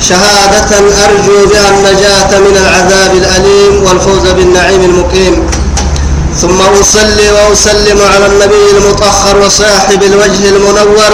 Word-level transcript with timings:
شهادة 0.00 0.70
أرجو 1.04 1.46
بها 1.50 1.68
النجاة 1.70 2.38
من 2.38 2.56
العذاب 2.56 3.12
الأليم 3.14 3.82
والفوز 3.86 4.28
بالنعيم 4.30 4.80
المقيم. 4.84 5.46
ثم 6.40 6.60
أصلي 6.80 7.30
وأسلم 7.30 7.98
على 8.14 8.26
النبي 8.26 8.70
المطهر 8.78 9.36
وصاحب 9.46 10.02
الوجه 10.02 10.48
المنور 10.48 11.12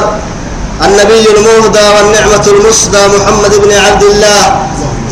النبي 0.85 1.27
المهدى 1.37 1.87
والنعمة 1.97 2.45
المسدى 2.47 2.99
محمد 3.19 3.55
بن 3.65 3.73
عبد 3.73 4.03
الله 4.03 4.67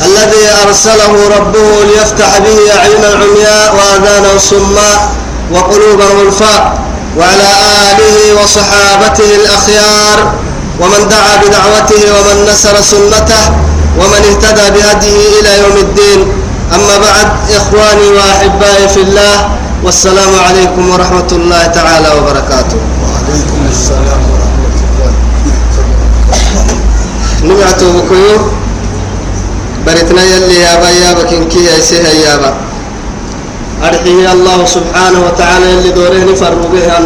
الذي 0.07 0.45
أرسله 0.67 1.13
ربه 1.37 1.85
ليفتح 1.85 2.39
به 2.39 2.75
أعين 2.79 3.05
العمياء 3.05 3.75
وآذانا 3.77 4.33
الصماء 4.37 5.09
وقلوبا 5.53 6.05
غلفاء 6.05 6.79
وعلى 7.19 7.49
آله 7.91 8.43
وصحابته 8.43 9.35
الأخيار 9.35 10.33
ومن 10.81 11.01
دعا 11.09 11.35
بدعوته 11.43 12.03
ومن 12.17 12.37
نسر 12.49 12.81
سنته 12.81 13.45
ومن 14.01 14.21
اهتدى 14.31 14.67
بهديه 14.75 15.21
إلى 15.41 15.53
يوم 15.63 15.77
الدين. 15.77 16.21
أما 16.75 16.99
بعد 16.99 17.29
إخواني 17.57 18.09
وأحبائي 18.17 18.89
في 18.89 19.01
الله 19.01 19.37
والسلام 19.85 20.33
عليكم 20.49 20.91
ورحمة 20.91 21.31
الله 21.33 21.67
تعالى 21.67 22.09
وبركاته. 22.19 22.79
وعليكم 23.03 23.61
السلام 23.71 24.23
ورحمة 24.33 24.75
الله 24.87 25.11
نبعته 27.45 27.87
بكيو؟ 27.93 28.37
برتنا 29.87 30.23
يلي 30.23 30.57
يابا 30.61 30.89
يابا 30.91 31.23
كنكي 31.23 31.65
يسيها 31.79 32.13
يابا 32.13 32.55
أرحيه 33.83 34.33
الله 34.33 34.59
سبحانه 34.67 35.21
وتعالى 35.27 35.67
يلي 35.73 35.91
به 36.73 36.85
عن 36.95 37.05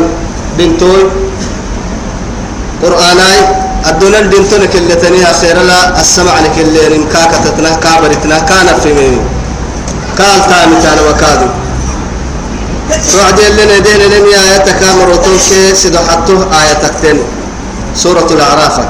بنتوي. 0.58 1.02
قرآناي 2.82 3.63
الدنيا 3.88 4.18
البنتون 4.18 4.64
كل 4.72 4.94
تنيها 5.02 5.32
خير 5.40 5.62
لا 5.62 6.00
السمع 6.00 6.40
لك 6.40 6.58
اللي 6.58 7.04
كاكتتنا 7.12 7.70
كابرتنا 7.84 8.38
كان 8.38 8.80
في 8.82 8.92
مين؟ 8.92 9.20
قال 10.18 10.40
تامي 10.50 10.76
كان 10.82 10.98
وكادو 11.08 11.46
وعد 13.18 13.40
لنا 13.40 13.78
دين 13.78 14.00
لم 14.12 14.26
آية 14.26 14.72
كامر 14.80 15.10
وتوكي 15.10 15.74
سيدو 15.74 15.98
حطوه 15.98 16.48
آية 16.60 16.72
تكتن 16.72 17.18
سورة 17.96 18.28
الأعراف. 18.30 18.80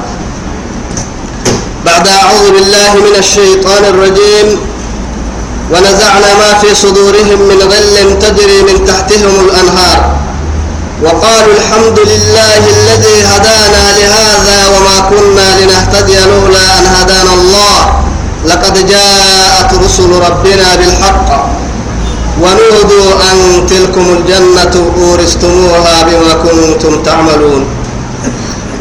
بعد 1.85 2.07
أعوذ 2.07 2.51
بالله 2.51 2.95
من 2.95 3.15
الشيطان 3.19 3.83
الرجيم. 3.85 4.59
ونزعنا 5.71 6.33
ما 6.41 6.53
في 6.61 6.75
صدورهم 6.75 7.39
من 7.49 7.59
غل 7.61 8.19
تجري 8.19 8.61
من 8.61 8.85
تحتهم 8.85 9.33
الأنهار. 9.45 10.14
وقالوا 11.03 11.53
الحمد 11.59 11.99
لله 11.99 12.61
الذي 12.75 13.17
هدانا 13.31 13.83
لهذا 13.99 14.57
وما 14.73 14.97
كنا 15.09 15.47
لنهتدي 15.59 16.15
لولا 16.31 16.79
أن 16.79 16.85
هدانا 16.95 17.33
الله. 17.33 17.79
لقد 18.45 18.87
جاءت 18.87 19.73
رسل 19.83 20.11
ربنا 20.27 20.75
بالحق 20.75 21.29
ونودوا 22.41 23.11
أن 23.31 23.67
تلكم 23.67 24.05
الجنة 24.17 24.75
أورثتموها 24.97 25.95
بما 26.07 26.33
كنتم 26.43 27.03
تعملون. 27.03 27.65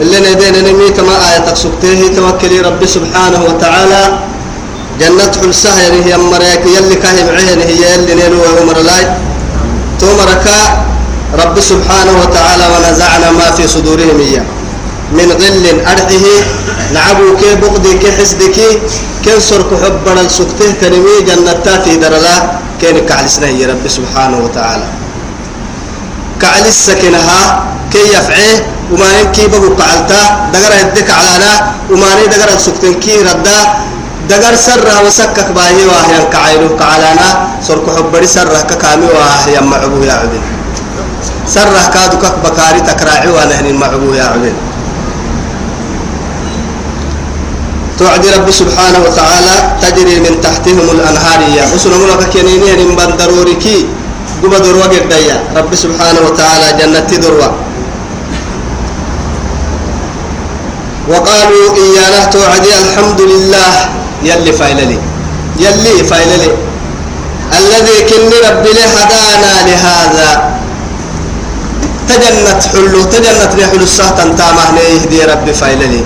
اللي 0.00 0.18
ندينا 0.20 0.60
نمي 0.60 0.90
كما 0.90 1.14
آية 1.30 1.54
سكته 1.54 2.00
توكلي 2.16 2.60
ربي 2.60 2.86
سبحانه 2.86 3.40
وتعالى. 3.48 4.18
جنة 5.00 5.32
حلسها 5.42 5.82
يعني 5.82 6.04
هي 6.06 6.16
مريك. 6.16 6.62
يلي 6.76 6.94
كاهم 6.94 7.28
عين 7.36 7.60
هي 7.60 7.94
يلي 7.94 8.14
نيلو 8.14 8.38
ومر 8.60 8.78
لاي 8.78 9.04
تومركا 10.00 10.93
رب 11.42 11.56
سبحانه 11.60 12.14
وتعالى 12.22 12.64
ونزعنا 12.72 13.28
ما 13.30 13.50
في 13.56 13.68
صدورهم 13.68 14.18
إياه. 14.20 14.44
من 15.12 15.28
غل 15.42 15.66
أرحه 15.92 16.26
نعبو 16.94 17.36
كي 17.40 17.54
بغدي 17.62 17.92
كي 18.02 18.12
حسدك 18.12 18.56
كي 19.24 19.40
سرك 19.40 19.70
حب 19.82 20.04
السكته 20.26 20.70
تنمي 20.80 21.16
جنة 21.28 21.64
في 21.84 21.96
درلا 21.96 22.36
كين 22.80 22.96
كعلسنا 23.08 23.48
يا 23.48 23.66
رب 23.70 23.84
سبحانه 23.88 24.38
وتعالى. 24.44 24.86
كعلس 26.42 26.76
سكنها 26.86 27.40
كي 27.92 27.98
يفعيه 28.16 28.56
وما 28.92 29.08
ينكي 29.20 29.46
بقو 29.46 29.76
كعلتا 29.76 30.20
دقر 30.52 30.72
يدك 30.80 31.10
علانا 31.10 31.52
وما 31.90 32.08
دقر 32.32 32.50
السكتن 32.54 32.94
كي 32.94 33.16
ردا 33.22 33.58
دقر 34.30 34.54
سرها 34.56 35.00
وسكك 35.06 35.48
باهي 35.56 35.86
واهيا 35.86 36.20
كعينو 36.32 36.76
كعلانا 36.76 37.28
سرك 37.68 37.86
حبري 37.96 38.26
سرها 38.26 38.60
ككامي 38.70 39.06
واهيا 39.06 39.60
معبو 39.60 40.02
يا 40.02 40.12
عبد 40.12 40.40
سره 41.46 41.90
كادو 41.94 42.16
كك 42.18 42.34
بكاري 42.44 42.80
تكراعي 42.80 43.28
وأنا 43.28 43.60
هني 43.60 43.72
معبو 43.72 44.14
يا 44.14 44.24
عبد 44.24 44.52
توعد 47.98 48.26
رب 48.26 48.50
سبحانه 48.50 48.98
وتعالى 49.06 49.76
تجري 49.82 50.20
من 50.20 50.40
تحتهم 50.42 50.86
الأنهار 50.90 51.40
يا. 51.56 51.64
أسنا 51.76 51.96
ملك 51.96 52.26
كنيني 52.32 52.72
هني 52.74 52.84
من 52.84 53.16
ضروريكي 53.18 53.86
قبا 54.42 54.58
دروا 54.58 54.84
قديا 54.84 55.36
رب 55.56 55.74
سبحانه 55.74 56.20
وتعالى 56.26 56.66
جنة 56.78 57.10
دروا 57.22 57.50
وقالوا 61.08 61.66
إيانا 61.76 62.24
توعد 62.24 62.66
الحمد 62.66 63.20
لله. 63.20 63.72
يلي 64.22 64.52
فايللي. 64.52 64.98
يلي 65.58 66.04
فايللي. 66.04 66.50
الذي 67.58 67.96
كن 68.10 68.30
رب 68.48 68.66
هدانا 68.96 69.52
لهذا. 69.68 70.53
تجنت 72.08 72.62
حلو 72.72 73.00
تجنت 73.12 73.52
نحل 73.60 73.82
السهت 73.82 74.18
تامه 74.38 74.80
يهدي 74.80 75.24
ربي 75.24 75.52
فايللي 75.52 76.02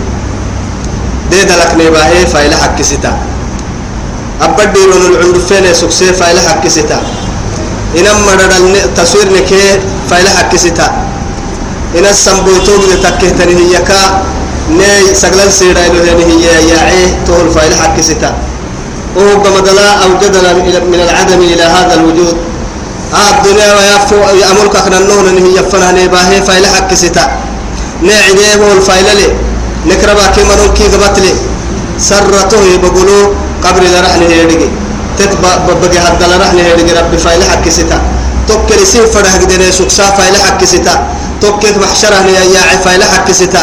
دي 1.31 1.45
دلك 1.45 1.71
نباهي 1.75 2.27
فايل 2.27 2.55
حق 2.55 2.83
ستا. 2.83 3.13
أبدي 4.43 4.83
من 4.87 5.01
العند 5.11 5.39
فين 5.49 5.75
سكسي 5.75 6.13
فايل 6.13 6.41
حق 6.41 6.65
ستا. 6.69 6.99
إنما 7.99 8.21
مرد 8.27 8.53
التصوير 8.85 9.29
نكي 9.37 9.81
فايل 10.11 10.29
حق 10.29 10.57
ستا. 10.57 10.89
إن 11.99 12.07
السنبوتوك 12.07 12.85
تكيه 13.03 13.31
تنهي 13.39 13.75
يكا 13.77 14.01
ني 14.71 15.15
سقلل 15.15 15.53
سيرا 15.53 15.87
إلو 15.87 16.19
هي 16.29 16.69
يعيه 16.69 17.09
تول 17.27 17.51
فايل 17.51 17.75
حق 17.75 18.01
ستا. 18.01 18.31
وهو 19.17 19.37
بمدلا 19.45 19.89
أوجدنا 20.05 20.53
من 20.93 21.01
العدم 21.07 21.41
إلى 21.41 21.63
هذا 21.63 21.95
الوجود. 21.95 22.37
الدنيا 23.13 23.69
ويفو 23.75 24.17
أمرك 24.51 24.77
أخنا 24.77 24.99
النون 24.99 25.29
إن 25.29 25.39
هي 25.47 25.61
يفنا 25.61 25.93
نباهي 25.93 26.43
فايل 26.43 26.67
حق 26.67 26.95
ستا. 26.95 27.25
نعديه 28.03 28.55
هو 28.61 28.73
الفايل 28.73 29.09
لي. 29.17 29.29
نكربا 29.87 30.27
كما 30.37 30.55
نمكي 30.61 30.85
قبتلي 30.93 31.33
سرته 31.99 32.77
بقولوا 32.83 33.25
قبر 33.65 33.83
لرحن 33.83 34.23
هيدقي 34.23 34.69
تتبع 35.19 35.57
ببقي 35.67 35.99
هذا 35.99 36.27
لرحن 36.31 36.59
هيدقي 36.59 36.93
ربي 37.01 37.19
فايل 37.19 37.45
حق 37.45 37.69
ستا. 37.69 37.99
توكل 38.49 38.87
سين 38.87 39.07
فرح 39.07 39.35
قدنا 39.37 39.71
سكسا 39.71 40.05
فايل 40.11 40.37
حق 40.37 40.65
ستا. 40.65 40.95
توكل 41.41 41.75
محشرة 41.81 42.27
يا 42.55 42.77
فايل 42.85 43.03
حق 43.05 43.29
ستا. 43.33 43.63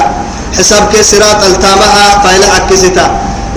حساب 0.57 0.83
كي 0.91 1.03
صراط 1.03 1.43
التامها 1.43 2.05
فايل 2.23 2.43
حق 2.45 2.73
ستا. 2.73 3.05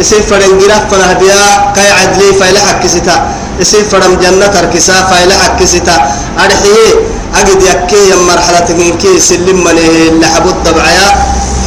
اسين 0.01 0.23
فرنجرا 0.31 0.79
فنهديا 0.91 1.73
كاي 1.77 1.91
عدلي 1.91 2.29
فايل 2.41 2.59
حق 2.59 2.87
ستا. 2.87 3.17
اسين 3.63 3.85
فرم 3.91 4.15
جنة 4.23 4.47
تركسا 4.47 4.97
فايل 5.11 5.33
حق 5.33 5.61
ستا 5.65 5.97
أرحيه 6.45 6.91
أجد 7.35 7.63
يكي 7.63 8.15
مرحلة 8.31 8.69
كي 9.03 9.21
سلم 9.21 9.59
منه 9.65 10.19
لحبود 10.21 10.57
دبعيا 10.65 11.09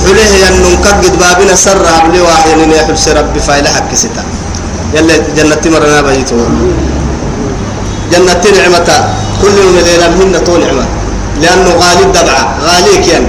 حليه 0.05 0.33
ينن 0.43 0.65
كقد 0.83 1.13
بابنا 1.19 1.55
سر 1.55 1.85
عبلي 1.97 2.21
واحد 2.21 2.57
إن 2.63 2.71
يحبس 2.71 3.07
ربي 3.07 3.39
فايل 3.39 3.67
حق 3.67 3.91
ستا 3.93 4.23
يلا 4.95 5.15
جنة 5.37 5.63
مرنا 5.73 6.01
بيتو. 6.01 6.35
جنة 8.11 8.43
نعمة 8.57 8.89
كل 9.41 9.53
يوم 9.63 9.77
ليلة 9.85 10.07
مهنة 10.17 10.39
تو 10.47 10.57
نعمة. 10.57 10.85
لأنه 11.41 11.69
غالي 11.81 12.03
الدبعة 12.07 12.43
غالي 12.67 12.97
كيان. 13.05 13.25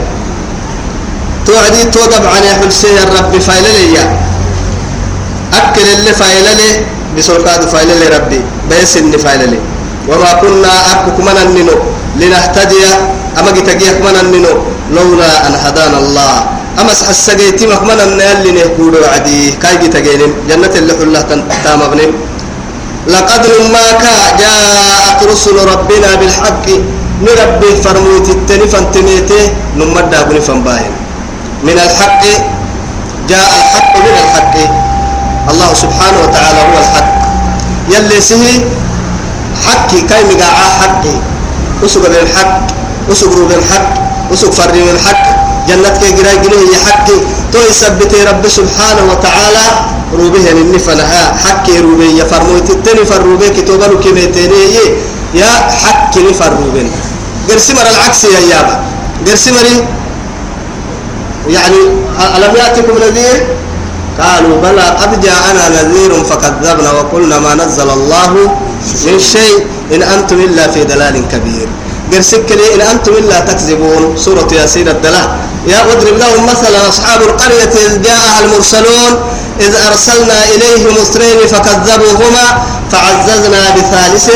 توعدي 1.47 1.85
تو 1.95 2.03
دبعا 2.07 2.39
يحبس 2.51 2.87
ربي 3.19 3.41
فايل 3.41 3.65
لي 3.65 3.99
أكل 5.59 5.87
اللي 5.97 6.13
فايل 6.13 6.47
لي. 6.57 6.71
بسرقات 7.17 7.63
فايل 7.73 7.91
لي 8.01 8.09
ربي 8.17 8.41
بيس 8.71 8.97
إني 8.97 9.19
فايل 9.19 9.51
لي. 9.51 9.59
وما 10.09 10.33
كنا 10.41 10.73
أكو 10.93 11.23
من 11.23 11.37
النينو 11.47 11.77
لنهتدي 12.21 12.85
أما 13.39 13.51
جتجيك 13.57 13.99
من 14.07 14.17
النينو 14.23 14.55
لولا 14.95 15.47
أن 15.47 15.55
هدانا 15.65 15.99
الله. 15.99 16.35
أما 16.81 16.93
السجيتي 16.93 17.67
مكمن 17.67 18.01
النال 18.01 18.37
اللي 18.37 18.53
نهكودو 18.53 19.05
عدي 19.15 19.51
كاي 19.63 19.77
جتجينم 19.77 20.33
جنة 20.49 20.73
اللي 20.81 20.93
حلها 20.99 21.23
تام 21.65 21.83
ابنم 21.83 22.13
لقد 23.13 23.43
نماك 23.61 24.05
جاءت 24.41 25.21
رسل 25.31 25.57
ربنا 25.73 26.15
بالحق 26.21 26.67
نربي 27.27 27.71
فرموت 27.85 28.27
التنفن 28.29 28.85
تنيته 28.93 29.43
نمدا 29.77 30.23
بنفن 30.23 30.59
باين 30.65 30.93
من 31.67 31.77
الحق 31.87 32.23
جاء 33.29 33.51
الحق 33.61 33.93
من 33.97 34.15
الحق. 34.25 34.55
الله 35.51 35.75
سبحانه 35.75 36.19
وتعالى 36.25 36.61
هو 36.69 36.77
الحق. 36.79 37.11
يلي 37.89 38.21
سهي 38.21 38.55
حقي 39.67 40.01
كاي 40.11 40.23
مقاعا 40.31 40.69
حقي. 40.81 41.15
أسوق 41.85 42.09
بالحق 42.09 42.61
أسوق 43.13 43.35
بالحق 43.49 43.89
أسوق 44.33 44.53
فري 44.53 44.83
بالحق 44.87 45.25
جنتك 45.69 46.03
جراي 46.19 46.37
جنيه 46.45 46.77
حقي. 46.87 47.19
تو 47.53 47.59
يثبت 47.71 48.13
رب 48.29 48.45
سبحانه 48.49 49.03
وتعالى. 49.11 49.67
روبه 50.13 50.51
النفنها 50.51 51.23
حقي 51.45 51.81
روبه 51.81 52.05
يفرموت 52.05 52.71
التني 52.71 53.05
فروبه 53.05 53.49
كتوبه 53.49 53.87
كميتيني 54.05 54.63
يا 55.35 55.53
حقي 55.83 56.21
نفروبه 56.29 56.87
قرسي 57.49 57.73
مر 57.75 57.87
العكس 57.91 58.25
يا 58.25 58.41
يابا 58.53 58.77
قرسي 59.27 59.51
مري 59.57 59.77
يعني 61.49 61.81
ألم 62.37 62.53
يأتكم 62.57 62.97
نذير 63.01 63.39
قالوا 64.21 64.61
بلى 64.61 64.83
قد 64.83 65.21
جاءنا 65.21 65.69
نذير 65.69 66.25
فكذبنا 66.25 66.91
وقلنا 66.93 67.39
ما 67.39 67.55
نزل 67.55 67.91
الله 67.91 68.33
من 69.07 69.19
شيء 69.19 69.67
إن 69.95 70.03
أنتم 70.03 70.37
إلا 70.37 70.71
في 70.71 70.85
دلال 70.85 71.29
كبير. 71.33 71.69
قرسك 72.13 72.49
لي 72.53 72.75
إن 72.75 72.81
أنتم 72.81 73.13
إلا 73.13 73.41
تكذبون. 73.41 74.17
سورة 74.17 74.49
ياسين 74.53 74.89
الدلاء 74.89 75.37
يا 75.67 75.81
أضرب 75.93 76.17
لهم 76.19 76.47
مثلا 76.47 76.89
أصحاب 76.89 77.21
القرية 77.23 77.73
إذ 77.87 78.03
جاءها 78.03 78.41
المرسلون. 78.45 79.13
إذ 79.61 79.73
أرسلنا 79.89 80.39
إليهم 80.55 80.95
اثنين 81.03 81.39
فكذبوهما 81.53 82.47
فعززنا 82.93 83.63
بثالث 83.77 84.31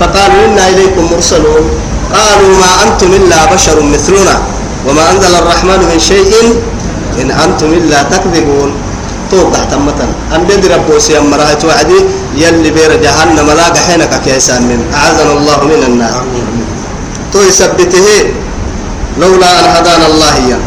فقالوا 0.00 0.44
إنا 0.46 0.68
إليكم 0.68 1.08
مرسلون. 1.12 1.64
قالوا 2.14 2.52
ما 2.56 2.72
أنتم 2.84 3.10
إلا 3.12 3.54
بشر 3.54 3.82
مثلنا. 3.82 4.36
وما 4.88 5.10
أنزل 5.10 5.34
الرحمن 5.34 5.80
من 5.92 5.98
شيء 6.00 6.32
إن 7.20 7.30
أنتم 7.30 7.66
إلا 7.66 8.02
تكذبون. 8.02 8.72
توضح 9.30 9.62
تمتا 9.70 10.06
أن 10.34 10.42
بدر 10.48 10.72
بوسي 10.88 11.18
أما 11.18 11.36
رأيت 11.36 11.64
وعدي 11.64 12.00
يلي 12.36 12.70
بير 12.70 12.92
جهنم 13.04 13.48
لا 13.58 13.66
حينك 13.86 14.12
كيسان 14.24 14.62
من. 14.62 14.80
أعزنا 14.94 15.32
الله 15.32 15.58
من 15.64 15.82
النار. 15.88 16.24
تو 17.32 17.38
يثبته 17.48 18.08
لولا 19.20 19.50
أن 19.60 19.66
هدانا 19.74 20.06
الله 20.06 20.32
إياه. 20.36 20.62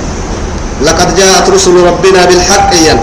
لقد 0.88 1.10
جاءت 1.16 1.50
رسل 1.50 1.76
ربنا 1.90 2.22
بالحق 2.26 2.70
إياه. 2.74 3.00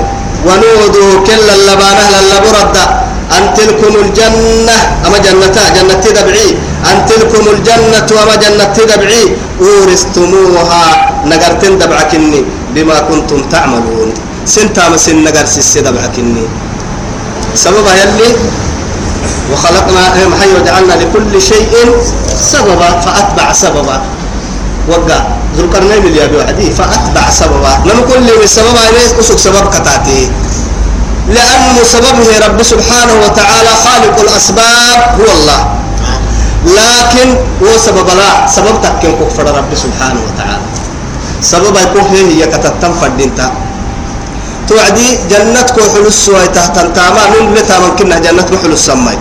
ونودوا 0.47 1.13
كل 1.27 1.47
اللبانة 1.59 2.05
للبرد. 2.15 2.77
أن 3.37 3.45
تلكم 3.59 3.93
الجنة 4.05 4.77
أما 5.07 5.19
جنة 5.19 5.57
جنة 5.77 5.95
تدبعي. 6.05 6.49
أن 6.91 6.97
تلكم 7.11 7.45
الجنة 7.55 8.09
أما 8.23 8.35
جنة 8.45 8.65
تدبعي. 8.79 9.23
أورثتموها 9.61 10.85
نقرتن 11.31 11.79
دبعكني 11.79 12.41
بما 12.75 12.97
كنتم 13.09 13.41
تعملون. 13.53 14.11
سنتا 14.49 14.89
مسن 14.89 15.25
نقر 15.25 15.45
سيسي 15.45 15.81
دبعكني 15.85 16.45
سببها 17.55 17.95
يلي 18.01 18.31
وخلقنا 19.53 20.03
محي 20.33 20.51
وجعلنا 20.57 20.95
لكل 21.05 21.33
شيء 21.37 21.73
سببا 22.53 22.91
فأتبع 23.05 23.53
سببا۔ 23.53 23.97
وقع 24.89 25.21
ذو 25.57 25.63
القرنين 25.65 26.03
اللي 26.09 26.25
أبي 26.25 26.37
وحدي 26.37 26.67
فأتبع 26.73 27.25
سببا۔ 27.31 27.73
لما 27.85 28.03
كل 28.09 28.25
من 28.25 28.45
السبب 28.45 28.77
عليه 28.87 29.21
أسك 29.21 29.39
سبب 29.39 29.65
كتاتي 29.69 30.33
لأنه 31.29 31.77
سببه 31.85 32.29
رب 32.47 32.59
سبحانه 32.63 33.15
وتعالى 33.25 33.73
خالق 33.85 34.17
الأسباب 34.21 35.01
هو 35.21 35.29
الله 35.37 35.61
لكن 36.65 37.29
هو 37.63 37.73
سبب 37.77 38.09
لا 38.17 38.49
سبب 38.49 38.75
تكين 38.81 39.13
كفر 39.21 39.45
رب 39.45 39.71
سبحانه 39.85 40.21
وتعالى 40.25 40.67
سبب 41.43 41.75
يكون 41.77 42.05
هي 42.17 42.47
كتتم 42.49 42.93
فردينتا 43.01 43.68
توعدي 44.69 45.09
جنتك 45.31 45.77
حلس 45.95 46.29
ويتحت 46.29 46.77
تاما 46.97 47.23
من 47.33 47.55
لتا 47.55 47.79
من 47.79 47.93
كنا 47.99 48.19
جنتك 48.19 48.55
حلس 48.63 48.87
سمي 48.87 49.17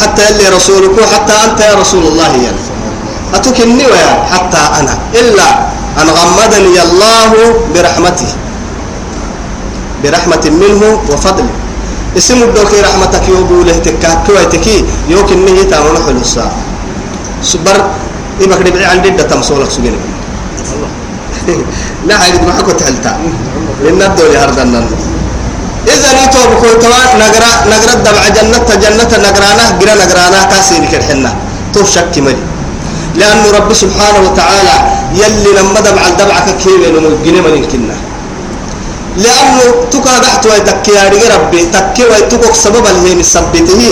حتى 0.00 0.22
اللي 0.28 0.48
رسولك 0.56 0.96
حتى 1.14 1.34
أنت 1.44 1.60
يا 1.60 1.74
رسول 1.74 2.04
الله 2.06 2.32
يعني. 2.44 2.62
أتكني 3.34 3.86
ويا؟ 3.86 4.12
حتى 4.32 4.62
أنا. 4.80 4.94
إلا 5.20 5.48
أن 6.00 6.08
غمدني 6.18 6.82
الله 6.82 7.32
برحمته. 7.74 8.30
برحمة 10.04 10.44
منه 10.50 11.00
وفضل 11.12 11.46
اسم 12.18 12.42
الدوكي 12.42 12.80
رحمتك 12.80 13.28
يوبوله 13.28 13.72
تكا 13.78 14.14
كويتكي 14.26 14.84
يوكن 15.08 15.44
نهي 15.44 15.64
تامون 15.64 15.96
حلوسا 16.06 16.52
سبر 17.42 17.76
إبك 18.42 18.60
ربعي 18.66 18.84
عن 18.84 19.02
ديدة 19.02 19.22
تمسولك 19.22 19.70
سجن 19.70 19.94
لا 22.06 22.18
حاجة 22.18 22.42
ما 22.46 22.52
حكو 22.52 22.70
تحلتا 22.70 23.18
لأن 23.82 24.02
الدولي 24.02 24.38
هردنا 24.38 24.80
إذا 25.94 26.10
نيتو 26.18 26.40
بكل 26.50 26.72
توا 26.82 27.00
نقرا 27.22 27.50
نقرأ 27.72 27.94
دبع 28.06 28.24
جنة 28.36 28.66
جنة 28.84 29.12
نقرانا 29.26 29.64
قرأ 29.80 29.94
نقرانا 30.02 30.38
كاسيري 30.50 30.86
كرحنا. 30.92 31.30
تو 31.74 31.84
شك 31.94 32.14
ملي 32.26 32.42
لأنه 33.18 33.46
رب 33.56 33.70
سبحانه 33.82 34.20
وتعالى 34.26 34.74
يلي 35.20 35.50
لما 35.58 35.80
دبع 35.86 36.02
الدبعة 36.12 36.46
كيف 36.62 36.80
إنه 36.88 37.10
جنة 37.24 37.40
من 37.44 37.54
الكنا 37.60 37.96
لأنه 39.22 39.64
تكا 39.92 40.14
دحت 40.24 40.46
ويتكي 40.46 40.92
يا 40.96 41.04
ربي 41.34 41.60
تكي 41.74 42.04
ويتكوك 42.10 42.54
سبب 42.54 42.84
اللي 42.92 43.12
مثبته 43.20 43.82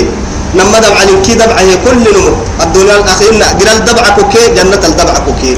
لما 0.58 0.78
دبع 0.84 1.00
لنكي 1.08 1.34
دبع 1.34 1.56
هي 1.58 1.76
كل 1.84 1.98
نمو. 2.16 2.32
الدنيا 2.64 2.94
الأخيرة 3.00 3.46
قرأ 3.60 3.72
الدبعة 3.81 4.10
كوكي 4.16 4.42
جنة 4.56 4.82
الدبعة 4.90 5.19
كوكي. 5.26 5.52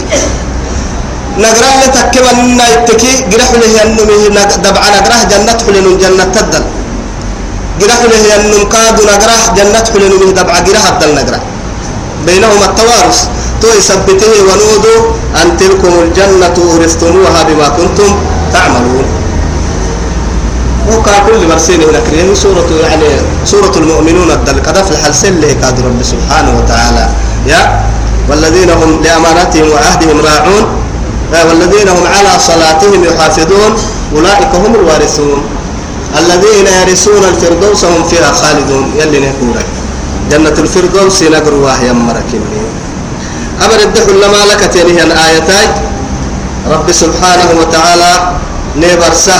نقرأ 1.38 1.70
لتكي 1.82 2.20
وننا 2.20 2.64
يتكي 2.72 3.12
قرأ 3.32 3.56
له 3.62 3.72
أنه 3.82 4.10
دبع 4.64 4.82
نقرأ 4.96 5.18
جنة 5.32 5.58
حلن 5.66 5.86
جنة 6.02 6.24
تدل. 6.34 6.64
قرأ 7.80 8.02
له 8.12 8.24
أنه 8.36 8.58
كاد 8.68 8.96
نقرأ 9.00 9.38
جنة 9.56 9.86
حلن 9.92 10.34
دبع 10.34 10.54
قرأ 10.66 10.84
الدل 10.92 11.14
نقرأ 11.14 11.40
بينهما 12.26 12.64
التوارث. 12.64 13.18
تو 13.62 13.68
يثبته 13.78 14.32
ونودوا 14.48 15.00
أن 15.42 15.56
تلكم 15.56 15.92
الجنة 16.02 16.56
أورثتموها 16.58 17.42
بما 17.48 17.68
كنتم 17.68 18.10
تعملون. 18.52 19.06
وكا 20.90 21.18
كل 21.26 21.48
مرسين 21.48 21.82
هناك 21.82 22.34
سورة 22.34 22.70
يعني 22.82 23.08
سورة 23.44 23.72
المؤمنون 23.76 24.30
الدل 24.30 24.58
كذا 24.58 24.82
في 24.82 24.90
الحلسل 24.90 25.40
كاد 25.62 25.80
رب 25.80 26.02
سبحانه 26.02 26.58
وتعالى. 26.58 27.08
يا 27.46 27.80
والذين 28.28 28.70
هم 28.70 29.02
لأماناتهم 29.02 29.70
وعهدهم 29.70 30.20
راعون. 30.20 30.81
والذين 31.32 31.88
هم 31.88 32.04
على 32.06 32.32
صلاتهم 32.38 33.04
يحافظون 33.04 33.72
أولئك 34.16 34.52
هم 34.54 34.74
الوارثون. 34.74 35.42
الذين 36.18 36.66
يرثون 36.80 37.24
الفردوس 37.24 37.84
هم 37.84 38.04
فيها 38.04 38.32
خالدون. 38.32 38.92
يلي 39.00 39.18
نقول 39.20 39.56
جنة 40.30 40.56
الفردوس 40.58 41.22
نقروا 41.22 41.70
يا 41.86 41.92
مركبني. 41.92 42.62
أمر 43.64 43.80
الدخل 43.82 44.14
لما 44.20 44.42
لك 44.50 44.60
تليه 44.60 45.02
الآيتين 45.02 45.70
رب 46.70 46.92
سبحانه 46.92 47.50
وتعالى 47.60 48.12
نبرسه 48.76 49.38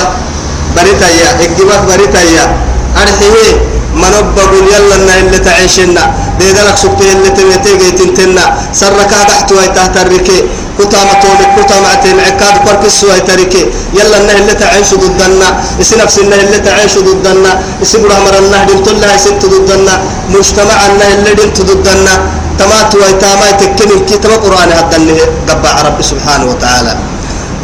بريتايا. 0.76 1.28
اكتبات 1.44 1.82
بريتايا. 1.90 2.56
أرحيه. 3.02 3.52
من 3.94 4.12
أبقوا 4.20 4.64
يلا 4.72 5.20
اللي 5.20 5.38
تعيشنا. 5.38 6.04
ديدلك 6.40 6.76
سبتي 6.76 7.12
اللي 7.12 7.30
تبيتي 7.37 7.90
تنتنا 7.99 8.44
سرك 8.72 9.12
تحت 9.28 9.52
ويتحت 9.52 9.96
الركي 9.96 10.38
كتامة 10.79 11.12
تولك 11.23 11.50
كتامة 11.59 11.95
تنعكاد 11.95 12.57
كورك 12.64 12.85
السوى 12.85 13.21
تركي 13.21 13.67
يلا 13.95 14.17
إنه 14.17 14.33
اللي 14.33 14.55
تعيش 14.55 14.95
ضدنا. 14.95 15.49
اسي 15.81 15.97
نفس 15.97 16.19
إنه 16.19 16.37
اللي 16.37 16.59
تعيش 16.59 16.95
ضدنا. 16.99 17.52
اسي 17.83 17.99
برامر 17.99 18.38
إنه 18.38 18.64
دمت 18.64 18.88
الله 18.88 19.17
ست 19.17 19.43
ضدنا. 19.52 19.95
مجتمع 20.31 20.79
إنه 20.87 21.07
اللي 21.14 21.33
دمت 21.35 21.59
ضدنا. 21.61 22.14
تمات 22.59 22.95
ويتاما 22.95 23.50
تكني 23.61 23.97
كتاب 24.09 24.33
قرآن 24.45 24.73
هذا 24.73 24.97
اللي 24.97 25.21
قبع 25.49 25.73
رب 25.87 25.99
سبحانه 26.02 26.45
وتعالى. 26.50 26.97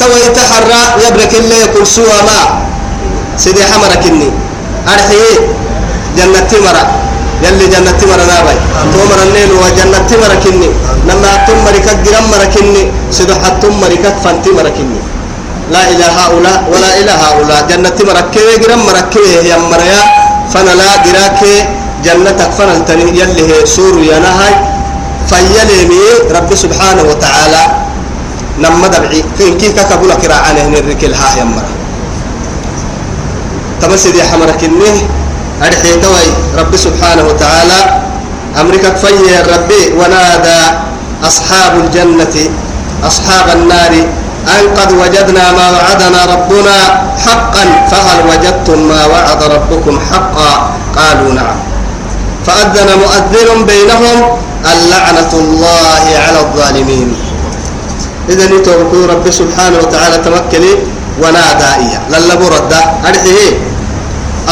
تو 0.01 0.11
يتحرى 0.27 0.83
يبرك 1.07 1.33
اللي 1.35 1.57
يكون 1.65 1.85
سوى 1.85 2.19
ما. 2.29 2.41
سيدي 3.37 3.65
حمرك 3.65 4.07
إني. 4.07 4.31
أرحيه 4.89 5.35
جنة 6.17 6.51
مرة 6.65 6.85
يلي 7.45 7.67
جنة 7.75 8.01
مرة 8.11 8.25
نابي 8.31 8.57
تومر 8.93 9.19
الليل 9.27 9.51
وجنة 9.63 10.11
مرة 10.23 10.37
كني. 10.45 10.69
لما 11.09 11.31
تمر 11.47 11.75
كجرم 11.87 12.25
مرة 12.33 12.49
كني. 12.55 12.83
سيدو 13.17 13.35
حتم 13.43 13.73
مرة 13.83 14.05
فانتي 14.25 14.51
مرة 14.59 14.73
كني. 14.77 15.01
لا 15.73 15.83
إلى 15.93 16.07
هؤلاء 16.19 16.59
ولا 16.73 16.91
إلى 17.01 17.13
هؤلاء. 17.25 17.61
جنة 17.71 17.91
كي 18.35 18.43
جرم 18.63 18.83
كي 19.13 19.25
هي 19.45 19.53
مريا 19.71 20.01
فانا 20.53 20.73
لا 20.81 20.89
جراك 21.05 21.41
جنتك 22.05 22.51
فانا 22.59 22.73
التني. 22.83 23.15
يلي 23.21 23.43
هي 23.51 23.67
سور 23.67 23.95
ينهاي. 24.03 24.55
فيلي 25.31 25.79
مي 25.91 26.01
رب 26.37 26.51
سبحانه 26.55 27.03
وتعالى. 27.11 27.63
نما 28.59 28.87
دبعي. 28.93 29.23
كي 29.39 29.71
كبولا 29.91 30.15
كراعانه 30.15 30.67
نركل 30.75 31.15
ها 31.15 31.29
يا 31.39 31.45
مرة 31.45 31.73
تمسدي 33.81 34.23
حمرك 34.23 34.65
النه 34.65 34.97
أرحي 35.63 35.93
توي 36.01 36.29
رب 36.59 36.77
سبحانه 36.77 37.25
وتعالى. 37.31 37.81
أمريكا 38.61 38.95
فيه 38.95 39.43
ربي. 39.55 39.83
ونادى 39.99 40.63
أصحاب 41.25 41.73
الجنة 41.85 42.37
أصحاب 43.07 43.47
النار 43.57 43.93
أن 44.49 44.65
قد 44.79 44.93
وجدنا 44.93 45.53
ما 45.53 45.67
وعدنا 45.71 46.25
ربنا 46.25 46.77
حقا 47.27 47.65
فهل 47.91 48.19
وجدتم 48.31 48.79
ما 48.89 49.07
وعد 49.07 49.43
ربكم 49.43 50.01
حقا؟ 50.11 50.71
قالوا 50.97 51.33
نعم. 51.33 51.57
فأذن 52.47 52.89
مؤذن 52.99 53.67
بينهم 53.67 54.17
اللعنة 54.73 55.33
الله 55.33 56.05
على 56.27 56.41
الظالمين. 56.41 57.17
إذا 58.29 58.47
نتوقع 58.47 59.13
رب 59.13 59.31
سبحانه 59.31 59.79
وتعالى 59.79 60.17
تمكلي 60.17 60.73
ونادى 61.23 61.71
إياه. 61.83 62.03
للا 62.11 62.35
برد 62.35 62.73
أرحيه. 63.07 63.51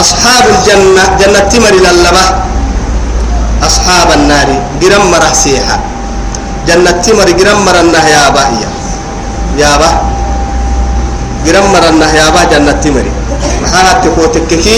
أصحاب 0.02 0.44
الجنة 0.54 1.02
جنة 1.20 1.40
تمر 1.52 1.74
للبه 1.84 2.26
أصحاب 3.68 4.08
النار 4.18 4.48
جرم 4.82 5.04
مرح 5.10 5.32
سيحة. 5.34 5.76
جنة 6.68 6.90
تمر 7.04 7.28
جرم 7.38 7.58
مر 7.64 7.76
النهي 7.80 8.10
يا 8.12 8.28
با 8.34 8.42
يا 9.62 9.72
با. 9.80 9.90
جرم 11.46 11.66
مر 11.72 11.84
النهي 11.92 12.16
يا 12.18 12.28
با 12.34 12.42
جنة 12.52 12.72
تمر 12.84 13.06
محاها 13.62 13.92
تكوتككي 14.04 14.76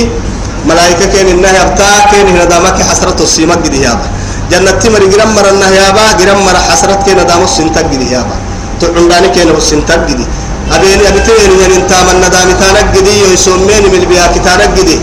ملائكة 0.68 1.06
كين 1.12 1.28
النهي 1.36 1.58
أبتا 1.62 1.88
كين 2.10 2.26
هنا 2.28 2.44
دامك 2.44 2.78
حسرة 2.88 3.18
السيمك 3.26 3.62
دي 3.72 3.80
يا 3.82 3.92
با. 3.98 4.06
جنة 4.50 4.70
تمر 4.82 5.02
جرم 5.12 5.30
مر 5.36 5.46
النهي 5.54 5.76
يا 5.76 5.90
با 5.96 6.04
جرم 6.20 6.38
مر 6.46 6.56
حسرة 6.68 6.94
كين 7.04 7.18
دام 7.26 7.42
السنتك 7.42 7.84
دي 7.90 8.06
يا 8.14 8.22
با. 8.28 8.36
تعنداني 8.80 9.28
كين 9.34 9.48
السنتك 9.50 10.06
دي 10.18 10.26
أبين 10.74 11.00
أبتين 11.10 11.50
يعني 11.60 11.76
انت 11.76 11.92
من 12.06 12.16
ندامي 12.24 12.54
تانك 12.60 12.98
دي 13.06 13.32
يسمين 13.32 13.82
من 13.92 13.98
البيا 14.02 14.26
كتانك 14.34 14.74
دي 14.88 14.98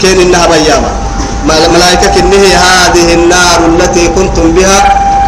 كين 0.00 0.20
إنها 0.20 0.46
بياما. 0.46 0.92
ملائكة 1.74 2.06
كنه 2.14 2.44
هذه 2.66 3.14
النار 3.14 3.58
التي 3.66 4.08
كنتم 4.08 4.52
بها 4.52 4.78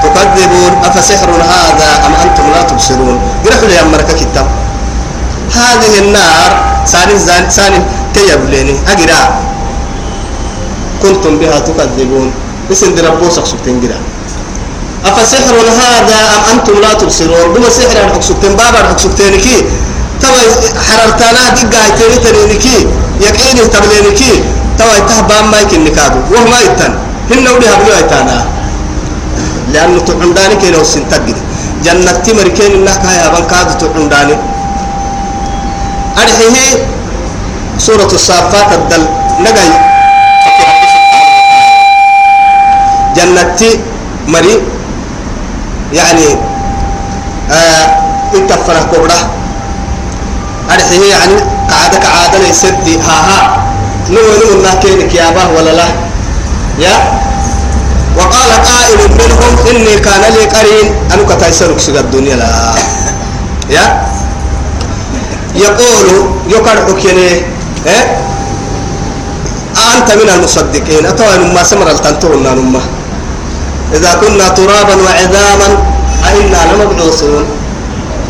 تكذبون 0.02 0.72
أفسحر 0.84 1.30
هذا 1.30 1.90
أم 2.06 2.14
أنتم 2.24 2.44
لا 2.54 2.62
تبصرون؟ 2.62 3.16
قرحوا 3.44 3.68
لي 3.68 3.80
أمرك 3.80 4.08
كتاب. 4.20 4.46
هذه 5.54 5.98
النار 5.98 6.50
ساني 6.84 7.18
ساني 7.50 7.78
كي 8.14 8.32
يبليني 8.32 8.74
أقرأ. 8.88 9.22
كنتم 11.02 11.38
بها 11.38 11.58
تكذبون. 11.58 12.32
اسم 12.72 12.94
دربوسك 12.94 13.46
سكتين 13.46 13.80
قرأ 13.82 13.98
أفسحر 15.06 15.54
هذا 15.82 16.18
أم 16.34 16.42
أنتم 16.52 16.80
لا 16.82 16.92
تبصرون؟ 16.94 17.52
بما 17.54 17.70
سحر 17.70 17.96
الحق 18.04 18.20
سكتين 18.20 18.52
بابا 18.56 18.80
الحق 18.80 18.98
سكتين 18.98 19.40
كي. 19.40 19.56
توا 20.22 20.40
حررتنا 20.86 21.42
دقا 21.58 21.82
تيري 21.98 22.16
ترينكي 22.24 22.78
يقيني 23.20 23.62
تبلينكي 23.74 24.32
توا 24.78 24.94
يتهبا 24.98 25.36
ما 25.50 25.58
يكن 25.60 25.84
نكادو. 25.84 26.20
وهما 26.30 26.58
يتن. 26.60 26.92
هن 27.30 27.48
ودي 27.48 27.66
هبلو 27.72 27.92
يتانا. 28.00 28.46
لأنه 29.72 30.00
تعنداني 30.06 30.54
كي 30.62 30.70
لو 30.70 30.84
سنتقد. 30.84 31.36
جنة 31.84 32.12
تمر 32.12 32.48
كين 32.48 32.72
إنك 32.78 33.02
هاي 33.06 33.26
أبان 33.26 33.44
كادو 33.50 33.74
تعنداني 33.80 34.36
أرحيه 36.18 36.86
سورة 37.78 38.12
الصافات 38.12 38.72
الدل 38.72 39.04
نقاي 39.40 39.70
جنة 43.16 43.60
مري 44.28 44.54
يعني 45.92 46.36
آه 47.50 47.86
اتفرح 48.34 48.82
كبرة. 48.92 49.30
أرحيه 50.70 51.10
يعني 51.10 51.34
قعدة 51.70 51.98
قعدة 52.08 52.38
ليست 52.46 52.74
ها 53.08 53.18
ها. 53.28 53.62
نو 54.10 54.20
نو 54.20 54.52
الله 54.58 54.74
كينك 54.82 55.14
يا 55.14 55.30
باه 55.30 55.48
ولا 55.56 55.70
لا. 55.70 55.84
يا. 56.78 56.96
وقال 58.16 58.50
قائل 58.52 58.98
منهم 59.10 59.52
إني 59.70 59.94
كان 60.00 60.20
لي 60.32 60.44
قرين. 60.44 60.94
أنا 61.12 61.22
كتايسرك 61.34 61.78
سجى 61.80 62.00
الدنيا 62.00 62.36
لا. 62.36 62.48
يا. 63.76 64.02
يقول 65.54 66.30
يقرأك 66.48 67.04
يعني 67.04 67.28
إيه. 67.86 68.16
أنت 69.96 70.10
من 70.12 70.28
المصدقين. 70.36 71.06
أتوى 71.06 71.38
ما 71.54 71.62
سمر 71.62 71.90
التنتون 71.90 72.42
نما 72.42 72.80
إذا 73.96 74.12
كنا 74.20 74.48
ترابا 74.48 74.94
وعظاما 75.04 75.68
أئنا 76.28 76.60
لمبعوثون. 76.70 77.44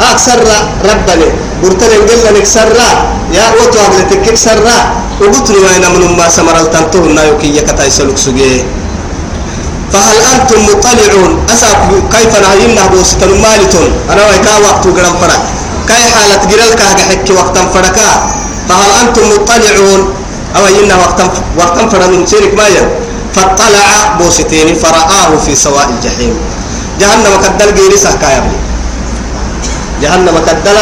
أكثر 0.00 0.38
ربنا 0.90 1.26
برتنا 1.62 2.31
لك 2.35 2.47
سرا 2.47 2.90
يا 3.31 3.47
وتو 3.54 3.78
أغلتك 3.87 4.35
سرا. 4.35 4.78
وقلت 5.21 5.49
له 5.54 5.62
أين 5.75 5.85
من 5.95 6.16
ما 6.19 6.26
سمر 6.28 6.57
التنتون 6.61 7.14
نايوكي 7.14 7.57
يكتا 7.57 7.85
يسلك 7.87 8.19
سجيه 8.19 8.64
فهل 9.92 10.16
أنتم 10.35 10.59
مطلعون؟ 10.66 11.33
أسأل 11.52 12.02
كيف 12.11 12.33
نهينا 12.45 12.83
بوستن 12.90 13.31
مالتون. 13.45 13.90
أنا 14.11 14.23
ويكا 14.26 14.54
وقت 14.66 14.85
قرم 14.97 15.14
فرق. 15.21 15.42
كاي 15.88 16.04
حالة 16.11 16.42
قرلك 16.50 16.81
حكي 17.09 17.33
وقتا 17.33 17.62
فرقا؟ 17.75 18.11
فهل 18.69 18.90
أنتم 19.02 19.25
مطلعون؟ 19.33 20.00
أو 20.57 20.64
إن 20.81 20.90
وقتا 21.02 21.25
وقتا 21.59 21.83
فرق 21.92 22.09
من 22.09 22.26
سيرك 22.26 22.54
مايا 22.59 22.85
فاطلع 23.34 24.16
بوستين 24.18 24.74
فرآه 24.74 25.30
في 25.46 25.54
سواء 25.54 25.88
الجحيم. 25.96 26.34
جهنم 27.00 27.34
كدل 27.42 27.70
غيرسا 27.78 28.12
كايبلي 28.22 28.58
جهنم 30.02 30.36
كدل 30.46 30.78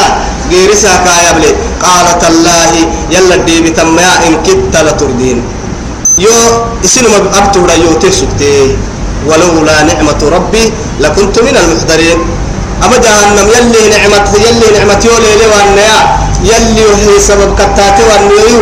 غيرسا 0.51 0.93
كايبلي 1.07 1.51
قالت 1.83 2.23
الله 2.31 2.73
يلا 3.15 3.37
ديبي 3.47 3.71
تما 3.71 4.27
إن 4.27 4.35
كدت 4.43 4.75
لتردين. 4.87 5.39
يو 6.19 6.35
اسنما 6.85 7.19
أبتو 7.39 7.61
يو 7.85 7.93
تسكتي 8.03 8.77
ولولا 9.29 9.77
نعمة 9.89 10.21
ربي 10.37 10.65
لكنت 11.01 11.37
من 11.47 11.55
المحضرين. 11.63 12.19
أما 12.85 12.97
جهنم 13.05 13.47
يلي 13.55 13.83
نعمة 13.95 14.29
يلي 14.47 14.69
نعمة 14.77 15.01
يولي 15.07 15.33
لي 15.41 15.47
وانيا. 15.53 15.99
يلي 16.51 16.87
هي 17.01 17.15
سبب 17.21 17.51
كتاتي 17.59 18.03
وانيو. 18.11 18.61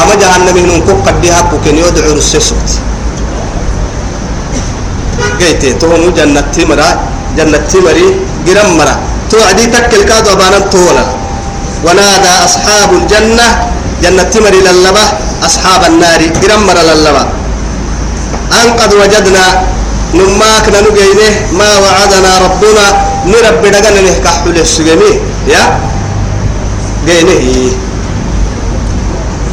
أما 0.00 0.14
جهنم 0.20 0.56
هنون 0.58 0.80
كوك 0.86 1.00
قد 1.06 1.24
يحبو 1.24 1.56
كن 1.64 1.76
يدعو 1.78 2.12
السسوت 2.12 2.70
قيتي 5.40 5.72
تهون 5.80 6.14
جنة 6.18 6.40
تمرة 6.54 6.88
جنة 7.36 7.58
تمري 7.72 8.06
قرم 8.46 8.68
مرة 8.78 8.94
توعدي 9.30 9.66
تكل 9.74 10.02
كادو 10.10 10.34
بانا 10.40 10.58
تولا 10.72 11.04
ونادى 11.86 12.32
أصحاب 12.46 12.90
الجنة 13.00 13.46
جنة 14.02 14.22
تمري 14.32 14.60
للبة 14.66 15.04
أصحاب 15.46 15.80
النار 15.90 16.20
قرم 16.42 16.60
مرة 16.66 16.82
للبة 16.88 17.22
أن 18.60 18.68
قد 18.80 18.92
وجدنا 19.00 19.44
نماك 20.14 20.66
ننقينه 20.74 21.32
ما 21.58 21.70
وعدنا 21.84 22.30
ربنا 22.46 22.86
نرب 23.30 23.62
دقنا 23.74 24.00
نهكح 24.06 24.36
للسجمي 24.46 25.12
يا؟ 25.52 25.62
قينه. 27.06 27.72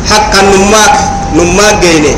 حقا 0.10 0.42
نماك 0.42 0.96
نماك 1.38 1.76
قينه. 1.86 2.16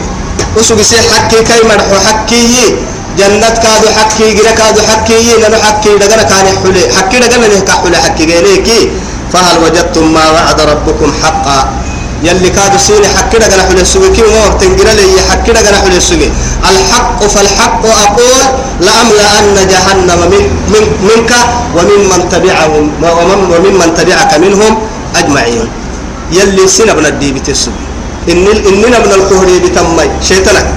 وسوق 0.57 0.81
سي 0.81 0.97
حكي 1.11 1.43
كي 1.43 1.59
مرحو 1.69 1.95
حكي 2.07 2.75
جنة 3.17 3.49
كادو 3.63 3.89
حكي 3.97 4.33
جرا 4.37 4.51
كادو 4.51 4.81
حكي 4.81 5.37
ننو 5.41 5.57
حكي 5.57 5.97
دقنا 5.97 6.23
كان 6.23 6.47
حلي 6.63 6.83
حكي 6.97 7.17
دقنا 7.19 7.47
نهكح 7.47 7.77
حلي 7.83 7.97
حكي 7.97 8.23
قينه 8.25 8.91
فهل 9.33 9.57
وجدتم 9.63 10.13
ما 10.13 10.25
وعد 10.31 10.61
ربكم 10.61 11.09
حقا؟ 11.23 11.59
يلي 12.23 12.49
كادو 12.49 12.77
سيني 12.77 13.07
حكي 13.07 13.37
حول 13.39 13.79
السوق 13.79 14.05
كي 14.15 14.21
ما 14.21 14.47
تنقل 14.59 14.89
لي 14.97 15.21
حكي 15.29 15.51
دغنا 15.51 15.77
حول 15.77 15.93
السوق 16.01 16.21
الحق 16.69 17.19
فالحق 17.33 17.83
أقول 18.05 18.41
لأملأن 18.85 19.55
جهنم 19.71 20.19
من, 20.31 20.43
من 20.73 20.83
منك 21.09 21.31
ومن 21.75 21.99
من 22.11 22.21
تبعهم 22.33 22.85
ومن 23.03 23.39
ومن 23.53 23.73
من 23.81 23.89
تبعك 23.97 24.31
منهم 24.43 24.73
أجمعين. 25.15 25.67
يلي 26.31 26.67
سين 26.67 26.89
ابن 26.89 27.05
الدي 27.05 27.31
بتسوق 27.31 27.73
ان 28.29 28.47
اننا 28.69 28.99
من 28.99 29.11
القهر 29.17 29.47
بتمي. 29.63 30.07
شيطانك. 30.29 30.67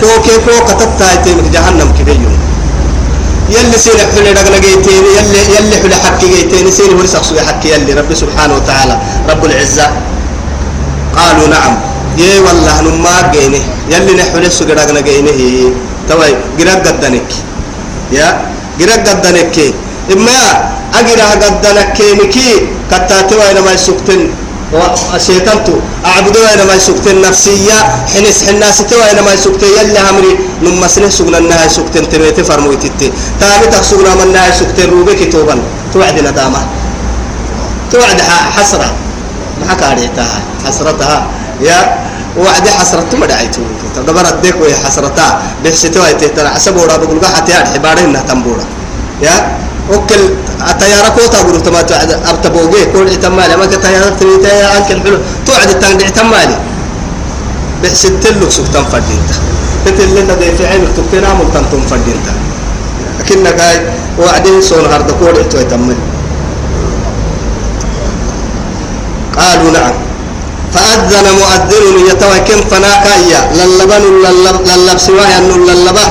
كو 0.00 0.22
كي 0.24 0.34
كو 0.44 0.54
كتتا 0.68 1.14
تيمك 1.24 1.46
جهنم 1.54 1.88
كبيون 1.98 2.38
يلي 3.54 3.78
سين 3.78 4.00
حول 4.12 4.26
دغنا 4.34 4.58
جيتين 4.58 5.04
يلي 5.18 5.40
يلي 5.56 5.76
حول 5.82 5.94
حكي 5.94 6.26
جيتين 6.34 6.70
سين 6.70 6.92
ورسخ 6.98 7.24
حكي 7.48 7.68
يلي 7.74 7.92
رب 7.98 8.10
سبحانه 8.14 8.54
وتعالى 8.56 8.94
رب 9.30 9.42
العزة. 9.44 9.86
قالوا 11.16 11.48
نعم. 11.48 11.74
يي 12.18 12.38
والله 12.44 12.76
نما 12.86 13.32
جينه 13.32 13.62
يلي 13.92 14.12
نحول 14.20 14.44
السجرة 14.44 15.00
جينه 15.08 15.40
توي 16.08 16.32
جرق 16.58 16.86
قدنك. 16.86 17.30
يا 18.12 18.26
جرق 18.80 19.08
قدنك. 19.08 19.56
إما 20.12 20.38
أجرا 20.98 21.28
قدنك 21.42 21.98
نكي 22.20 22.48
كتاتي 22.90 23.34
وين 23.40 23.58
ما 23.64 23.72
يسكتن 23.72 24.20
شيطانتو 25.16 25.72
أعبدوا 26.06 26.42
وين 26.44 26.60
ما 26.68 26.74
يسكتن 26.74 27.20
نفسية. 27.20 27.78
حنس 28.12 28.44
حناس 28.48 28.78
تو 28.90 28.96
وين 29.00 29.18
ما 29.24 29.32
يسكتن 29.32 29.66
يلي 29.66 30.00
همري. 30.00 30.32
نما 30.62 30.88
سنه 30.88 31.08
سجنا 31.08 31.38
النها 31.38 31.64
يسكتن 31.64 32.08
تبيت 32.08 32.40
فرمويتتي 32.40 33.12
تاني 33.40 33.66
تسجنا 33.72 34.14
من 34.14 34.22
النها 34.28 34.46
يسكتن 34.48 34.90
روبك 34.90 35.32
توبا 35.32 35.56
توعد 35.92 36.16
ندامة. 36.20 36.60
توعد 37.92 38.20
حسرة. 38.56 38.88
ما 39.66 39.74
كاريتها 39.74 40.40
حسرتها 40.66 41.26
يا 41.60 41.78
وعد 42.36 42.68
حسرت 42.68 43.14
ما 43.14 43.26
دعيتو 43.26 43.62
دبر 44.06 44.28
الديك 44.28 44.56
وهي 44.60 44.74
حسرتا. 44.84 45.26
بحسيتو 45.64 46.02
هاي 46.02 46.14
تهتنا 46.14 46.50
حسب 46.54 46.76
ورا 46.76 46.96
بقول 46.96 47.18
قاعد 47.20 47.44
تيار. 47.44 47.64
حبارين 47.72 48.14
تنبورا 48.28 48.64
يا 49.22 49.34
وكل 49.92 50.22
التيارة 50.70 51.08
كوتا 51.08 51.42
بقول 51.42 51.60
تما 51.62 51.80
أرتبوجي 52.30 52.84
كل 52.92 53.08
اعتمالي 53.08 53.56
ما 53.56 53.66
كتيارة 53.66 54.08
تريتا 54.20 54.66
عنك 54.74 54.90
الحلو 54.92 55.18
توعد 55.46 55.68
التنقع 55.70 56.04
اعتمالي 56.04 56.58
بحسيت 57.82 58.26
لك 58.26 58.50
سكتان 58.50 58.84
فردينتا 58.84 59.36
تتل 59.86 60.10
لنا 60.14 60.34
دي 60.34 60.56
في 60.56 60.66
عينك 60.66 60.88
تكتنا 60.96 61.34
ملتن 61.34 61.64
تنفردينتا 61.72 62.32
لكنك 63.20 63.60
هاي 63.60 63.76
وعدين 64.18 64.62
سون 64.62 64.84
هرد 64.92 65.10
كل 65.20 65.58
اعتمالي 65.58 65.96
قالوا 69.38 69.70
نعم. 69.70 69.94
فأذن 70.74 71.26
مؤذن 71.40 72.06
يتوى 72.10 72.38
كم 72.48 72.60
فنا 72.70 72.92
كايا 73.04 73.40
للبن 73.54 74.04
للب 74.24 74.68
أنه 75.38 75.56
للبا. 75.72 76.06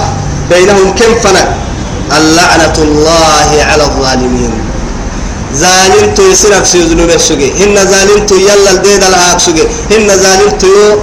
بينهم 0.50 0.96
كم 0.96 1.16
فنا 1.24 1.67
اللعنة 2.18 2.78
الله 2.78 3.50
على 3.70 3.84
الظالمين. 3.84 4.54
ظالمت 5.64 6.20
يسرق 6.20 6.64
سيزنو 6.64 7.08
بسوغي 7.08 7.48
هن 7.60 7.76
ظالمت 7.94 8.32
يلا 8.32 8.72
الديد 8.72 9.04
الهاك 9.04 9.40
سوغي 9.40 9.64
هن 9.92 10.08
ظالمت 10.24 10.64
يو 10.64 11.00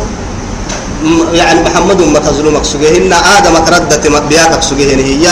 يعني 1.35 1.61
محمد 1.67 2.01
ما 2.15 2.19
تظلمك 2.19 2.65
سوغي 2.65 2.89
هن 2.97 3.13
آدم 3.37 3.57
كردت 3.67 4.05
بياكك 4.31 4.63
سوغي 4.63 4.85
هن 4.95 5.01
هي 5.01 5.27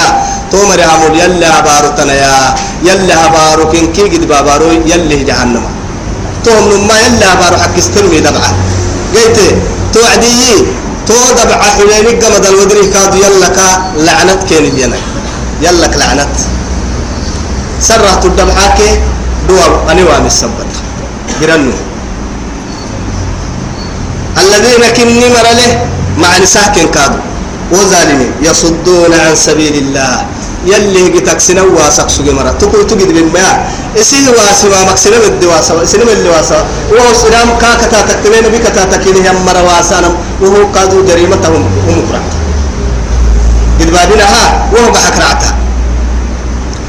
تومر 0.52 0.81
عمود 0.81 1.14
يلا 1.23 1.49
هبارو 1.59 1.88
تنيا 1.97 2.55
يلا 2.88 3.14
هبارو 3.26 3.69
كنكي 3.73 4.02
قد 4.12 4.25
بأبارو 4.31 4.67
يلا 4.91 5.17
جهنم. 5.29 5.64
توم 6.45 6.64
نما 6.73 6.97
يلا 7.05 7.29
بارو 7.41 7.57
حق 7.62 7.76
استلمي 7.79 8.21
دبعة. 8.26 8.50
قلت 9.14 9.38
توعدي 9.95 10.43
تو 11.07 11.14
دبعة 11.38 11.69
حلينك 11.76 12.25
قمد 12.25 12.45
الودري 12.47 12.85
كادو 12.95 13.17
يلا 13.25 13.49
كا 13.57 13.69
لعنت 14.07 14.41
كين 14.49 14.64
يلا 15.62 15.87
لعنت 15.87 16.37
سرعت 17.81 18.25
الدبعة 18.25 18.66
كي 18.76 18.90
دوا 19.49 19.66
أنا 19.90 20.02
وامي 20.09 20.26
السبت 20.26 20.73
برنو 21.40 21.73
الذين 24.42 24.85
كني 24.97 25.26
مرله 25.28 25.71
مع 26.19 26.38
نساكن 26.38 26.88
كادو. 26.95 27.21
وظالمين 27.73 28.33
يصدون 28.42 29.12
عن 29.14 29.35
سبيل 29.37 29.75
الله. 29.83 30.26
يلي 30.66 31.09
جتك 31.09 31.40
سنة 31.40 31.62
واسق 31.62 32.09
سوق 32.09 32.28
مرة. 32.37 32.52
تقول 32.61 32.87
تجد 32.87 33.11
بالما 33.16 33.49
إسيه 33.97 34.28
واسي 34.28 34.69
ما 34.69 34.92
مكسنة 34.92 35.16
بدي 35.25 35.47
واسا. 35.47 35.85
سنة 35.85 36.12
اللي 36.12 36.28
واسا. 36.28 36.59
وهو 36.92 37.11
سلام 37.14 37.49
كا 37.61 37.71
كتا 37.81 38.00
تكتمين 38.09 38.45
بك 38.52 38.61
كتا 38.61 38.85
تكيني 38.92 39.31
هم 39.31 39.47
مرة 39.47 39.62
واسانا 39.62 40.11
وهو 40.40 40.66
قادو 40.75 41.04
جريمتهم 41.09 41.62
هم 41.88 41.99
قرأت 43.92 44.02
قد 44.02 44.08
بعدين 44.08 44.20
ها 44.20 44.68
وهو 44.72 44.92
بحك 44.92 45.18
رعتها 45.18 45.54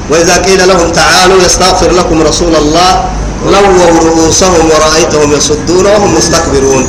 وإذا 0.10 0.38
قيل 0.38 0.68
لهم 0.68 0.92
تعالوا 0.92 1.44
يستغفر 1.46 1.92
لكم 1.92 2.22
رسول 2.22 2.56
الله 2.56 3.06
لووا 3.46 4.00
رؤوسهم 4.00 4.70
ورأيتهم 4.72 5.32
يصدون 5.32 5.86
وهم 5.86 6.16
مستكبرون. 6.16 6.88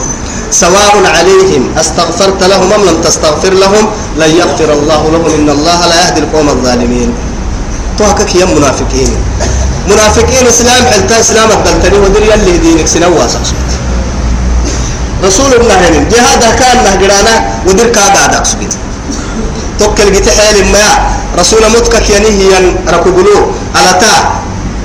سواء 0.51 1.03
عليهم 1.19 1.75
أستغفرت 1.79 2.43
لهم 2.43 2.73
أم 2.73 2.85
لم 2.85 3.03
تستغفر 3.03 3.53
لهم 3.53 3.91
لن 4.17 4.31
يغفر 4.31 4.73
الله 4.73 5.11
لهم 5.13 5.25
إن 5.35 5.51
الله 5.51 5.87
لا 5.87 5.97
يهدي 6.07 6.21
القوم 6.21 6.49
الظالمين. 6.49 7.15
توهكك 7.99 8.35
يا 8.35 8.45
منافقين. 8.45 9.17
منافقين 9.91 10.47
إسلام 10.47 10.85
حلتا 10.87 11.21
إسلام 11.21 11.49
الدلتني 11.51 11.99
ودر 11.99 12.23
يلي 12.23 12.59
دينك 12.59 12.87
سنوا 12.87 13.27
سقسوت. 13.27 13.71
رسول 15.25 15.55
الله 15.55 15.75
يعني 15.75 15.99
جهاد 16.11 16.43
كان 16.59 16.77
نهجرانا 16.85 17.35
ودر 17.67 17.87
كاد 17.87 18.17
عدك 18.17 18.47
سبيت 18.47 18.75
توكل 19.85 20.09
جت 20.17 20.29
حال 20.33 20.57
ما. 20.73 20.87
رسول 21.37 21.61
متك 21.77 22.11
يعني 22.11 22.29
هي 22.41 22.53
ركبلو 22.89 23.37
على 23.77 23.93
تا. 24.01 24.15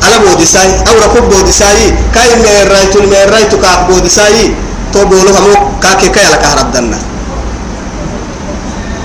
على 0.04 0.16
بودساي 0.28 0.70
أو 0.88 0.94
ركب 1.06 1.24
بودساي 1.30 1.96
كاي 2.16 2.36
من 2.36 2.48
رايتو 2.72 3.00
من 3.04 3.16
رايتو 3.32 3.58
كاك 3.64 3.80
بودساي 3.92 4.52
تو 4.94 5.06
بولو 5.06 5.32
همو 5.32 5.80
كاكي 5.84 6.10
كاي 6.10 6.28
لك 6.32 6.44
هردنا 6.46 7.00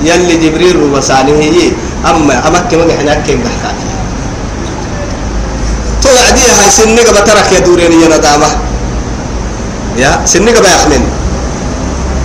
يلي 0.03 0.35
جبريل 0.43 0.77
وسانه 0.95 1.35
هي. 1.35 1.71
أما 2.07 2.35
أمك 2.49 2.75
ما 2.75 2.85
إحنا 2.95 3.15
كين 3.27 3.43
بحكاك 3.43 3.79
تو 6.03 6.09
عدي 6.27 6.45
هاي 6.47 6.71
سنك 6.71 7.09
بترك 7.11 7.53
يا 7.53 7.59
دورين 7.59 7.93
يا 8.03 8.09
ندامة. 8.09 8.51
يا 9.99 10.11
سنك 10.27 10.57
بيخمن 10.63 11.03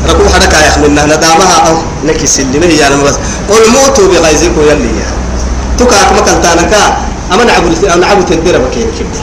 ركوب 0.08 0.28
حدك 0.34 0.54
يخمن 0.68 0.96
ندامها 0.96 1.58
أو 1.68 1.76
نكي 2.08 2.28
سلمه 2.28 2.66
يا 2.66 2.90
نما 2.90 3.04
بس 3.04 3.16
قل 3.50 3.64
موتوا 3.76 4.08
بغيظكم 4.08 4.62
يلي 4.70 4.92
يا. 5.00 5.08
تكاك 5.80 6.12
مكان 6.18 6.42
تانكا 6.42 6.98
أما 7.34 7.44
نعبد 7.44 7.86
نعبد 8.02 8.26
تدير 8.26 8.58
بكين 8.58 8.88
كده 9.00 9.20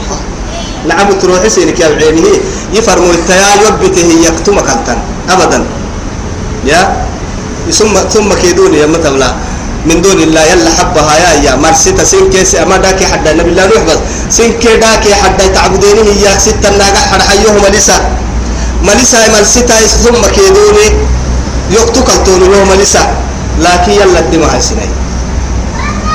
نعم 0.87 1.11
تروح 1.21 1.47
سينك 1.47 1.79
يا 1.79 1.85
عينه 1.85 2.27
يفرموا 2.73 3.13
التيا 3.13 3.49
يبته 3.67 4.07
يكتمك 4.27 4.69
أنت 4.69 4.87
أبدا. 5.29 5.59
يا. 6.65 6.81
ثم 7.71 7.93
ثم 8.13 8.33
كيدوني 8.33 8.77
يا 8.77 8.85
متبلا 8.87 9.29
من 9.85 10.01
دون 10.01 10.19
الله 10.23 10.41
يلا 10.41 10.69
حبها 10.69 11.13
يا 11.17 11.31
يا. 11.45 11.55
مرسيتا 11.55 12.03
سين 12.03 12.29
كيس 12.29 12.55
أما 12.55 12.77
داكي 12.77 13.05
حدا 13.05 13.31
النبي 13.31 13.49
الله 13.49 13.65
نوح 13.65 13.83
بس 13.89 13.99
سين 14.29 14.53
كي 14.61 14.77
داكي 14.77 15.15
حدا 15.15 15.47
تعبدينه 15.47 16.07
يا. 16.23 16.37
ستة 16.37 16.69
ناقة 16.77 17.01
حد 17.11 17.21
حيوه 17.21 17.51
مليسا 18.83 19.17
مرسيتا 19.37 19.87
ثم 19.87 20.21
كيدوني 20.35 20.87
يقتك 21.71 22.09
التون 22.09 22.41
له 22.51 22.63
مليسا 22.63 23.03
لكن 23.59 23.91
يلا 23.91 24.19
الدماء 24.19 24.59
سنين 24.59 24.91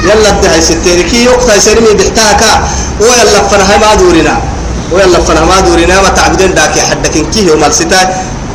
يلا 0.05 0.31
الدهي 0.31 0.61
ستيري 0.61 1.03
كي 1.03 1.25
يقطع 1.25 1.59
سنين 1.59 1.96
بحتاكا 1.98 2.53
ويلا 3.01 3.42
فرها 3.51 3.77
ما 3.83 3.94
دورنا 3.94 4.35
ويلا 4.92 5.18
فرها 5.27 5.44
ما 5.44 5.61
دورنا 5.61 6.03
ما 6.03 6.09
تعبدين 6.09 6.55
داكي 6.55 6.81
حدك 6.81 7.14
كيه 7.35 7.53
ومرسيتا 7.53 8.01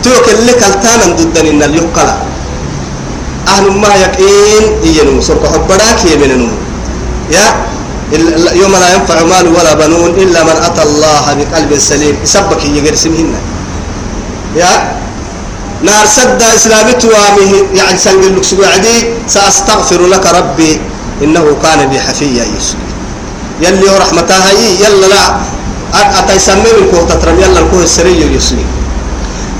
توك 0.03 0.25
اللي 0.39 0.53
كالتانا 0.53 1.05
ضدن 1.17 1.45
إن 1.51 1.61
اليقلا 1.63 2.15
أهل 3.47 3.71
ما 3.71 3.95
يقين 3.95 4.63
إينو 4.83 5.21
سرق 5.21 5.43
حبراك 5.53 5.99
يمننو 6.11 6.47
يا 7.31 7.45
يوم 8.61 8.71
لا 8.71 8.87
ينفع 8.95 9.23
مال 9.23 9.47
ولا 9.55 9.73
بنون 9.73 10.09
إلا 10.23 10.43
من 10.43 10.57
أتى 10.67 10.83
الله 10.83 11.25
بقلب 11.39 11.71
سليم 11.79 12.15
سبك 12.23 12.61
يجرسمهن 12.65 13.33
يا؟ 14.57 14.73
نار 15.83 16.05
سد 16.05 16.41
إسلامي 16.41 16.93
توامه 16.93 17.51
يعني 17.73 17.97
سنقل 17.97 18.37
لك 18.37 18.43
سبعدي 18.43 18.97
سأستغفر 19.27 20.01
لك 20.07 20.25
ربي 20.25 20.81
إنه 21.23 21.45
كان 21.63 21.89
بي 21.89 21.99
حفيا 21.99 22.45
يسوع 22.57 22.79
يلي 23.61 23.89
ورحمتها 23.89 24.49
هي 24.51 24.83
يلا 24.83 25.05
لا 25.05 25.23
أتيسمي 26.19 26.71
من 26.77 26.85
كوه 26.91 27.05
تترم 27.09 27.39
يلا 27.39 27.59
الكوه 27.59 27.83
السري 27.83 28.35
يسوع 28.35 28.65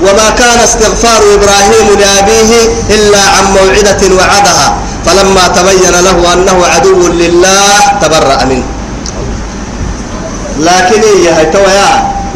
وما 0.02 0.30
كان 0.30 0.60
استغفار 0.60 1.22
إبراهيم 1.34 1.88
لأبيه 2.00 2.52
إلا 2.90 3.20
عن 3.20 3.44
موعدة 3.54 4.02
وعدها 4.18 4.68
فلما 5.06 5.48
تبين 5.48 5.96
له 6.06 6.34
أنه 6.34 6.66
عدو 6.66 7.08
لله 7.08 7.80
تبرأ 8.02 8.44
منه. 8.46 8.64
لكن 10.60 11.02
هي 11.02 11.30
هي 11.34 11.46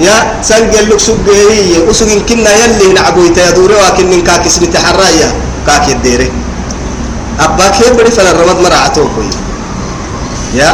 يا 0.02 0.42
سنجل 0.42 0.90
لك 0.90 1.00
سجيه 1.00 1.86
وسجن 1.86 2.26
كنا 2.26 2.50
يلي 2.50 2.98
نعبوي 2.98 3.30
تيدوري 3.30 3.76
ولكن 3.78 4.06
من 4.10 4.22
كاكس 4.26 4.58
بتحرايا 4.58 5.30
كاك 5.68 6.02
الديري. 6.02 6.30
أباك 7.40 7.76
يبري 7.86 8.12
فلا 8.12 8.32
الرمض 8.32 8.60
مرعته 8.66 9.06
كوي 9.16 9.30
يا. 10.58 10.74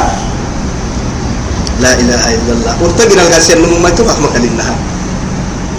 لا 1.83 1.91
إله 1.93 2.23
إلا 2.35 2.51
الله. 2.55 2.73
ورتقنا 2.81 3.21
القاسين 3.27 3.59
من 3.61 3.83
ما 3.83 3.89
تفهم 3.91 4.23
مكانها 4.23 4.75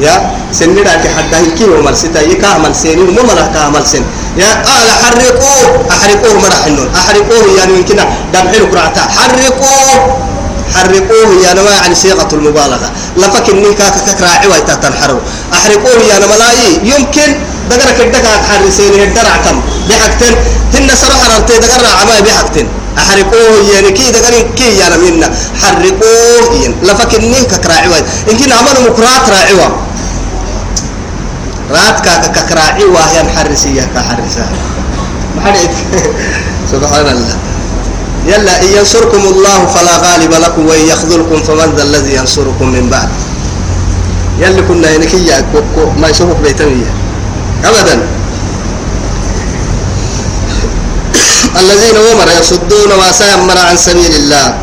يا. 0.00 0.14
سندا 0.52 0.94
كي 1.02 1.08
حتى 1.08 1.36
هيك 1.36 1.60
ومال 1.72 1.96
ستا. 1.96 2.20
يكا 2.20 2.46
عمل 2.46 2.76
سيني 2.76 3.16
ملا 3.16 3.48
كعمل 3.54 3.84
سين. 3.86 4.04
يا. 4.36 4.60
قال 4.68 4.88
حرقوه 5.02 5.88
أحرقوه 5.90 6.34
مرحنون. 6.44 6.88
أحرقوه 7.00 7.44
يعني 7.58 7.72
يمكن 7.80 7.96
دمحين 8.32 8.64
كرعتا 8.70 9.02
حرقوه 9.16 10.27
حرقوه 10.74 11.30
يا 11.44 11.54
نما 11.54 11.70
يعني 11.70 11.94
صيغة 11.94 12.28
المبالغة. 12.32 12.90
لفك 13.16 13.48
إنك 13.50 13.80
ككراعي 14.06 14.46
ويتا 14.48 14.74
تنحروا 14.74 15.20
أحرقوه 15.52 16.02
يا 16.10 16.18
نما 16.18 16.34
لاي 16.34 16.80
يمكن 16.92 17.30
دقرا 17.70 17.92
كدك 17.98 18.26
حرسين 18.48 18.92
الدرع 19.02 19.36
كم 19.44 19.60
بحكتن 19.88 20.34
هن 20.74 20.90
صراحة 21.02 21.36
رمتي 21.36 21.58
دقرا 21.58 21.88
عماي 22.00 22.22
بحكتن 22.22 22.66
أحرقوه 22.98 23.70
يعني 23.74 23.90
كي 23.90 24.10
دقرين 24.10 24.54
كي 24.54 24.78
يا 24.78 24.88
نمينا 24.96 25.30
حرقوه 25.62 26.54
يعني 26.62 26.74
لفك 26.82 27.14
إنك 27.14 27.46
ككراعي 27.46 27.88
ويتا 27.88 28.06
إنكن 28.30 28.52
عملوا 28.52 28.82
مكرات 28.90 29.30
راعي 29.30 29.54
رات 31.70 32.00
كاك 32.00 32.32
ككراعي 32.32 32.84
وهي 32.84 33.22
محرسية 33.22 33.88
كحرسة. 33.94 34.46
محرق 35.36 35.70
سبحان 36.72 37.06
الله. 37.06 37.36
يلا 38.28 38.62
إن 38.62 38.68
ينصركم 38.78 39.22
الله 39.32 39.66
فلا 39.66 39.96
غالب 39.96 40.32
لكم 40.32 40.66
وإن 40.66 40.80
يخذلكم 40.80 41.42
فمن 41.42 41.72
ذا 41.76 41.82
الذي 41.82 42.14
ينصركم 42.14 42.68
من 42.68 42.88
بعد. 42.90 43.08
يلا 44.40 44.62
كنا 44.68 44.90
ينكي 44.90 45.42
ما 45.96 46.08
يشوفك 46.08 46.36
بيتمية. 46.44 46.92
أبدا. 47.64 47.98
الذين 51.60 51.96
ومر 51.96 52.28
يصدون 52.40 52.90
وسيمر 53.00 53.58
عن 53.58 53.76
سبيل 53.76 54.14
الله. 54.16 54.54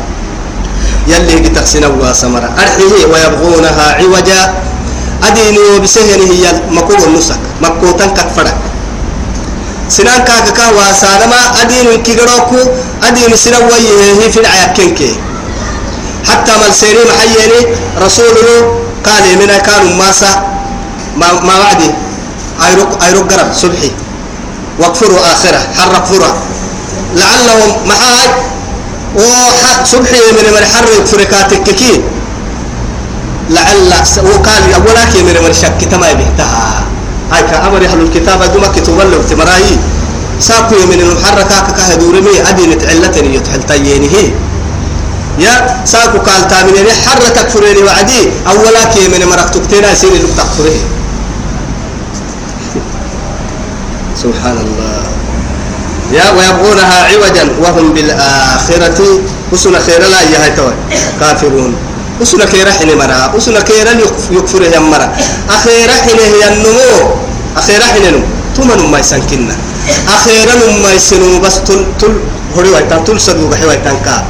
يلي 1.06 1.48
تقسنا 1.48 1.86
واسمر. 1.86 2.44
أرحيه 2.44 3.06
ويبغونها 3.12 3.92
عوجا. 3.98 4.54
أديني 5.22 5.58
وبسهنه 5.58 6.24
هي 6.32 6.62
مكوب 6.70 7.00
النسك. 7.06 7.38
مكوتا 7.62 8.06
كتفرك. 8.06 8.56
سنان 9.88 10.24
كاكا 10.24 10.50
كا 10.50 10.66
واسانما 10.70 11.36
أدين 11.62 12.02
كيغروكو 12.02 12.58
أدين 13.02 13.36
سنويه 13.36 14.30
في 14.30 14.40
العيكينكي 14.40 15.16
حتى 16.30 16.52
ملسيني 16.66 16.98
محيني 17.10 17.60
رسوله 18.02 18.80
قال 19.06 19.24
من 19.38 19.50
كانوا 19.66 19.94
ماسا 19.94 20.32
ما, 21.16 21.32
ما 21.40 21.54
وعدي 21.58 21.90
أيروك 22.68 23.02
أيروك 23.04 23.32
قرب 23.32 23.52
صبحي 23.54 23.90
واكفروا 24.78 25.20
آخرة 25.32 25.60
حرق 25.78 26.04
فرة 26.04 26.36
لعلهم 27.14 27.70
محاج 27.88 28.30
وصبحي 29.14 30.20
من 30.32 30.52
من 30.56 30.64
حرق 30.74 31.04
فركاتك 31.06 31.62
كي 31.74 32.00
لعل 33.50 33.92
وقال 34.22 34.62
أولاك 34.74 35.16
من 35.16 35.36
من 35.44 35.52
شك 35.54 35.88
تما 35.90 36.12
بهتها 36.12 36.85
هاي 37.32 37.42
كأمر 37.42 37.84
أهل 37.84 38.00
الكتاب 38.00 38.52
دوما 38.52 38.66
كتب 38.68 38.98
له 39.00 39.22
تمراهي 39.30 39.76
ساكو 40.40 40.74
من 40.86 41.00
المحركة 41.00 41.72
كهدورمي 41.76 42.48
أدي 42.48 42.66
نتعلتني 42.66 43.34
يتحلتينه 43.34 44.12
يا 45.38 45.80
ساكو 45.84 46.18
قال 46.18 46.48
تامنين 46.48 46.86
حركك 47.06 47.48
فريني 47.48 47.82
وعدي. 47.82 48.28
أولاك 48.48 48.94
من 49.12 49.26
مرك 49.28 49.50
تكتينا 49.50 49.94
سيني 49.94 50.18
لك 50.18 50.28
تكفره 50.36 50.76
سبحان 54.22 54.58
الله 54.58 55.02
يا 56.12 56.30
ويبغونها 56.30 57.06
عوجا 57.10 57.48
وهم 57.62 57.92
بالآخرة. 57.92 59.20
وسنا 59.52 59.78
خير 59.78 60.00
لا 60.00 60.22
يهي 60.22 60.50
كافرون. 61.20 61.74
وسنا 62.20 62.46
خير 62.46 62.66
حين 62.70 62.90
مرا 62.98 63.32
وسنا 63.36 63.60
خير 63.68 63.86
يكفر 64.30 64.62
يا 64.62 64.80
مرا. 64.80 65.06
أخيرا 65.50 65.94
حين 66.04 66.18
هي 66.18 66.44
النمو. 66.48 66.92
أخيرا 67.56 67.86
حين 67.92 68.04
نمو. 68.14 68.24
تمن 68.56 68.80
ما 68.88 68.98
يسنكنا 68.98 69.56
أخيرا 70.08 70.54
ما 70.82 70.90
يسنو 70.96 71.44
بس 71.44 71.60
تل 71.68 71.84
تل 72.00 72.14
هري 72.56 72.68
ويتان 72.72 73.04
تل 73.04 73.20
صدوق 73.20 73.52
حي 73.54 73.66
ويتان 73.68 74.00
كا. 74.04 74.24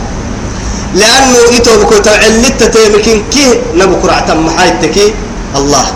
لأنه 0.99 1.39
إتو 1.57 1.73
بكو 1.81 1.99
تعلت 2.03 2.61
تيمكن 2.75 3.19
كي 3.31 3.47
نبو 3.79 3.95
قرعة 4.03 4.35
محايتكي 4.35 5.15
الله. 5.55 5.87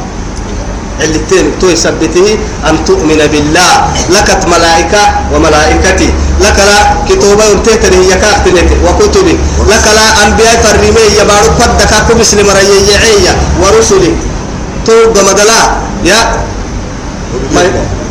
علتين 1.01 1.47
تو 1.61 1.67
يثبته 1.75 2.27
أن 2.69 2.85
تؤمن 2.87 3.21
بالله. 3.33 3.73
لكت 4.15 4.43
ملائكة 4.47 5.03
وملائكتي. 5.33 6.09
لك 6.41 6.59
لا 6.69 6.79
كتوبة 7.09 7.45
يمتهتني 7.45 7.97
هي 8.07 8.13
كاختنتي 8.23 8.77
وكتبي 8.87 9.35
لك 9.71 9.87
لا 9.97 10.07
أنبياء 10.25 10.57
فرمي 10.65 11.03
يبارك 11.21 11.53
فدك 11.61 11.93
أكو 11.93 12.13
مسلم 12.21 12.47
ريعية 12.51 13.33
ورسلي. 13.63 14.13
تو 14.87 14.93
قمدلا 15.15 15.61
يا. 16.05 16.21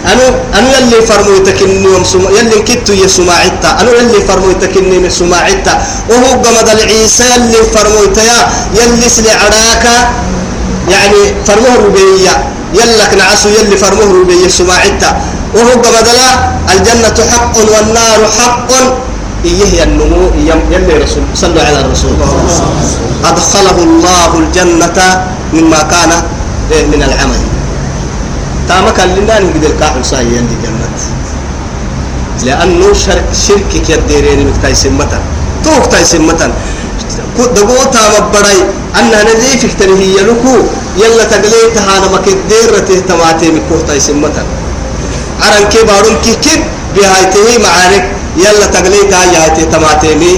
أنا 0.05 0.25
أنا 0.57 0.67
يلي 0.77 1.01
فرمو 1.09 1.35
يتكني 1.35 1.83
يوم 1.83 2.03
سما 2.03 2.29
يلي 2.37 2.59
كتو 2.67 2.93
يسماعتا 2.93 3.69
أنا 3.81 3.91
يلي 3.99 4.19
فرمو 4.27 4.49
يتكني 4.55 4.97
من 4.99 5.09
سماعتا 5.09 5.73
وهو 6.09 6.29
قمد 6.43 6.69
العيسى 6.69 7.23
يلي 7.35 7.59
فرمو 7.75 8.03
يتيا 8.03 8.39
يلي 8.79 9.09
سلي 9.09 9.31
عراكا 9.31 9.95
يعني 10.93 11.21
فرموه 11.47 11.75
ربيع 11.85 12.33
يلك 12.79 13.11
نعسو 13.19 13.49
يلي 13.59 13.77
فرموه 13.77 14.07
ربيع 14.21 14.47
سماعتا 14.47 15.09
وهو 15.55 15.71
قبدلا 15.85 16.29
الجنة 16.73 17.17
حق 17.31 17.55
والنار 17.57 18.21
حق. 18.37 18.71
إيه 19.45 19.83
النمو؟ 19.83 20.35
يلي 20.71 20.93
رسول 20.99 21.23
صلوا 21.31 21.63
على 21.63 21.79
الرسول. 21.79 22.11
أدخله 23.25 23.77
الله 23.87 24.31
الجنة 24.39 24.99
مما 25.53 25.81
كان 25.91 26.11
من 26.91 27.01
العمل. 27.07 27.41
تامك 28.67 28.99
لنا 28.99 29.39
نقدر 29.39 29.71
كاحل 29.79 30.03
صاحي 30.05 30.27
يلي 30.27 30.55
جنة. 30.63 30.87
لأنه 32.45 32.93
شرك 32.93 33.27
شركك 33.31 33.89
يديرين 33.89 34.47
مكتاي 34.47 34.75
سمتا. 34.75 35.19
توك 35.63 35.85
تاي 35.91 36.03
سمتا. 36.03 36.51
دقوتا 37.39 38.03
مبراي 38.13 38.59
أنها 38.99 39.23
نذيفك 39.23 39.71
تنهي 39.79 40.19
لكو 40.27 40.55
يلا 40.99 41.23
تقليتها 41.31 41.97
أنا 41.97 42.07
مكدير 42.11 42.71
تهتماتي 42.87 43.47
مكوتا 43.55 43.99
سمتا. 43.99 44.43
عرن 45.43 45.65
كي 45.71 45.81
بارون 45.89 46.15
كي 46.23 46.35
كيب 46.43 46.61
بهايته 46.95 47.47
معارك. 47.63 48.05
يلا 48.37 48.65
تقليتها 48.65 49.25
يهايته 49.33 49.63
تماتيمي 49.63 50.33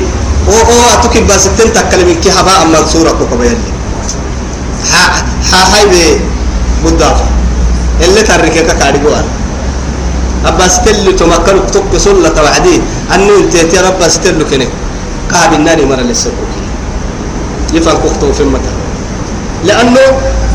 أو 0.48 0.54
أو 0.54 0.80
أتوكي 0.94 1.22
بس 1.30 1.44
تنتكلم 1.58 2.10
كي 2.24 2.30
هباء 2.30 2.66
منصورة 2.66 3.12
كوكب 3.12 3.42
يلي. 3.44 3.70
ها 4.92 5.06
ها 5.52 5.60
هاي 5.74 5.86
بي 5.92 6.20
بدافع 6.86 7.26
اللي 8.02 8.22
تركك 8.22 8.68
كاريجوان 8.80 9.26
أباس 10.46 10.82
تلو 10.82 11.12
تمكن 11.12 11.58
تك 11.74 11.98
سلة 11.98 12.38
وعدي 12.44 12.82
أنو 13.14 13.34
انت 13.40 13.54
يا 13.74 13.82
رب 13.86 13.96
أباس 14.02 14.20
تلو 14.24 14.46
كنك 14.50 14.70
كعب 15.32 15.54
النار 15.54 15.86
مرة 15.86 16.02
للسبوكي 16.02 16.64
يفهم 17.74 17.98
كختو 18.04 18.34
في 18.34 18.44
المتن 18.44 18.76
لأنه 19.68 20.06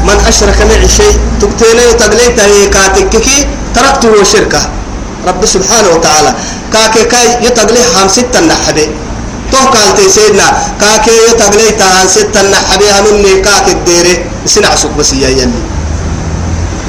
من 0.06 0.18
أشرك 0.28 0.58
معي 0.68 0.88
شيء 0.88 1.14
تقتيني 1.40 1.86
وتقليته 1.86 2.70
كاتككي 2.74 3.38
تركته 3.76 4.12
شركة. 4.32 4.62
رب 5.28 5.42
سبحانه 5.46 5.88
وتعالى. 5.94 6.30
كاكي 6.72 7.02
كاي 7.12 7.26
يتقلي 7.46 7.82
هم 7.94 8.08
ستة 8.08 8.40
نحبي 8.40 8.86
تو 9.52 9.58
قالتي 9.74 10.08
سيدنا. 10.08 10.46
كاكي 10.80 11.14
يتقلي 11.28 11.70
تهان 11.78 12.08
ستة 12.08 12.40
نحبي 12.52 12.86
هنوني 12.96 13.32
كاكي 13.46 13.72
الديري. 13.72 14.14
سنع 14.46 14.74
سوق 14.74 14.92
بس 14.98 15.12
يا 15.12 15.28
يلي. 15.28 15.60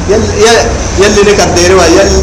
يلي 0.09 0.27
يلي 1.03 1.21
نك 1.27 1.39
الديري 1.39 1.75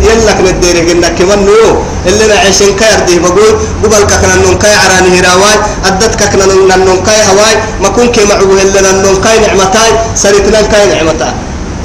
يلك 0.08 0.38
نديري 0.40 0.80
قلنا 0.88 1.08
كمان 1.08 1.40
نو 1.46 1.84
اللي 2.06 2.26
نعيشين 2.26 2.76
كاير 2.80 3.00
دي 3.06 3.18
بقول. 3.18 3.54
قبل 3.84 4.02
كنا 4.20 4.34
نون 4.44 4.56
كاي 4.62 4.74
عراني 4.82 5.20
هراواي 5.20 5.56
أدت 5.84 6.14
كنا 6.22 6.76
نون 6.76 6.98
كاي 7.06 7.20
هواي. 7.30 7.54
ما 7.82 7.88
كون 7.88 8.08
كي 8.14 8.24
معوه 8.24 8.62
اللي 8.62 8.80
نون 9.04 9.16
كاي 9.24 9.36
نعمتاي. 9.44 9.90
سريتنا 10.16 10.60
كاي 10.72 10.84
نعمتاي. 10.94 11.34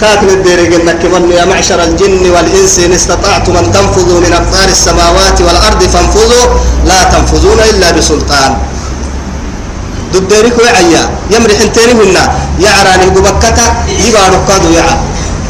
كاتب 0.02 0.30
الدير 0.30 0.60
قلنا 0.74 0.94
كمان 1.02 1.32
يا 1.32 1.46
معشر 1.46 1.84
الجن 1.84 2.24
والإنس 2.34 2.80
إن 2.86 2.92
استطعتم 3.00 3.54
أن 3.62 3.72
تنفذوا 3.72 4.20
من 4.26 4.32
أقطار 4.34 4.68
السماوات 4.78 5.38
والأرض 5.42 5.82
فانفذوا 5.94 6.46
لا 6.90 7.00
تنفذون 7.04 7.60
إلا 7.72 7.92
بسلطان. 7.92 8.52
دبيرك 10.14 10.58
وعيا 10.64 11.04
يمرح 11.34 11.58
انتين 11.66 11.90
منا 12.00 12.24
يعراني 12.66 13.06
قبكتا 13.16 13.66
يبقى 14.06 14.26
ركادو 14.36 14.70
يعا 14.78 14.96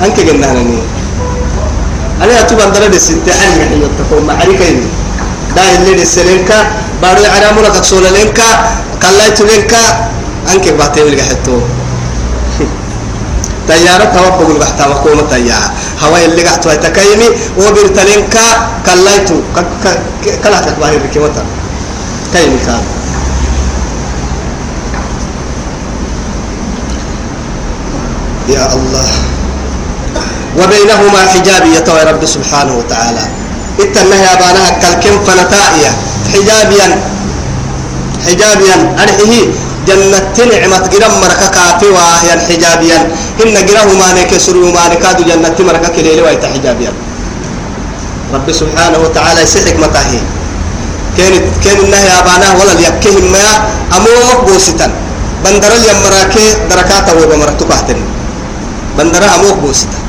أنك 0.04 0.18
قلنا 0.28 0.46
لني 0.58 0.80
أنا 2.24 2.42
أتوب 2.42 2.60
أن 2.60 2.72
درد 2.76 2.94
الستة 2.94 3.32
أنا 3.44 3.56
نحن 3.64 3.74
يتقوم 3.88 4.24
معركة 4.28 4.70
دا 5.56 5.64
اللي 5.76 6.02
السلينكا 6.02 6.58
بارو 7.02 7.22
يعرامو 7.24 7.62
لك 7.62 7.76
أكسول 7.76 8.04
لينكا 8.16 8.48
كلايتو 9.02 9.44
لينكا 9.50 9.82
أنك 10.52 10.66
باتي 10.80 11.00
ملقى 11.04 11.24
حتو 11.30 11.56
تيارة 13.70 14.04
توقف 14.04 14.50
البحث 14.50 14.88
وقوم 14.88 15.20
تيارة 15.30 15.70
هواي 16.04 16.26
اللي 16.26 16.42
قحت 16.48 16.68
ويتكيمي 16.68 17.30
وبرتلينكا 17.58 18.46
كلايتو 18.86 19.36
كلا 20.44 20.60
تكباهي 20.62 20.98
بكيمتا 20.98 21.44
كيمي 22.34 22.58
كان 22.66 22.82
يا 28.50 28.66
الله. 28.74 29.10
وبينهما 30.58 31.20
حجاب 31.34 31.64
يتوى 31.76 32.04
رب 32.04 32.26
سبحانه 32.26 32.74
وتعالى. 32.78 33.26
اتنه 33.80 34.16
يا 34.16 34.34
بانها 34.36 34.70
كالكم 34.82 35.16
فنتائيا 35.26 35.92
حجابيا 36.34 36.88
حجابيا 38.26 38.76
أرحيه 39.04 39.46
جنة 39.90 40.38
نعمة 40.52 40.84
جرام 40.94 41.14
مركا 41.22 41.48
كافي 41.56 41.88
وهي 41.96 42.30
حجابيا. 42.48 43.00
إن 43.46 43.56
جراه 43.68 43.90
ما 44.02 44.10
نكسر 44.18 44.56
وما 44.58 44.84
نكاد 44.94 45.18
جنة 45.30 45.58
مركا 45.68 45.90
كليل 45.96 46.20
ويت 46.26 46.44
حجابيا. 46.54 46.94
رب 48.34 48.48
سبحانه 48.62 48.98
وتعالى 49.06 49.42
يسحك 49.42 49.76
متاهي 49.82 50.22
كانت 51.18 51.46
كان 51.66 51.78
النهي 51.86 52.10
أبانا 52.20 52.48
ولا 52.62 52.74
ليكهم 52.78 53.26
ما 53.34 53.46
أمو 53.98 54.14
مقبوستا 54.30 54.88
بندر 55.46 55.72
اليمراكي 55.80 56.46
دركاتا 56.70 57.12
وبمرتو 57.18 57.66
بحتن 57.66 58.00
بندر 58.98 59.24
أمو 59.36 59.48
مقبوستا 59.50 60.00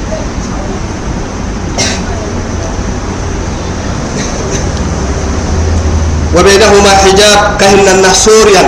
وبينهما 6.36 6.92
حجاب 7.02 7.40
كهن 7.60 7.86
النحسوريا 7.88 8.64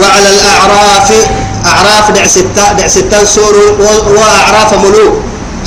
وعلى 0.00 0.28
الأعراف 0.34 1.08
أعراف 1.66 2.06
دع 2.16 2.26
ستة 2.26 2.72
دع 2.78 2.86
ستة 2.86 3.24
سور 3.24 3.56
وأعراف 4.16 4.70
ملوك 4.84 5.14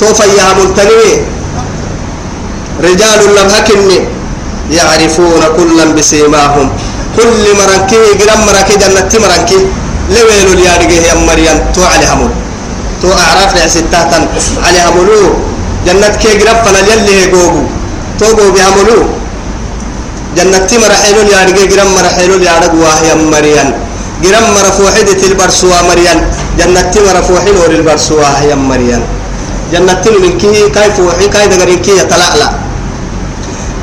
توفى 0.00 0.26
يا 0.38 0.46
ملتنمي 0.58 1.12
رجال 2.84 3.20
لم 3.36 3.48
هكني. 3.54 3.98
يعرفون 4.70 5.42
كلا 5.56 5.84
بسيماهم. 5.96 6.68
كل 7.16 7.44
مرنكي 7.58 8.02
قرم 8.20 8.40
مركي 8.46 8.74
جنة 8.82 9.12
مرنكي. 9.24 9.60
لويل 10.14 10.48
اليارجه 10.56 10.98
يا 11.08 11.14
مريم 11.28 11.58
تو 11.74 11.82
على 11.84 12.06
همول 12.06 12.32
تو 13.02 13.08
أعراف 13.12 13.52
ستة 13.70 14.12
على 14.64 14.78
همولو 14.88 15.34
جنة 15.86 16.08
كي 16.22 16.32
قرب 16.40 16.58
فلا 16.64 16.80
يلي 16.80 17.26
جوجو 17.32 17.62
تو 18.20 18.26
جو 18.36 18.46
بهمولو 18.52 19.00
جنة 20.36 20.70
مرحيلو 20.84 21.20
اليارجه 21.26 21.62
قرم 21.72 21.88
مرحيلو 21.98 22.34
اليارج 22.40 22.72
وهي 22.82 23.08
مريم. 23.14 23.87
قرم 24.24 24.44
مرفوحدة 24.58 25.20
البرسوا 25.30 25.80
مريم 25.90 26.18
جنة 26.58 26.92
مرفوحين 27.08 27.54
ور 27.60 27.70
البرسوا 27.80 28.28
هي 28.40 28.50
مريم 28.70 29.02
جنة 29.72 30.04
من 30.22 30.32
كي 30.42 30.68
كيف 30.76 30.96
وحي 31.06 31.28
كاي 31.34 31.46
دغرين 31.52 31.78
كي 31.86 31.92
يتلعلع 32.00 32.50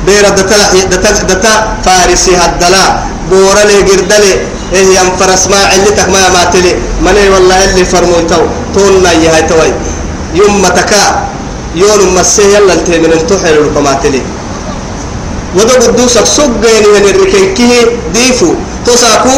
بير 0.06 0.24
دتا 0.38 0.58
دتا 0.92 1.10
دتا 1.30 1.54
فارسي 1.84 2.32
هدلا 2.42 2.84
بورا 3.30 3.62
لي 3.68 3.76
قردلي 3.88 4.32
إيه 4.72 4.86
يم 4.98 5.08
فرس 5.18 5.46
ما 5.52 5.60
علتك 5.72 6.08
ما 6.14 6.22
ماتلي. 6.36 6.72
مني 7.04 7.28
والله 7.34 7.64
اللي 7.64 7.84
فرموتو 7.84 8.42
تونا 8.74 9.12
يا 9.12 9.40
توي 9.50 9.70
يوم 10.34 10.62
متكا 10.62 11.02
يوم 11.74 12.14
مسيه 12.18 12.46
يلا 12.54 12.72
التمن 12.78 13.12
التحل 13.18 13.54
القماتلي 13.64 14.22
وده 15.56 15.74
قدوسك 15.86 16.26
سجيني 16.36 16.88
من 16.94 17.04
الركيكي 17.14 17.70
ديفو. 18.14 18.50
تساكو 18.86 19.36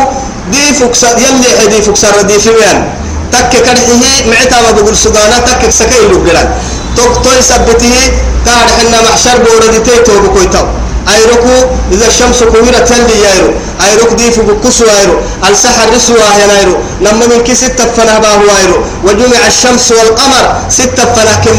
ديفو 0.53 0.87
يلي 1.25 1.51
حديفو 1.61 1.93
كسر 1.93 2.23
ديفو 2.23 2.51
يعني 2.65 2.85
تك 3.33 3.51
كرحه 3.51 3.93
معتا 4.31 4.57
ما 4.65 4.71
بقول 4.77 4.97
سجانا 4.97 5.39
تك 5.47 5.71
سكاي 5.71 6.05
لبلان 6.13 6.49
توك 6.97 7.25
توي 7.25 7.43
سبته 7.43 7.95
كار 8.47 8.67
حنا 8.77 8.99
محشر 9.07 9.39
بوردتي 9.45 9.99
تو 10.07 10.21
بكويتو 10.23 10.65
ايركو 11.15 11.57
إذا 11.93 12.07
الشمس 12.07 12.43
كورت 12.43 12.89
تلي 12.89 13.17
يايرو 13.25 13.51
ايروك 13.85 14.13
دي 14.19 14.31
في 14.33 14.41
بكسو 14.41 14.85
ايرو 14.85 15.17
السحر 15.51 15.89
رسوا 15.97 16.17
يايرو 16.41 16.77
لما 17.01 17.27
من 17.27 17.41
كي 17.47 17.55
ستة 17.55 17.85
فنا 17.97 18.19
باه 18.19 18.41
ايرو 18.59 18.77
وجمع 19.05 19.41
الشمس 19.47 19.93
والقمر 19.93 20.45
ستة 20.69 21.05
فنا 21.15 21.35
كم 21.45 21.57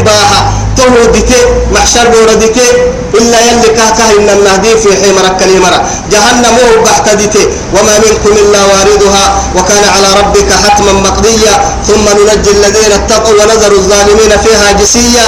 ديتي 0.88 1.40
محشر 1.74 2.08
بوردتي 2.08 2.68
إلا 3.14 3.38
يلي 3.48 3.68
كاكا 3.78 4.04
إن 4.18 4.28
النهدي 4.36 4.76
في 4.82 4.88
حمرك 5.02 5.36
كلمرة 5.40 5.78
جهنم 6.12 6.54
هو 6.60 6.82
بحتدتي 6.84 7.44
وما 7.74 7.94
منكم 8.04 8.32
إلا 8.42 8.60
واردها 8.64 9.24
وكان 9.56 9.84
على 9.94 10.08
ربك 10.20 10.50
حتما 10.64 10.92
مقضيا 10.92 11.54
ثم 11.88 12.04
ننجي 12.18 12.50
الذين 12.50 12.92
اتقوا 12.92 13.34
ونذر 13.34 13.72
الظالمين 13.72 14.32
فيها 14.44 14.72
جسيا 14.80 15.26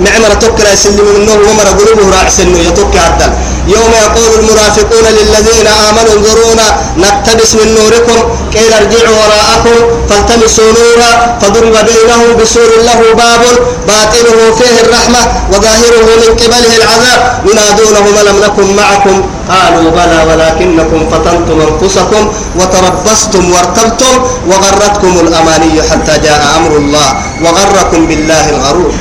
معمرة 0.00 0.34
تكلا 0.34 0.72
يسلم 0.72 1.06
منه 1.18 1.32
ومر 1.32 1.68
قلوبه 1.78 2.16
راعس 2.16 2.40
انه 2.40 2.58
يتوكي 2.58 2.98
عدل. 2.98 3.32
يوم 3.68 3.92
يقول 4.04 4.30
المنافقون 4.40 5.04
للذين 5.18 5.66
آمنوا 5.66 6.12
انظرونا 6.16 6.66
نقتبس 6.96 7.54
من 7.54 7.74
نوركم 7.74 8.18
قيل 8.54 8.72
ارجعوا 8.72 9.16
وراءكم 9.20 9.76
فالتمسوا 10.08 10.64
نورا 10.64 11.38
فضرب 11.42 11.72
بينهم 11.72 12.36
بسور 12.40 12.70
له 12.88 13.00
باب 13.14 13.42
باطنه 13.88 14.38
فيه 14.58 14.80
الرحمة 14.84 15.18
وظاهره 15.52 16.06
من 16.22 16.30
قبله 16.40 16.76
العذاب. 16.76 17.20
ينادونهم 17.50 18.14
لم 18.28 18.36
نكن 18.44 18.76
معكم؟ 18.76 19.22
قالوا 19.50 19.90
بلى 19.90 20.18
ولكنكم 20.28 21.10
فتنتم 21.10 21.60
أنفسكم 21.60 22.32
وتربصتم 22.58 23.52
وارتبتم 23.52 24.14
وغرتكم 24.48 25.12
الأماني 25.26 25.82
حتى 25.82 26.18
جاء 26.24 26.42
أمر 26.56 26.76
الله 26.76 27.08
وغركم 27.42 28.06
بالله 28.06 28.50
الغرور. 28.50 28.92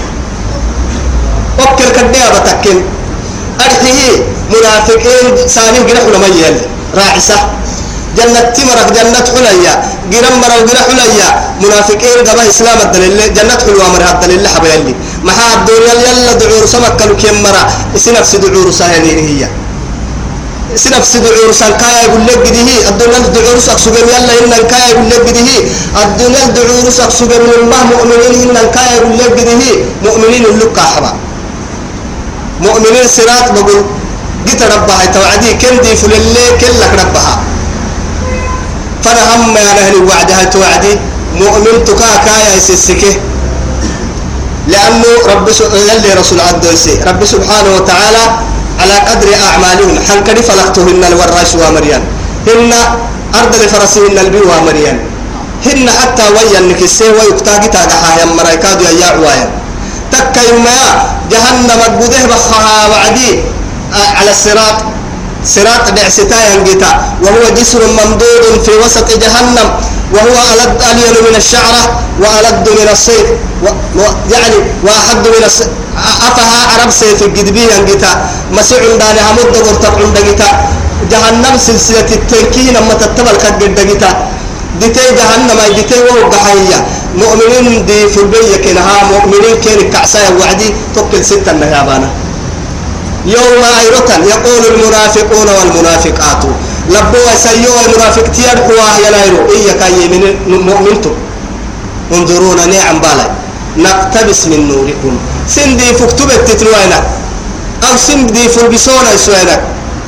وكل 1.59 1.89
كديا 1.95 2.29
بتكن 2.39 2.81
أرحيه 3.61 4.27
منافقين 4.53 5.47
ساني 5.55 5.79
جرح 5.89 6.03
لما 6.13 6.27
يل 6.27 6.57
راعسة. 6.95 7.37
جنة 8.17 8.41
تمرك 8.55 8.89
جنة 8.97 9.25
حليا 9.35 9.73
جرم 10.11 10.33
مرة 10.41 10.57
جرح 10.69 10.83
حليا 10.89 11.29
منافقين 11.63 12.17
قبا 12.27 12.43
إسلام 12.49 12.77
الدليل. 12.85 13.33
جنة 13.33 13.57
حلوة 13.65 13.85
مرة 13.93 14.09
الدليل 14.15 14.47
حبيلي 14.47 14.93
ما 15.25 15.33
الدنيا 15.53 15.93
يلا 16.05 16.33
دعور 16.41 16.65
سمك 16.73 16.93
كانوا 16.99 17.15
كم 17.21 17.35
مرة 17.45 17.63
سنفس 18.05 18.35
دعور 18.35 18.71
سهلين 18.71 19.19
هي. 19.27 19.41
سنفس 20.75 21.11
دعور 21.25 21.51
سنكايا 21.61 22.01
يقول 22.05 22.21
لك 22.27 22.43
به 22.53 22.69
الدنيا 22.89 23.19
دعور 23.35 23.57
سكسوج 23.67 23.93
يلا 23.93 24.33
إن 24.41 24.53
كايا 24.71 24.87
يقول 24.93 25.09
لك 25.09 25.25
به 25.37 25.49
الدنيا 26.03 26.45
دعور 26.57 26.85
سكسوج 26.99 27.31
من 27.45 27.53
الله 27.61 27.81
مؤمنين 27.93 28.33
إن 28.57 28.57
كايا 28.75 28.93
يقول 28.97 29.17
لك 29.21 29.37
به 29.47 29.63
مؤمنين 30.05 30.43
اللقا 30.45 30.81
حبا 30.93 31.11
مؤمنين 32.61 33.07
سرات 33.17 33.47
بقول 33.55 33.85
قلت 34.47 34.61
ربها 34.63 35.05
توعدي 35.05 35.53
كن 35.53 35.81
دي 35.81 35.95
فللي 35.95 36.45
كلك 36.61 36.91
ربها. 37.01 37.35
فأنا 39.03 39.35
هم 39.35 39.57
يا 39.57 39.71
أهل 39.87 39.95
وعدها 40.09 40.43
توعدي 40.43 40.93
مؤمن 41.35 41.85
تكاكا 41.85 42.35
يا 42.53 42.59
سسكه 42.59 43.13
لأنه 44.67 45.05
رب 45.31 45.47
يلي 45.89 46.13
رسول 46.19 46.39
عبد 46.39 46.65
رب 47.07 47.25
سبحانه 47.25 47.69
وتعالى 47.75 48.23
على 48.79 48.93
قدر 48.93 49.29
أعمالهم. 49.49 49.99
حنكري 50.07 50.41
فلقتهن 50.43 51.03
الوراش 51.03 51.51
ومريان؟ 51.55 52.03
هن 52.47 52.73
أرض 53.35 53.55
لفرسهن 53.55 54.17
البي 54.17 54.41
ومريان. 54.41 54.99
هن 55.65 55.89
حتى 55.89 56.23
ويا 56.35 56.59
النكسي 56.59 57.03
ويكتاكي 57.11 57.67
تاقحا 57.67 58.19
يا 58.19 58.25
مرايكاد 58.25 58.81
يا 58.81 59.07
عوايا 59.07 59.49
تكا 60.11 60.41
يوما 60.49 60.77
جهنم 61.31 61.81
قده 61.99 62.25
بخها 62.31 62.87
وعدي. 62.87 63.31
على 64.19 64.31
الصراط. 64.31 64.75
صراط 65.45 65.91
بعستا 65.95 66.39
ينقطع 66.53 66.93
وهو 67.23 67.43
جسر 67.57 67.79
ممدود 67.87 68.63
في 68.65 68.71
وسط 68.85 69.07
جهنم. 69.21 69.67
وهو 70.13 70.35
ألد 70.53 70.81
ألين 70.91 71.15
من 71.29 71.35
الشعرة 71.35 71.99
وألد 72.21 72.69
من 72.69 72.89
الصيد. 72.91 73.25
و... 73.63 73.67
و... 73.99 74.01
يعني 74.31 74.55
وأحد 74.83 75.27
من 75.27 75.43
الصيد 75.45 75.67
أفها 76.27 76.59
عرب 76.73 76.91
سيف 76.91 77.23
الجدبي 77.23 77.61
ينقطع 77.61 78.13
مسيح 78.51 78.79
داني 78.99 79.21
همد 79.29 79.55
عند 80.01 80.41
جهنم 81.11 81.57
سلسلة 81.57 82.09
التنكين 82.11 82.73
لما 82.73 82.93
تتبع 82.93 83.31
القد 83.31 83.63
ديتي 84.79 85.01
جهنم 85.17 85.59
ديتي 85.75 85.99
وهو 86.03 86.29
بحية 86.29 86.85
مؤمنين 87.15 87.85
دي 87.85 88.07
في 88.07 88.17
البية 88.17 88.57
كنها 88.57 89.03
مؤمنين 89.11 89.55
كين 89.63 89.91
كعسايا 89.91 90.29
وعدي 90.39 90.73
توكل 90.95 91.25
ستة 91.25 91.51
النهابانة 91.51 92.11
يوم 93.25 93.63
أيرتن 93.79 94.21
يقول 94.23 94.63
المنافقون 94.71 95.47
والمنافقات. 95.59 96.43
لبوا 96.89 97.35
سيوا 97.35 97.79
المنافق 97.85 98.25
تيرحوا 98.35 99.07
ينايرو. 99.07 99.39
إيا 99.55 99.73
كاي 99.79 100.07
من 100.47 100.59
مؤمنتو. 100.69 101.11
انظرونا 102.11 102.65
نعم 102.65 102.99
بالا 102.99 103.25
نقتبس 103.77 104.45
من 104.45 104.67
نوركم. 104.67 105.17
سندي 105.47 105.93
فكتبت 105.93 106.41
تتلوينك 106.47 107.03
أو 107.83 107.97
سندي 108.07 108.49
فلبسونا 108.49 109.11
يسوينك. 109.13 109.61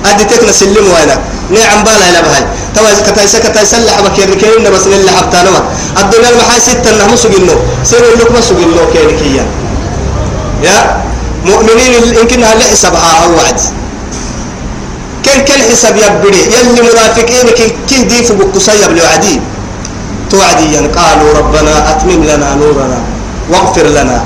أدي 0.06 0.23
تكنا 0.23 0.51
سلم 0.51 0.88
وينك. 0.95 1.19
نعم 1.49 1.84
بالا 1.84 2.10
إلى 2.10 2.21
بهاي 2.21 2.45
توا 2.75 3.12
كتايسا 3.12 3.39
كتايسا 3.39 3.78
اللي 3.78 3.91
حبك 3.91 4.17
يركين 4.19 4.71
بس 4.73 4.88
اللي 4.88 5.12
حبتانا 5.12 5.63
الدنيا 6.01 6.30
المحاي 6.30 6.60
ستة 6.60 6.97
نهم 6.97 7.15
سجنو 7.15 7.56
سيروا 7.84 8.15
لكم 8.19 8.41
سجنو 8.41 8.84
كيركيا. 8.93 9.45
يا؟ 10.63 10.78
مؤمنين 11.45 11.93
يمكن 12.19 12.43
هل 12.43 12.60
حسابها 12.71 13.12
أو 13.23 13.29
وعد 13.38 13.60
كل 15.25 15.38
كل 15.47 15.62
حساب 15.71 15.95
يبدي 15.97 16.41
يلي 16.55 16.81
منافقين 16.81 17.47
كي 17.58 17.67
كي 17.89 18.01
دي 18.10 18.23
في 18.23 18.34
بكسيب 18.34 18.91
لوعدي 18.97 19.36
توعديا 20.31 20.81
قالوا 20.97 21.29
ربنا 21.39 21.73
أتمم 21.91 22.23
لنا 22.23 22.55
نورنا 22.55 22.99
واغفر 23.49 23.86
لنا. 23.88 24.23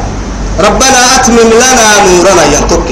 ربنا 0.59 0.99
أتمم 1.15 1.49
لنا 1.61 1.87
نورنا 2.07 2.43
ينطق 2.55 2.85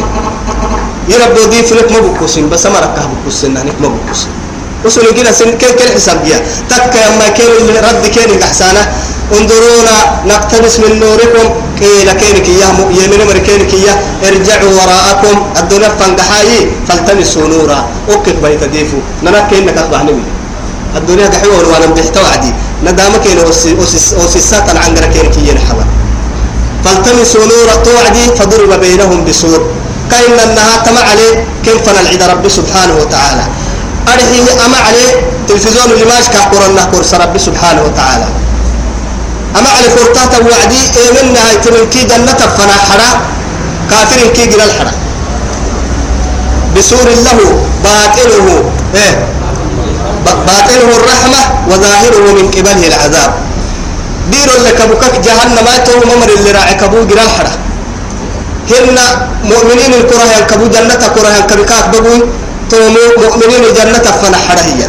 يربو 1.10 1.44
دي 1.52 1.64
في 1.64 1.74
لك 1.76 1.92
ما 1.92 2.00
بكسين 2.00 2.50
بس 2.50 2.66
ما 2.66 2.80
ركها 2.80 3.08
بكسين 3.26 3.54
نحن 3.54 3.82
ما 3.82 3.90
وصلوا 4.88 5.14
كده 5.18 5.32
سن 5.32 5.52
كل 5.62 5.72
كل 5.80 5.90
حساب 5.96 6.24
جيا. 6.26 6.40
تك 6.72 6.94
يما 6.96 7.28
كان 7.38 7.68
رد 7.88 8.04
كان 8.16 8.32
إحسانه 8.48 8.84
انظرونا 9.38 9.98
نقتبس 10.32 10.76
من 10.80 10.92
نوركم. 11.04 11.48
قيل 11.82 12.10
كينك 12.22 12.48
يا 12.62 12.68
يمين 13.00 13.22
مركينك 13.30 13.72
يا 13.86 13.94
ارجعوا 14.28 14.72
وراءكم. 14.80 15.36
الدنيا 15.60 15.90
فانقحاي. 16.00 16.52
فالتمسوا 16.88 17.48
نورا. 17.54 17.80
اوكك 18.10 18.38
بيت 18.44 18.64
ديفو. 18.74 18.98
ننا 19.24 19.40
كينك 19.50 19.78
اصبح 19.78 20.02
نبي 20.08 20.24
الدنيا 21.00 21.28
قحيوه 21.34 21.68
وأنا 21.72 21.88
بحتوى 21.96 22.28
عدي. 22.34 22.52
ندامك 22.86 23.22
كين 23.24 23.38
اوسيسات 24.22 24.66
العنقرة 24.74 25.08
كينك 25.14 25.36
يا 25.48 25.54
نحوى 25.54 25.86
فالتمسوا 26.84 27.46
نورا. 27.52 27.76
توعدي 27.86 28.24
فضرب 28.40 28.72
بينهم 28.80 29.20
بسور 29.26 29.62
كاين 30.12 30.40
انها 30.46 30.76
تمع 30.86 31.04
عليه. 31.12 31.36
كيف 31.66 31.86
العيد 31.90 32.24
رب 32.24 32.46
سبحانه 32.48 32.96
وتعالى؟ 33.02 33.46
أرحيه 34.14 34.66
أما 34.66 34.78
عليه 34.88 35.12
تلفزيون 35.48 35.92
اللي 35.92 36.06
ماشي 36.06 36.30
كقرن 36.30 36.78
كورس 36.92 37.14
رب 37.14 37.38
سبحانه 37.38 37.82
وتعالى. 37.88 38.28
أما 39.58 39.70
على 39.70 39.88
فرطات 39.96 40.34
وعدي 40.52 40.82
إيمنا 40.98 41.40
هاي 41.50 41.56
تمنكي 41.64 42.04
جنة 42.04 42.34
فنا 42.58 42.76
حرا 42.88 43.12
كافر 43.92 44.20
كي 44.36 44.46
جل 44.46 44.62
الحرا 44.62 44.92
بسور 46.78 47.08
له 47.26 47.40
باطنه 47.84 48.48
إيه؟ 48.96 49.14
باطنه 50.26 50.90
الرحمة 51.00 51.42
وظاهره 51.70 52.26
من 52.38 52.52
قبله 52.56 52.88
العذاب. 52.88 53.32
دير 54.32 54.50
لك 54.66 54.80
بكك 54.92 55.16
جهنم 55.26 55.68
تو 55.86 55.94
ممر 56.10 56.30
اللي 56.38 56.52
راعي 56.52 56.74
كبو 56.74 57.04
جل 57.06 57.20
الحرا 57.20 57.54
هن 58.72 58.98
مؤمنين 59.44 59.94
الكره 59.94 60.26
ينكبو 60.38 60.68
جنة 60.68 61.02
كره 61.16 61.30
ينكبكاك 61.38 61.90
بقول 61.90 62.22
مؤمنين 62.74 63.64
جنة 63.78 64.08
فنا 64.22 64.38
هي. 64.68 64.82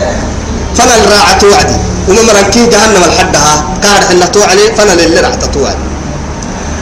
فنا 0.77 0.95
الراعة 0.97 1.41
وعدي. 1.53 1.79
وممر 2.09 2.37
كي 2.53 2.67
جهنم 2.67 3.03
الحدها. 3.05 3.55
قاعد 3.85 4.05
حنا 4.05 4.27
توعلي 4.27 4.75
فنا 4.77 4.93
اللي 4.93 5.21
راح 5.21 5.35
تتوعد 5.35 5.77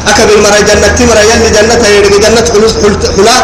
أكب 0.06 0.28
المرة 0.36 0.60
جنة 0.68 0.88
تمرة 0.98 1.22
يلي 1.30 1.50
جنة 1.50 1.86
يرجع 1.96 2.28
جنة 2.28 2.46
حلوس 2.52 2.74
حلا 3.16 3.36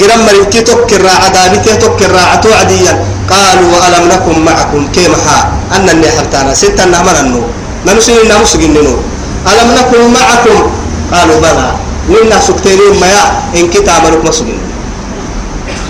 جرم 0.00 0.20
مريكي 0.26 0.60
تكر 0.60 1.02
راعة 1.02 1.28
دابته 1.32 1.74
تكر 1.74 2.10
راعة 2.12 2.36
توعديا 2.40 2.92
قالوا 3.30 3.68
وألم 3.72 4.04
نكن 4.12 4.44
معكم؟ 4.44 4.88
كيما 4.94 5.16
ها 5.26 5.52
أن 5.76 5.88
اللي 5.88 6.10
حبتانا. 6.10 6.54
ستة 6.54 6.84
نعمل 6.84 7.16
النور 7.20 7.46
نمسي 7.86 8.12
نمسي 8.30 8.58
النور 8.58 8.98
ألم 9.50 9.68
نكن 9.78 10.00
معكم؟ 10.18 10.58
قالوا 11.14 11.40
بلى. 11.40 11.68
وإنا 12.10 12.40
سكتينين 12.40 12.94
ما 13.00 13.06
إن 13.56 13.70
كتاب 13.70 14.02
لكم 14.12 14.28
مسجين 14.28 14.60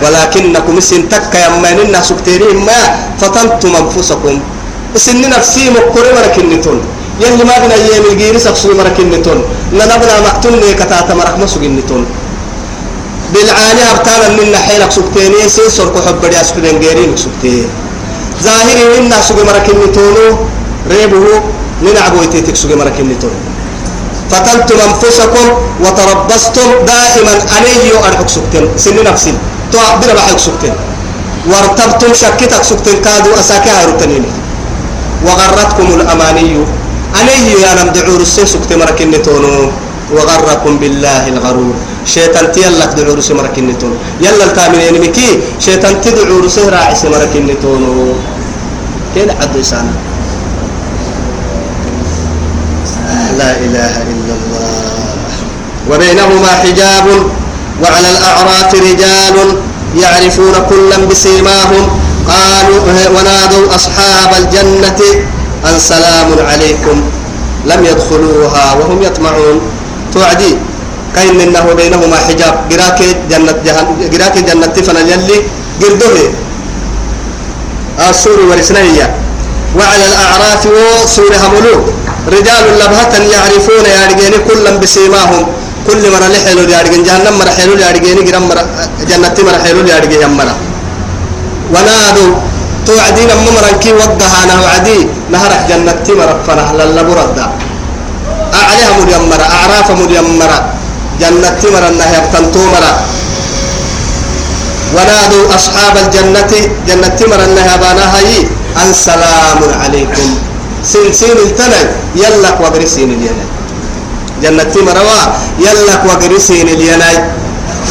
ولكنكم 0.02 0.76
سن 0.80 1.02
تك 1.12 1.34
يا 1.34 1.48
ما 1.62 1.70
إنا 1.82 2.00
سكتينين 2.02 2.56
ما 2.68 2.80
فتنتم 3.20 3.72
أنفسكم. 3.82 4.36
سن 4.96 5.20
نفسي 5.30 5.70
مقرر 5.70 6.14
مركنتون 6.18 6.78
يلي 7.22 7.44
ما 7.44 7.56
بنا 7.62 7.76
يم 7.94 8.04
الجير 8.12 8.38
سفسو 8.38 8.74
مركنتون 8.80 9.38
لنبنا 9.78 10.14
مقتلني 10.26 10.70
كتاتا 10.80 11.14
مرك 11.14 11.34
مسجنتون 11.42 12.02
بالعاني 13.32 13.82
أبطالا 13.92 14.28
من 14.38 14.56
حيلك 14.66 14.90
سكتيني 14.96 15.48
سيسر 15.56 15.86
كحب 15.94 16.16
بدي 16.22 16.40
أسكتين 16.40 16.76
غيرين 16.82 17.12
سكتين 17.24 17.68
ظاهري 18.44 18.98
إنا 18.98 19.18
سوق 19.28 19.38
مركنتونو 19.50 20.26
ريبه 20.90 21.26
من 21.84 21.94
عبويتك 22.04 22.56
سوق 22.56 22.72
مركنتون 22.82 23.34
فتنتم 24.30 24.78
أنفسكم 24.88 25.46
وتربصتم 25.84 26.68
دائما 26.90 27.34
أنيو 27.56 27.96
أرحك 28.08 28.28
سكتين 28.36 28.64
سن 28.84 28.96
نفسي 29.06 29.32
تعبر 29.72 30.10
بحك 30.16 30.38
سكتين. 30.38 30.74
وارتبتم 31.50 32.12
شكتك 32.14 32.62
سكتين 32.62 32.96
كادوا 33.04 33.40
أساكها 33.40 33.86
رتنين 33.86 34.24
وغرتكم 35.26 35.88
الأماني. 35.98 36.52
أنيو 37.20 37.58
يا 37.64 37.72
نم 37.78 37.88
دعور 37.96 38.20
السيسك 38.20 38.72
مركن 38.72 39.22
تونو 39.22 39.72
وغركم 40.14 40.72
بالله 40.78 41.22
الغرور. 41.28 41.74
شيطان 42.06 42.52
تيلك 42.52 42.90
دعور 42.98 43.20
سمركن 43.20 43.78
تونو 43.80 43.96
يلا 44.20 44.44
التامين 44.44 44.80
ينمكي 44.80 45.28
شيطان 45.60 46.00
تدعور 46.00 46.44
سهراع 46.48 46.94
سمركن 46.94 47.48
تونو 47.62 48.14
كين 49.14 49.30
عدو 49.30 49.60
إسانا 49.60 49.94
لا 53.40 53.50
إله 53.64 53.94
إلا 54.12 54.34
الله. 54.38 55.10
وبينهما 55.90 56.50
حجاب. 56.62 57.06
وعلى 57.82 58.08
الأعراف 58.10 58.74
رجال 58.74 59.36
يعرفون 59.96 60.54
كلا 60.70 60.96
بسيماهم. 61.10 61.84
قالوا 62.28 62.80
ونادوا 63.16 63.74
أصحاب 63.74 64.30
الجنة 64.38 65.00
أن 65.68 65.78
سلام 65.78 66.28
عليكم. 66.50 66.96
لم 67.66 67.80
يدخلوها 67.84 68.74
وهم 68.74 69.02
يطمعون. 69.02 69.60
توعدي. 70.14 70.56
كاين 71.14 71.40
انه 71.40 71.66
بينهما 71.76 72.16
حجاب. 72.16 72.54
قراك 72.72 73.00
جنة 73.30 73.54
جهن 73.66 73.86
قراك 74.12 74.36
جنة 74.38 74.74
فنا 74.86 75.00
يلي 75.00 75.38
قرده 75.82 76.16
السور 78.10 78.40
والسنية 78.50 79.14
وعلى 79.78 80.04
الأعراف 80.06 80.62
وسورها 80.66 81.48
ملوك. 81.48 81.84
رجال 82.28 82.64
لبهة 82.80 83.14
يعرفون 83.34 83.84
يارجين 83.96 84.34
كلا 84.48 84.70
بسيماهم. 84.76 85.46
كل 85.86 86.02
مرة 86.14 86.26
لحلو 86.34 86.62
يارجين 86.74 87.02
جهنم 87.08 87.34
مرة 87.40 87.52
حلو 87.58 87.74
يارجين 87.84 88.18
قرام 88.28 88.44
مرة 88.50 88.64
جنة 89.10 89.36
مرة 89.46 89.58
حلو 89.64 89.80
يارجين 89.92 90.32
مرة. 90.40 90.54
ونادوا 91.74 92.32
توعدين 92.86 93.30
ممرا 93.44 93.70
كي 93.82 93.92
ودها 93.98 94.36
أنا 94.44 94.54
وعدي 94.64 94.98
نهرك 95.32 95.60
جنة 95.70 95.92
تمر 96.06 96.30
فنه 96.46 96.68
للا 96.78 97.02
بردا. 97.08 97.46
أعليها 98.60 98.90
مديمرة 99.00 99.46
أعراف 99.58 99.88
مديمرة 100.02 100.58
جنة 101.22 101.48
تمر 101.62 101.82
النهي 101.92 102.18
تنتومرة 102.32 102.92
ونادوا 104.96 105.44
أصحاب 105.56 105.94
الجنة 106.04 106.52
جنة 106.88 107.08
تمر 107.20 107.40
النهي 107.48 107.72
بانها 107.82 108.20
أن 108.82 108.90
سلام 109.08 109.60
عليكم. 109.82 110.28
سين 110.84 111.12
سين 111.12 111.38
التنى 111.46 111.80
يلك 112.16 112.56
وقرسين 112.60 113.10
اليناي 113.16 113.48
جنة 114.42 114.62
تمر 114.62 114.98
يلك 115.66 116.00
وقرسين 116.08 116.68
اليناي. 116.68 117.16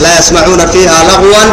لا 0.01 0.09
يسمعون 0.19 0.61
فيها 0.73 0.97
لغوا 1.09 1.45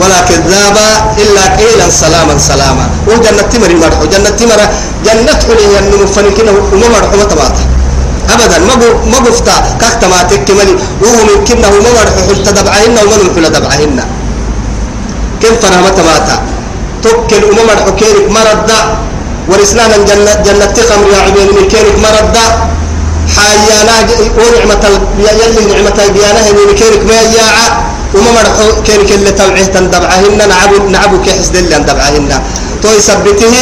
ولا 0.00 0.20
كذابا 0.28 0.88
إلا 1.22 1.44
قيلا 1.58 1.86
سلاما 1.90 2.34
سلاما. 2.38 2.86
وجنة 3.10 3.42
تمر 3.52 3.70
مرحو. 3.82 4.04
جنة 4.12 4.30
تمر 4.40 4.60
جنة 5.06 5.40
حلي 5.46 5.78
أنه 5.78 5.96
مفنكين 6.02 6.48
وما 6.72 6.88
مرحو 6.94 7.14
متباتا 7.22 7.64
أبدا. 8.32 8.58
ما 8.68 8.74
ما 9.12 9.18
قفتا 9.26 9.54
كاكتا 9.80 10.06
ما 10.12 10.22
تكملي. 10.30 10.74
وهو 11.02 11.20
من 11.28 11.38
كنا 11.46 11.68
وما 11.74 11.90
مرحو. 11.98 12.18
حلت 12.28 12.46
دبعهن 12.58 12.96
وما 13.04 13.16
نحل 13.26 13.46
دبعهن. 13.56 13.98
كم 15.40 15.54
متباتا 15.86 16.36
توكل 17.02 17.42
وما 17.50 17.62
مرحو. 17.70 17.90
كيرك 18.00 18.26
مردا 18.36 18.80
ورسلنا 19.50 19.96
جنة 20.08 20.32
جنة 20.46 20.76
خمر 20.88 21.06
يا 21.14 21.20
عبين 21.26 21.48
من 21.56 21.66
كيرك 21.72 21.96
مردا 21.98 22.46
حيانا 23.36 23.96
ونعمة 24.38 24.84
يلي 25.18 25.62
نعمة 25.72 25.98
بيانا 26.14 26.40
من 26.52 26.74
كيرك 26.74 27.02
ما 27.08 27.20
وما 28.14 28.30
مرحو 28.36 28.82
كان 28.86 29.00
كل 29.08 29.24
تبعه 29.38 29.64
تندبعهن 29.74 30.40
نعبو 30.48 30.76
نعبو 30.88 31.16
كحس 31.24 31.48
دل 31.48 31.72
اندبعهن 31.72 32.30
تو 32.82 32.88
يثبته 32.98 33.54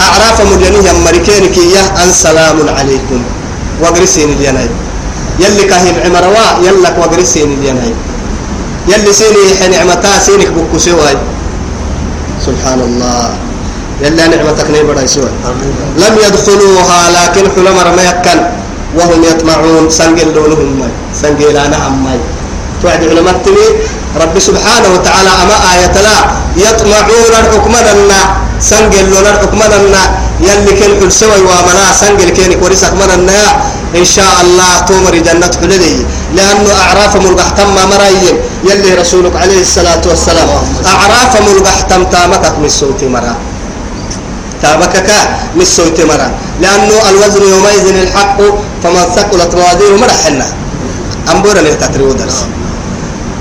أعراف 0.00 0.38
مدينية 0.52 0.92
مريكين 1.06 1.44
كيه 1.54 1.82
أن 2.02 2.10
سلام 2.12 2.58
عليكم. 2.78 3.20
وقرسين 3.82 4.32
اليناي 4.32 4.70
يلي 5.42 5.64
كاهن 5.70 5.96
عمروا 6.06 6.62
يلك 6.62 6.94
وقرسين 6.98 7.58
اليناي 7.58 7.92
يلي 8.88 9.12
سيني 9.12 9.58
نعمتا 9.70 10.18
سينك 10.18 10.50
بكو 10.54 10.78
سواي. 10.78 11.16
سبحان 12.46 12.80
الله. 12.80 13.49
يلا 14.02 14.24
نعمتك 14.32 14.68
نيبرا 14.70 15.06
سواي 15.06 15.32
لم 16.02 16.14
يدخلوها 16.26 17.00
لكن 17.16 17.44
حلم 17.54 17.76
رميكن 17.88 18.38
وهم 18.96 19.20
يطمعون. 19.30 19.84
سنجل 19.90 20.28
لونهم 20.34 20.70
ماي. 20.80 20.92
سنجل 21.22 21.56
أنا 21.56 21.78
أماي 21.86 22.18
توعد 22.82 23.02
علماء 23.10 23.36
تبي؟ 23.46 23.66
رب 24.22 24.34
سبحانه 24.38 24.88
وتعالى 24.94 25.30
أما 25.42 25.56
آية 25.72 25.94
لا. 26.06 26.16
يطمعون 26.56 27.32
الحكم 27.42 27.74
لنا. 27.86 28.20
سنجل 28.70 29.06
لنا 29.14 29.30
الحكم 29.34 29.60
لنا. 29.72 30.02
يلي 30.48 30.72
كل 30.80 30.92
حل 31.00 31.12
سوي 31.12 31.42
وامنا. 31.48 31.84
سنجل 32.00 32.28
كينك 32.36 32.58
ورسك 32.62 32.92
مننا 32.98 33.42
إن 34.00 34.04
شاء 34.04 34.34
الله 34.44 34.72
تومر 34.88 35.14
جنة 35.26 35.52
حلدي. 35.60 35.96
لأنه 36.34 36.70
أعراف 36.84 37.12
ملقح 37.24 37.48
تم 37.58 37.70
مرايم 37.92 38.36
يلي 38.68 38.90
رسولك 39.00 39.34
عليه 39.42 39.60
الصلاة 39.62 40.02
والسلام. 40.10 40.48
أعراف 40.86 41.32
ملقح 41.46 41.76
تم 41.90 42.02
تامكك 42.14 42.54
من 42.58 42.66
الصوت 42.72 43.04
مرا 43.14 43.34
تابكك 44.62 45.10
من 45.56 45.62
الصوت 45.62 46.00
مرا. 46.00 46.30
لأنه 46.60 46.94
الوزن 47.10 47.42
يومئذ 47.52 47.86
الحق 48.04 48.38
فمن 48.82 49.04
ثقلت 49.16 49.54
موازينه 49.54 49.96
مرحنا 50.00 50.46
أمبورا 51.32 51.60
لتتريو 51.60 52.12
درس. 52.12 52.38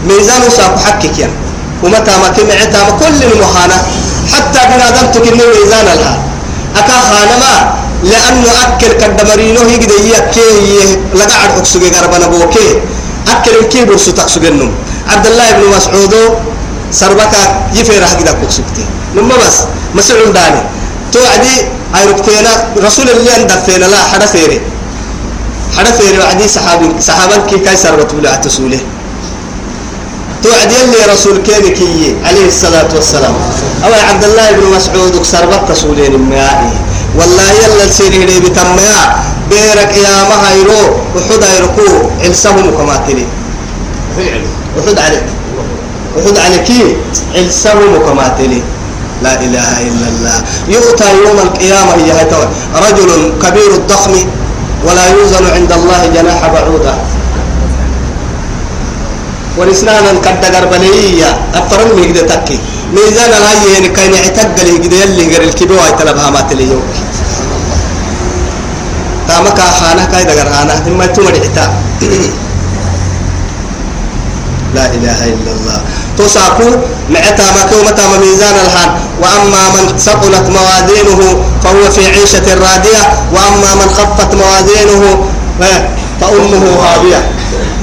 ميزان 0.08 0.41
وصاف 0.48 0.86
حكك 0.86 1.20
يعني 1.20 1.34
ومتى 1.84 2.12
ما 2.22 2.28
كم 2.36 2.48
عتا 2.62 2.82
كل 3.00 3.24
المهانة 3.24 3.78
حتى 4.34 4.60
بنادم 4.70 5.06
تكني 5.14 5.43
ميزان 5.48 5.86
لها 5.86 6.18
أكا 6.76 6.96
خانما 7.12 7.54
لأنه 8.04 8.52
أكل 8.68 8.91
كدمرينه 9.02 9.62
يقدر 9.62 10.00
يكيه 10.16 11.00
لقعد 11.16 11.52
أكسوجي 11.58 11.89
قربنا 11.89 12.28
بوكي. 12.28 12.70
أكل 13.28 13.52
الكيبور 13.60 13.98
ستكسوجنهم 13.98 14.72
عبد 15.08 15.26
الله 15.28 15.52
بن 15.52 15.64
مسعود 15.78 16.16
سربك 16.91 17.34
يفيرح 17.74 18.14
كده 18.20 18.32
أكسوجتي 18.32 18.86
نما 19.16 19.36
بس. 19.48 19.58
مسعود 19.96 20.34
داني. 20.34 20.62
توعدي 21.14 21.55
أيركتينا 21.95 22.51
رسول 22.78 23.10
الله 23.10 23.36
أندفينا 23.36 23.86
لا 23.86 24.03
حدا 24.14 24.26
فيري. 24.26 24.62
حدا 25.78 25.91
فيري 25.91 26.18
وعدي 26.20 26.47
صحابي 26.47 26.89
صحابا 27.01 27.38
كي 27.49 27.57
كاي 27.60 27.76
بلا 28.14 28.36
تسوله 28.36 28.80
توعد 30.43 30.72
يلي 30.72 31.14
رسول 31.14 31.38
كينكي 31.38 32.16
عليه 32.26 32.47
الصلاة 32.47 32.89
والسلام. 32.95 33.36
أو 33.86 33.91
عبد 34.10 34.24
الله 34.24 34.51
بن 34.51 34.66
مسعود 34.76 35.24
سربت 35.24 35.62
تسولين 35.70 36.14
مائي 36.30 36.72
والله 37.18 37.49
يلا 37.51 37.91
سيري 37.91 38.26
لي 38.26 38.39
بتميا. 38.39 39.03
بيرك 39.49 39.97
يا 39.97 40.16
مهيرو 40.30 40.84
وحد 41.16 41.43
يركو 41.57 42.10
علسهم 42.22 42.72
كما 42.78 42.95
تلي 43.07 43.26
وحد 44.78 44.99
عليك. 44.99 45.26
وحد 46.18 46.38
عليك 46.38 46.70
علسهم 47.36 47.97
كما 48.05 48.28
تلي 48.38 48.62
لا 49.24 49.34
إله 49.45 49.70
إلا 49.88 50.07
الله. 50.13 50.38
يؤتى 50.67 51.07
يوم 51.26 51.38
القيامة 51.47 51.93
هي 51.99 52.11
رجل 52.76 53.09
كبير 53.43 53.72
الضخم 53.74 54.13
ولا 54.84 55.05
يوزن 55.11 55.45
عند 55.55 55.72
الله 55.72 56.01
جناح 56.15 56.47
بعوضة 56.47 56.93
ونسنانا 59.57 60.09
قد 60.09 60.45
قربلية 60.55 61.30
أفرم 61.55 61.99
يقدر 62.03 62.28
تكي. 62.28 62.59
ميزان 62.95 63.34
هاي 63.34 63.74
يعني 63.74 63.89
كان 63.89 64.13
يعتق 64.13 64.63
لي 64.63 64.70
يقدر 64.76 64.93
يلي 64.93 65.28
غير 65.28 65.41
الكبير 65.43 65.78
ويتلبها 65.78 66.30
ما 66.30 66.41
تلي 66.41 66.63
يوم 66.72 66.84
تامك 69.28 69.59
خانة 69.61 70.05
كاي 70.11 70.24
دقر 70.24 70.47
خانة. 70.53 70.76
ثم 70.86 71.05
تمر 71.13 71.36
لا 74.76 74.86
إله 74.86 75.20
إلا 75.34 75.51
الله. 75.57 75.80
تساكو 76.17 76.67
معتا 77.09 77.45
ما 77.55 77.63
كو 77.70 77.78
متى 77.88 78.03
ميزان 78.22 78.55
الحال. 78.65 78.89
وأما 79.22 79.63
من 79.76 79.97
ثقلت 79.99 80.45
موازينه 80.49 81.22
فهو 81.63 81.91
في 81.91 82.01
عيشة 82.07 82.47
راضية 82.55 83.03
وأما 83.34 83.70
من 83.76 83.89
خفت 83.97 84.32
موازينه 84.36 85.03
فأمه 86.22 86.63
هاوية 86.84 87.22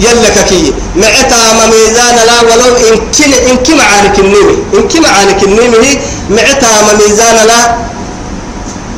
يلك 0.00 0.36
كي 0.48 0.72
معتا 0.96 1.40
ميزان 1.72 2.16
لا 2.28 2.36
ولو 2.48 2.76
إن 2.76 2.96
كن 3.16 3.32
إن 3.50 3.56
كم 3.66 3.80
عانك 3.80 4.18
النيمي 4.18 4.56
إن 4.74 4.88
كم 4.88 5.06
عانك 5.06 5.42
النيمي 5.42 5.98
معتا 6.30 6.72
ميزان 7.00 7.36
لا. 7.46 7.60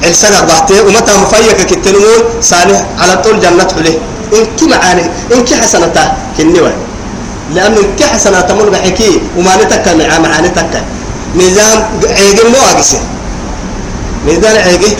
السنة 0.05 0.41
بحته 0.41 0.82
ومتى 0.86 1.12
مفيك 1.22 1.61
كتنمون 1.70 2.20
صالح 2.43 2.78
على 3.01 3.16
طول 3.24 3.41
جنة 3.41 3.72
له. 3.84 3.95
إن 4.39 4.45
كم 4.59 4.72
عانك 4.74 5.11
إن 5.34 5.45
كي 5.45 5.57
حسنته 5.57 6.05
كنيوه 6.39 6.72
لأنه 7.55 7.81
كي 7.99 8.05
حسنة 8.05 8.41
تمر 8.41 8.69
بحكي 8.69 9.21
وما 9.37 9.57
نتكا 9.57 9.95
مع 9.95 10.19
معاني 10.19 10.49
تكا 10.49 10.81
ميزان 11.35 11.79
عيقي 12.17 12.45
مو 12.49 12.61
أقسي 12.73 13.01
ميزان 14.27 14.57
عيقي. 14.57 14.93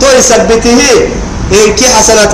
تو 0.00 0.06
يثبته. 0.18 0.80
إن 1.52 1.76
كي 1.76 1.86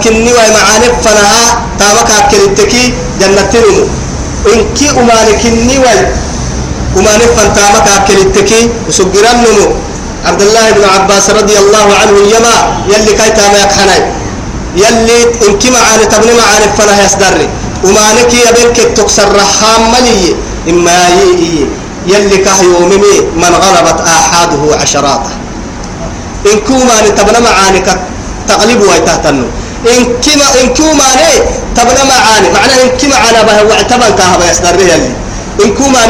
كني 0.05 0.33
وما 0.33 0.51
معاني 0.57 0.87
فنها 1.05 1.45
تامك 1.79 2.11
أكلتكي 2.11 2.93
جنة 3.21 3.53
نمو 3.55 3.85
إن 4.53 4.61
كي 4.79 4.91
أماني 4.91 5.33
كني 5.43 5.79
وي 5.79 5.99
أماني 6.99 7.27
فن 7.37 7.49
تامك 7.57 7.87
أكلتكي 7.97 8.61
وسجران 8.89 9.37
نمو. 9.45 9.67
عبد 10.27 10.43
الله 10.43 10.71
بن 10.71 10.85
عباس 10.95 11.31
رضي 11.31 11.57
الله 11.59 11.87
عنه 12.01 12.17
يما 12.35 12.55
يلي 12.93 13.13
كي 13.19 13.31
تامك 13.37 13.73
حناي 13.79 14.03
يلي 14.77 15.19
إن 15.49 15.59
كي 15.59 15.71
معاني 15.71 16.05
تبني 16.13 16.33
معاني 16.41 16.67
فنها 16.79 17.05
يصدرني 17.07 17.47
وما 17.85 18.07
نكي 18.13 18.39
يبلك 18.49 18.79
تكسر 18.97 19.37
حاملي 19.61 20.35
إما 20.69 21.09
يي 21.19 21.67
يلي 22.07 22.37
كهيومي 22.37 22.97
من 23.37 23.53
غلبت 23.65 23.99
آحاده 24.01 24.63
عشراته. 24.81 25.33
إن 26.53 26.59
كوما 26.69 26.97
تبنى 27.17 27.41
معانك 27.41 27.89
تغلب 28.49 28.81
ويتهتنو. 28.81 29.47
إن 29.93 30.03
كما 30.25 30.47
إن 30.61 30.69
كوما 30.79 31.09
تبنى 31.77 32.03
معاني 32.13 32.49
معناه 32.57 32.79
إن 32.85 32.91
كما 33.01 33.17
على 33.17 33.41
به 33.47 33.59
واعتبن 33.69 34.11
كهبا 34.19 34.51
يصدر 34.51 34.81
يلي. 34.81 35.13
إن 35.65 35.71
كوما 35.75 36.01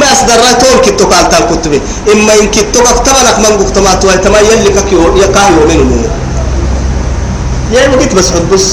ما 0.00 0.06
يصدر 0.12 0.40
تون 0.60 0.76
كتو 0.84 1.04
قال 1.10 1.28
تال 1.28 1.44
كتبي 1.50 1.80
إما 2.12 2.32
إن 2.40 2.46
كتو 2.54 2.82
كتبنك 2.82 3.36
من 3.38 3.52
قطمات 3.58 4.04
ويتما 4.04 4.38
يلي 4.38 4.70
يكاهيو 5.22 5.62
منه 5.68 6.08
يا 7.72 7.88
وقت 7.88 8.14
بس 8.14 8.30
حبس. 8.30 8.66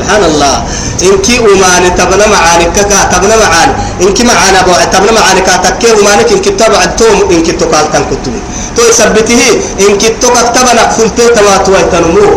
سبحان 0.00 0.24
الله 0.32 0.56
إنك 1.04 1.28
أمان 1.44 1.84
تبنا 1.92 2.26
معاني 2.32 2.66
كا 2.72 2.82
تبنا 3.12 3.36
معاني. 3.36 3.72
إنك 4.00 4.18
معانا 4.24 4.60
بو 4.64 4.72
تبنا 4.92 5.12
معاني 5.12 5.40
كا 5.44 5.56
تكي 5.60 5.92
أمانك 6.00 6.32
إنك 6.32 6.46
تبع 6.56 6.80
التوم 6.88 7.18
إنك 7.28 7.48
تقال 7.60 7.84
تنكتب 7.92 8.34
تو 8.76 8.82
يثبته. 8.88 9.42
إنك 9.84 10.02
تقال 10.22 10.46
تبنا 10.56 10.82
خلت 10.96 11.20
تما 11.36 11.56
توي 11.68 11.82
تنمو. 11.92 12.28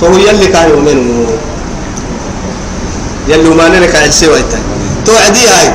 تو 0.00 0.16
يلي 0.16 0.46
كان 0.48 0.70
يومين 0.72 1.00
يلي 3.28 3.48
أماني 3.52 3.78
لك 3.84 3.94
عجسي 4.00 4.28
ويتن 4.32 4.62
تو 5.04 5.12
عدي 5.12 5.44
هاي 5.44 5.68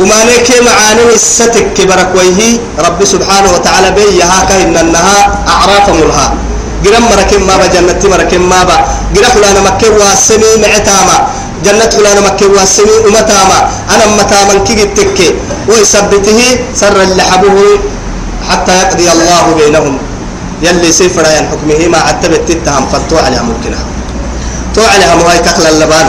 أماني 0.00 0.36
كي 0.48 0.56
معاني 0.64 1.12
الستك 1.12 1.76
كبرك 1.76 2.10
ويهي 2.16 2.50
رب 2.86 3.00
سبحانه 3.04 3.50
وتعالى 3.52 3.88
بي 3.96 4.22
هاكا 4.22 4.62
إن 4.64 4.76
أنها 4.76 5.44
أعراف 5.48 5.86
ملها. 6.00 6.28
جرم 6.84 7.04
مركم 7.10 7.42
ما 7.46 7.56
با 7.56 7.66
جنة 7.74 8.02
مركم 8.12 8.42
ما 8.48 8.60
با 8.68 8.76
جرا 9.14 9.28
فلان 9.34 9.56
مكة 9.66 9.88
واسمي 9.98 10.50
معتاما 10.62 11.16
جنة 11.64 11.90
فلان 11.96 12.18
مكة 12.26 12.46
واسمي 12.56 12.96
أمتاما 13.08 13.58
أنا 13.94 14.04
متاما 14.20 14.54
كي 14.66 14.74
تكي 14.96 15.28
ويثبته 15.68 16.40
سر 16.80 16.96
اللحبه 17.02 17.56
حتى 18.48 18.72
يقضي 18.80 19.06
الله 19.12 19.44
بينهم 19.58 19.98
يلي 20.62 20.92
سفر 20.92 21.24
عن 21.26 21.44
حكمه 21.50 21.80
ما 21.92 21.98
عتبت 21.98 22.42
تتهم 22.48 22.84
فتو 22.92 23.16
عليها 23.24 23.42
ممكنها 23.42 23.84
تو 24.74 24.82
عليها 24.92 25.14
مهاي 25.20 25.38
كخل 25.38 25.66
اللبان 25.66 26.08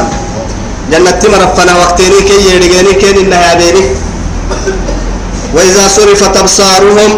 جنة 0.91 1.21
مرفنا 1.33 1.73
وقتيني 1.81 2.19
كي 2.27 2.37
يرجعني 2.49 2.93
كين 3.01 3.17
إنها 3.23 3.55
وإذا 5.55 5.87
صرفت 5.87 6.37
أبصارهم 6.37 7.11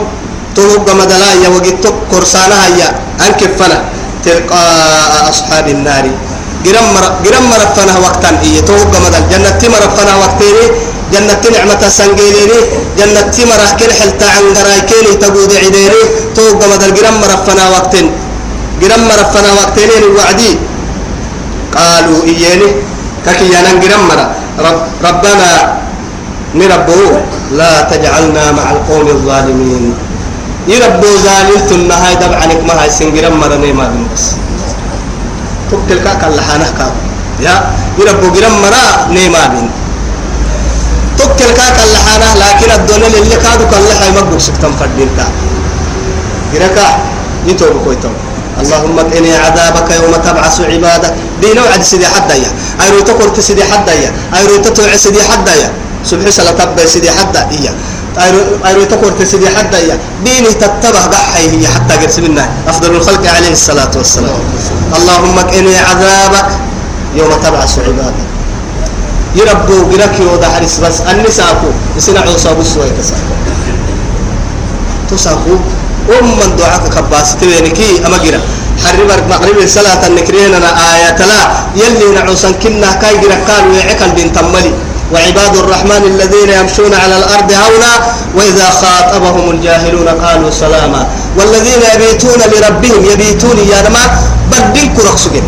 تهب 0.57 0.87
مدلايا 1.01 1.49
وقت 1.55 1.85
كرسانها 2.11 2.67
يا 2.81 2.89
أنك 3.25 3.41
فنا 3.57 3.77
تلقاء 4.25 5.29
أصحاب 5.31 5.67
النار. 5.75 6.05
جرم 6.65 6.87
مر 6.95 7.05
جرم 7.25 7.45
مرفنا 7.53 7.93
وقتا 8.03 8.29
إيه 8.43 8.59
تهب 8.67 8.93
مدل 9.05 9.23
جنة 9.31 9.61
مرفنا 9.73 10.13
وقتيني. 10.21 10.65
جنة 11.13 11.43
نعمة 11.53 11.83
سنجيني 11.97 12.57
جنة 12.99 13.35
مرح 13.49 13.71
كل 13.79 13.91
حلتا 13.99 14.27
عن 14.35 14.45
قرايكيني 14.57 15.11
تقود 15.23 15.51
عديني 15.63 16.01
تهب 16.35 16.59
مدل 16.73 16.91
جرم 16.97 17.15
مرفنا 17.23 17.63
وقتين. 17.73 18.07
جرم 18.81 19.01
مرفنا 19.11 19.49
وقتين 19.59 19.89
الوعدي 20.01 20.51
قالوا 21.77 22.19
إياني. 22.31 22.69
ككيانا 23.25 23.71
جرم 23.83 24.01
مر 24.09 24.19
رب 24.65 24.79
ربنا 25.07 25.49
نربو 26.59 27.01
لا 27.59 27.73
تجعلنا 27.91 28.43
مع 28.51 28.65
القوم 28.75 29.07
الظالمين. 29.07 29.85
يربو 30.67 31.07
زاللت 31.25 31.69
النهاية 31.71 32.15
دبعنك 32.21 32.61
ما 32.67 32.73
هاي 32.81 32.89
سنجرم 32.89 33.39
مرني 33.39 33.73
ما 33.73 33.87
بس. 34.13 34.25
تكل 35.71 35.99
كاك 36.05 36.23
اللحانة 36.23 36.67
كاب 36.77 36.93
يا 37.45 37.55
يربو 37.99 38.27
جرم 38.35 38.53
مرا 38.63 38.85
نيما 39.15 39.47
بين. 39.51 39.67
تكل 41.19 41.49
كاك 41.59 41.77
اللحانة 41.87 42.29
لكن 42.43 42.69
الدنيا 42.71 43.07
اللي 43.07 43.35
كادو 43.43 43.65
كاللحا 43.71 44.05
يمقبك 44.05 44.39
سكتم 44.39 44.71
فردين 44.79 45.09
كا 45.17 45.25
جركا 46.53 46.87
يتوب 47.47 47.75
كويتو 47.83 48.09
اللهم 48.61 48.97
قني 49.13 49.31
عذابك 49.37 49.89
يوم 49.91 50.13
تبعث 50.25 50.61
عبادك. 50.61 51.13
دينو 51.41 51.61
عد 51.73 51.83
سيدي 51.83 52.07
حدا 52.07 52.35
يا 52.35 52.51
ايرو 52.81 52.99
تقول 53.05 53.29
سيدي 53.43 53.63
حدا 53.63 53.93
يا 53.93 54.09
ايرو 54.37 54.57
تتوع 54.65 54.95
سيدي 54.95 55.21
حدا 55.23 55.53
يا 55.61 55.69
سبحي 56.09 56.31
سلا 56.31 56.51
تبع 56.57 56.85
سيدي 56.85 57.11
حدا 57.11 57.41
إياه 57.53 57.75
أيرو 58.65 58.83
تقول 58.83 59.11
تسدي 59.19 59.49
حتى 59.49 59.87
يا 59.87 59.97
ديني 60.25 60.53
تتبع 60.53 61.01
قحي 61.13 61.49
هي 61.49 61.67
حتى 61.67 61.93
قرس 62.01 62.19
منا 62.19 62.49
أفضل 62.67 62.91
الخلق 62.95 63.23
عليه 63.35 63.51
الصلاة 63.51 63.91
والسلام. 63.95 64.39
اللهم 64.97 65.37
إني 65.57 65.77
عذابك 65.77 66.49
يوم 67.15 67.31
تبعث 67.43 67.79
عبادك. 67.79 68.27
يربو 69.35 69.77
قرك 69.91 70.19
يوضع 70.19 70.49
حرس 70.49 70.79
بس 70.79 70.97
النساء 71.11 71.61
يسنع 71.97 72.21
عصاب 72.21 72.59
السوية 72.59 72.91
تساكو 72.99 73.33
تساكو 75.11 75.53
أم 76.19 76.25
من 76.39 76.55
دعاك 76.57 76.83
كباس 76.95 77.35
تبينكي 77.35 78.05
أما 78.05 78.17
قرأ. 78.17 78.41
حرب 78.83 79.09
مغرب 79.29 79.57
الصلاة 79.63 80.07
النكرين 80.07 80.53
أنا 80.53 80.69
آية 80.93 81.17
لا 81.17 81.41
يلي 81.75 82.07
نعوسا 82.15 82.51
كنا 82.51 82.91
كاي 83.01 83.15
قرأ 83.21 83.37
قالوا 83.47 83.75
يعقل 83.75 84.09
بن 84.17 84.33
تملي 84.33 84.71
وعباد 85.13 85.55
الرحمن 85.57 86.03
الذين 86.13 86.49
يمشون 86.59 86.93
على 86.93 87.17
الأرض 87.17 87.51
هونا 87.51 87.93
وإذا 88.35 88.69
خاطبهم 88.69 89.51
الجاهلون 89.51 90.07
قالوا 90.07 90.51
سلاما 90.51 91.07
والذين 91.37 91.81
يبيتون 91.95 92.39
لربهم 92.51 93.05
يبيتون 93.11 93.57
يا 93.71 93.89
نما 93.89 94.03
بدين 94.51 94.93
كرقسجن 94.95 95.43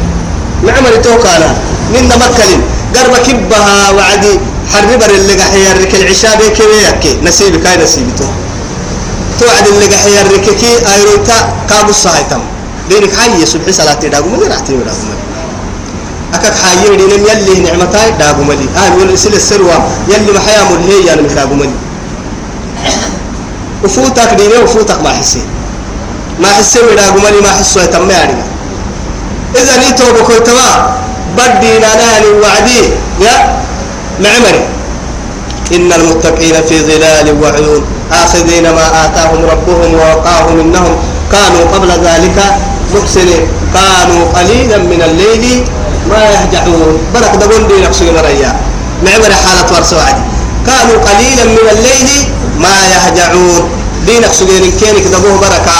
نعمل 0.65 1.01
توكانا. 1.01 1.49
من 1.93 2.03
مكلم 2.07 2.61
قرب 2.95 3.17
كبها 3.27 3.91
وعدي. 3.91 4.39
حربر 4.73 5.09
اللي 5.09 5.33
قحيا 5.33 5.71
الرك 5.71 5.95
العشاء 5.95 6.37
بكيك 6.37 7.23
نسيبك 7.23 7.67
هاي 7.67 7.77
نسيبته 7.83 8.29
توعد 9.39 9.67
اللي 9.67 9.85
قحيا 9.85 10.21
الرككي 10.21 10.73
أيروتا 10.95 11.53
كابو 11.69 11.89
الصهيتم 11.89 12.41
دينك 12.89 13.09
حي 13.19 13.45
سبحي 13.45 13.71
صلاة 13.71 13.93
داغو 13.93 14.29
من 14.29 14.51
رحتي 14.51 14.73
داغو 14.73 15.28
أكاك 16.33 16.53
حاير 16.63 16.95
دين 16.95 17.11
يلي 17.29 17.59
نعمتاي 17.59 18.11
داغو 18.19 18.43
ملي 18.43 18.67
آه 18.77 18.87
يقول 18.87 19.17
سل 19.17 19.33
السروة 19.33 19.77
يلي 20.07 20.31
محيا 20.31 20.63
ملهي 20.71 21.05
يعني 21.05 21.21
داغو 21.21 21.55
ملي 21.55 21.77
وفوتك 23.83 24.33
ديني 24.37 24.57
وفوتك 24.63 25.01
ما 25.03 25.09
حسين. 25.09 25.47
ما 26.39 26.47
حسوا 26.47 26.91
إلى 26.93 27.01
قمني 27.01 27.41
ما 27.41 27.51
حسوا 27.51 27.81
يتم 27.81 28.09
يعني 28.09 28.33
إذا 29.55 29.77
نيتو 29.77 30.03
بكويتما 30.13 30.95
بدي 31.37 31.79
ناناني 31.79 32.29
وعدي. 32.43 32.81
يا 33.21 33.35
معمري. 34.19 34.63
إن 35.75 35.93
المتقين 35.93 36.55
في 36.69 36.79
ظلال 36.79 37.41
وعيون. 37.41 37.81
آخذين 38.11 38.63
ما 38.63 39.05
آتاهم 39.05 39.45
ربهم 39.45 39.93
ووقاهم 39.93 40.59
إنهم 40.59 40.93
كانوا 41.31 41.63
قبل 41.73 41.91
ذلك 41.91 42.37
محسنين. 42.95 43.47
كانوا 43.73 44.23
قليلا 44.35 44.77
من 44.77 45.01
الليل 45.01 45.63
ما 46.09 46.21
يهجعون 46.33 46.97
برك 47.13 47.35
دبون 47.41 47.67
دي 47.67 47.81
نقصي 47.85 48.11
مريا 48.11 48.51
معمر 49.05 49.31
حالة 49.43 49.69
ورسوعدي 49.75 50.21
كانوا 50.67 50.97
قليلا 51.07 51.43
من 51.43 51.67
الليل 51.71 52.09
ما 52.59 52.75
يهجعون 52.93 53.69
دي 54.05 54.19
نقصي 54.19 54.45
كينك 54.79 55.05
دبوه 55.13 55.39
بركة. 55.39 55.79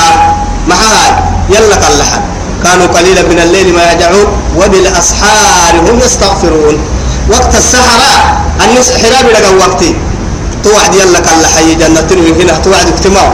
معاي 0.68 1.12
يلا 1.50 1.76
قلحا 1.76 2.22
كانوا 2.64 2.88
قليلا 2.88 3.22
من 3.22 3.40
الليل 3.40 3.74
ما 3.74 3.84
يهجعون 3.84 4.28
وبالأسحار 4.58 5.74
هم 5.90 6.00
يستغفرون. 6.06 6.78
وقت 7.32 7.56
السحرة 7.56 8.42
الناس 8.66 8.92
حراب 8.92 9.26
لقى 9.30 9.54
وقتي. 9.56 9.96
توعد 10.64 10.96
يلا 10.96 11.20
كالحي 11.20 11.76
جنة 11.76 12.10
هنا. 12.40 12.54
توعد 12.64 12.88
اجتماع. 12.88 13.34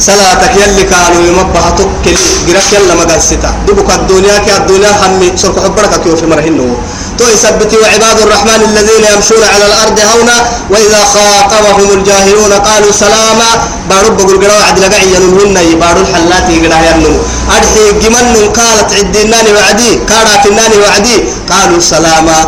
صلاتك 0.00 0.52
يلي 0.62 0.82
كانوا 0.90 1.22
يمبها 1.28 1.70
تكل 1.78 2.16
جرك 2.48 2.68
يلا 2.72 2.94
ما 2.94 3.04
قلستا 3.10 3.50
دبك 3.68 3.90
الدنيا 3.94 4.38
كي 4.44 4.56
الدنيا 4.56 4.90
همي 5.02 5.28
سرق 5.36 5.56
حبرك 5.64 5.92
كيف 6.04 6.22
مرهنه 6.30 6.76
تو 7.18 7.24
يثبتي 7.34 7.76
وعباد 7.82 8.18
الرحمن 8.26 8.60
الذين 8.70 9.04
يمشون 9.14 9.42
على 9.54 9.64
الأرض 9.70 9.98
هونا 10.12 10.36
وإذا 10.70 11.00
خاطبهم 11.14 11.88
الجاهلون 11.98 12.52
قالوا 12.52 12.92
سلاما 12.92 13.50
بارب 13.90 14.16
بقول 14.16 14.36
قراء 14.44 14.62
عدل 14.68 14.84
قعي 14.94 15.08
ينمهن 15.14 15.56
بارو 15.80 16.00
الحلات 16.00 16.46
يقرأ 16.50 16.80
ينمو 16.90 17.14
أرحي 17.56 17.84
جمن 18.02 18.34
قالت 18.58 18.88
عدناني 18.98 19.50
وعدي 19.56 19.90
قالت 20.10 20.42
الناني 20.50 20.76
وعدي 20.82 21.16
قالوا 21.52 21.80
سلاما 21.80 22.38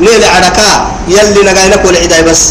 نيل 0.00 0.24
عركا 0.34 0.70
يلي 1.08 1.40
نقاينك 1.48 1.82
والعداي 1.84 2.22
بس 2.22 2.42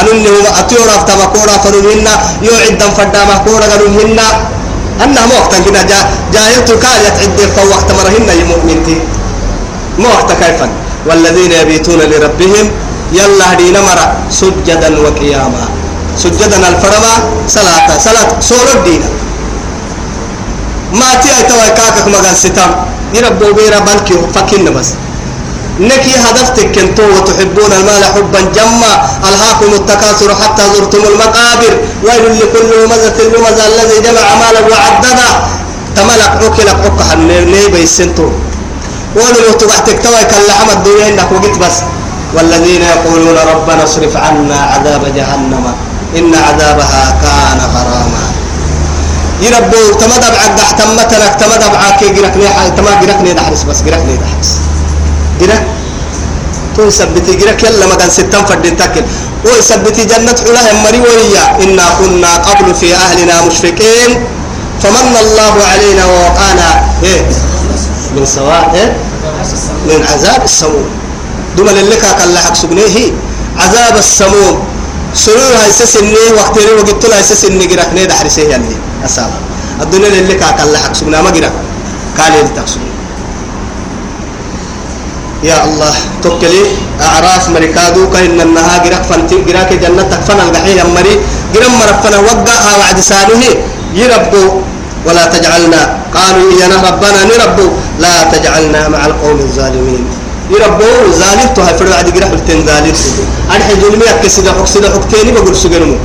أنني 0.00 0.28
هو 0.28 0.46
أتيورا 0.60 0.94
فتما 1.02 1.24
كورا 1.34 1.54
فنمهن 1.64 2.08
يوعد 2.42 2.82
فدا 2.96 3.20
ما 3.28 3.36
كورا 3.46 3.66
فنمهن 3.72 4.18
أنها 5.04 5.26
موقتا 5.26 5.58
كنا 5.64 5.82
جا 5.90 5.98
جاهلت 6.34 6.68
كانت 6.84 7.16
عدي 7.22 7.44
فوقت 7.56 7.88
مرهن 7.98 8.28
يمؤمنتي 8.42 8.96
موقتا 9.98 10.34
كيفا؟ 10.40 10.68
والذين 11.06 11.52
يبيتون 11.52 12.00
لربهم 12.10 12.66
يلا 13.12 13.44
هدينا 13.52 13.80
مرة 13.80 14.06
سجدا 14.30 14.90
وقياما. 15.04 15.62
سجدا 16.22 16.58
الفرما 16.68 17.12
صلاة 17.48 17.86
صلاة 17.98 18.30
سولو 18.40 18.72
الدين. 18.78 19.02
ما 21.00 21.10
تي 21.22 21.28
ايتوا 21.38 21.68
كاكك 21.78 22.06
مغان 22.14 22.34
ستام. 22.34 22.70
يربو 23.14 23.52
بيرا 23.56 23.78
بانكي 23.86 24.14
فكين 24.34 24.66
بس. 24.74 24.88
نكي 25.80 26.14
هدفتك 26.24 26.66
كنتو 26.74 27.02
وتحبون 27.02 27.72
المال 27.72 28.04
حبا 28.14 28.40
جما 28.56 28.92
ألهاكم 29.28 29.70
التكاثر 29.74 30.34
حتى 30.34 30.62
زرتم 30.74 31.02
المقابر. 31.12 31.72
ويل 32.04 32.24
لكل 32.40 32.70
همزة 32.82 33.18
لمزة 33.32 33.66
الذي 33.66 33.98
جمع 34.06 34.26
مالا 34.40 34.60
وعددا 34.70 35.30
تملك 35.96 36.32
عكلك 36.42 36.78
عكها 36.84 37.14
نيبي 37.54 37.82
السنتو. 37.82 38.28
ولو 39.16 39.52
تبعتك 39.60 40.02
توي 40.02 40.24
كاللحم 40.30 40.68
الدنيا 40.76 41.08
إنك 41.08 41.32
وقت 41.32 41.58
بس. 41.58 41.76
والذين 42.34 42.82
يقولون 42.82 43.36
ربنا 43.52 43.84
اصرف 43.84 44.16
عنا 44.16 44.58
عذاب 44.72 45.02
جهنم 45.16 45.64
إن 46.18 46.34
عذابها 46.34 47.04
كان 47.22 47.60
غراما. 47.74 48.24
يربو 49.42 49.82
تمدب 50.00 50.34
عقد 50.42 50.76
تمتنك 50.78 51.34
تمدب 51.40 51.74
عاكي 51.74 52.08
جركني 52.08 52.46
تما 52.76 52.92
جركني 53.02 53.32
دحرس 53.32 53.62
بس 53.62 53.82
جركني 53.82 54.16
دحرس. 54.16 54.50
جرك 55.40 55.62
تو 56.76 56.90
سبتي 56.90 57.34
جرك 57.34 57.62
يلا 57.62 57.86
ما 57.86 57.94
كان 57.94 58.10
ستان 58.10 58.44
فدين 58.46 58.76
تاكل. 58.76 59.02
ويثبتي 59.44 60.04
جنة 60.04 60.38
علا 60.46 60.72
مري 60.84 61.00
ويا 61.00 61.62
إنا 61.62 61.86
كنا 61.98 62.32
قبل 62.46 62.74
في 62.74 62.94
أهلنا 62.94 63.46
مشفقين. 63.46 64.10
فمن 64.82 65.14
الله 65.22 65.54
علينا 65.72 66.04
ووقانا. 66.06 66.68
إيه؟ 67.02 67.20
من 68.14 68.26
سواء 68.26 68.70
إيه؟ 68.74 68.90
من 69.86 70.06
عذاب 70.10 70.42
السموم. 70.44 70.86
دوما 71.56 71.70
للك 71.70 72.04
قال 72.04 72.34
لك 72.34 72.54
سبنيه 72.54 72.96
عذاب 73.58 73.96
السموم. 73.96 74.56
سرور 75.14 75.54
هاي 75.62 75.72
سسني 75.72 76.24
وقت 76.38 76.58
لي 76.58 76.72
وقت 76.78 77.06
لا 77.06 77.22
سسني 77.22 77.66
جرك 77.66 77.90
نيد 77.94 78.12
حرسه 78.12 78.42
يعني. 78.42 78.76
أسال 79.04 79.30
الدنيا 79.82 80.08
للك 80.08 80.42
قال 80.42 80.72
لك 80.72 80.94
سبنا 80.94 81.22
ما 81.22 81.30
جرك 81.30 81.52
قال 82.18 82.32
لي 82.32 82.40
يا 85.42 85.64
الله 85.64 85.94
توكلي. 86.22 86.62
أعراف 86.98 87.48
مركادو 87.54 88.10
كأن 88.10 88.40
النها 88.40 88.74
جرك 88.84 89.02
فنتي 89.06 89.36
جرك 89.46 89.70
جنة 89.82 90.10
فن 90.26 90.40
الجحيم 90.46 90.94
مري 90.94 91.14
جرم 91.54 91.72
مرفنا 91.78 92.18
وقع 92.28 92.60
وعد 92.80 92.98
سانه 93.00 93.42
يربو 93.94 94.44
ولا 95.06 95.24
تجعلنا 95.34 95.80
قالوا 96.14 96.48
يا 96.60 96.66
ربنا 96.66 97.20
نربو 97.30 97.66
لا 98.02 98.14
تجعلنا 98.32 98.80
مع 98.88 99.00
القوم 99.06 99.38
الظالمين. 99.46 100.02
يربو 100.50 100.90
ظالم 101.20 101.48
تو 101.54 101.62
هفرد 101.62 101.92
عدي 101.92 102.10
قرح 102.10 102.30
التن 102.38 102.60
ظالم 102.66 102.96
أرحي 103.54 103.74
ظلمي 103.82 104.06
أكسد 104.10 104.48
حق 104.48 104.66
سد 104.74 104.84
حقتيني 104.94 105.30
بقول 105.32 105.56
سجنمو. 105.56 105.96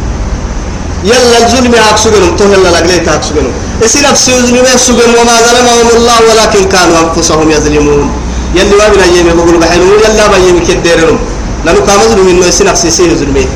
يلا 1.10 1.38
الظلم 1.44 1.74
حق 1.88 1.98
سجنم 1.98 2.32
تو 2.38 2.46
يلا 2.54 2.70
لقليت 2.76 3.10
حق 3.10 3.24
سجنم 3.28 3.54
إسي 3.86 4.00
نفسي 4.06 4.32
ظلمي 4.46 4.78
سجن 4.88 5.12
وما 5.18 5.36
ظلمهم 5.48 5.88
الله 5.98 6.18
ولكن 6.30 6.64
كانوا 6.74 6.98
أنفسهم 7.04 7.48
يظلمون. 7.52 8.08
يلي 8.56 8.76
ما 8.80 8.88
بنا 8.94 9.06
يمي 9.06 9.34
بقول 9.38 9.58
بحلو 9.58 9.84
يلا 10.06 10.28
بيمي 10.32 10.62
كديرهم 10.68 11.20
لأنه 11.66 11.80
كان 11.88 12.00
ظلم 12.10 12.28
إنه 12.28 12.50
إسي 12.50 12.64
نفسي 12.64 12.92
سيه 12.92 13.14
ظلمي. 13.14 13.48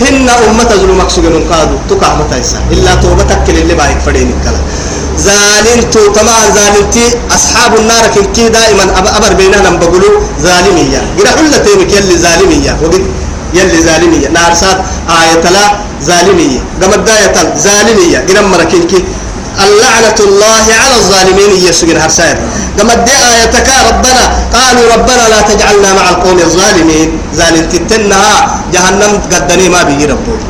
هن 0.00 0.28
أمة 0.28 0.70
ظلمك 0.82 1.10
سجنون 1.10 1.44
قادوا. 1.50 1.78
تقع 1.90 2.14
متى 2.14 2.38
إلا 2.72 2.94
توبتك 2.94 3.44
اللي 3.48 3.74
بايك 3.74 3.98
فدين 4.06 4.28
الكلام 4.36 4.64
زالنت 5.18 5.94
تما 6.16 6.36
زالنتي 6.56 7.04
أصحاب 7.36 7.72
النار 7.80 8.04
كي 8.34 8.48
دائما 8.48 8.84
أبر 9.18 9.32
بيننا 9.40 9.70
بقولوا 9.70 10.20
ظالمية. 10.40 11.00
قرأ 11.18 11.30
حلة 11.38 11.58
تيمك 11.66 11.92
يلي 11.92 12.16
ظالمية. 12.24 12.72
وقد 12.82 13.02
يلي 13.54 13.78
ظالمية. 13.88 14.28
نار 14.28 14.54
سات 14.54 14.78
آية 15.20 15.44
لا 15.50 15.64
ظالمية. 16.08 16.60
قم 16.82 16.92
الداية 16.98 17.36
ظالمية. 17.66 18.18
قرأ 18.28 18.42
مركينك 18.52 18.92
اللعنة 19.64 20.18
الله 20.20 20.64
على 20.82 20.94
الظالمين 21.00 21.50
يسجن 21.68 21.96
هرسائر 21.96 22.36
قم 22.78 22.90
الداية 22.90 23.26
آيتك 23.40 23.68
ربنا 23.88 24.24
قالوا 24.54 24.84
ربنا 24.94 25.24
لا 25.32 25.40
تجعلنا 25.40 25.92
مع 25.92 26.08
القوم 26.10 26.38
الظالمين. 26.38 27.08
ظالنتي 27.34 27.78
تنها 27.78 28.34
جهنم 28.72 29.12
قدني 29.32 29.68
ما 29.68 29.82
بيجي 29.82 30.06
ربوه 30.12 30.40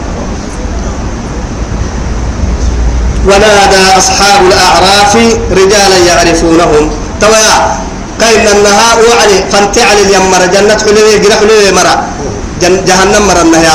ونادى 3.26 3.82
أصحاب 3.98 4.40
الأعراف 4.50 5.12
رجالا 5.50 5.98
يعرفونهم. 6.08 6.84
تويا 7.20 7.56
كاين 8.20 8.48
النها 8.56 8.88
وعلي 8.94 9.38
فانت 9.52 9.78
علي 9.78 10.02
اليمر 10.02 10.42
جنة 10.54 10.78
حلوة 10.86 11.16
جرح 11.22 11.38
حلوة 11.38 11.70
مرة. 11.78 11.94
جهنم 12.62 13.22
مرة 13.28 13.42
النهي 13.42 13.68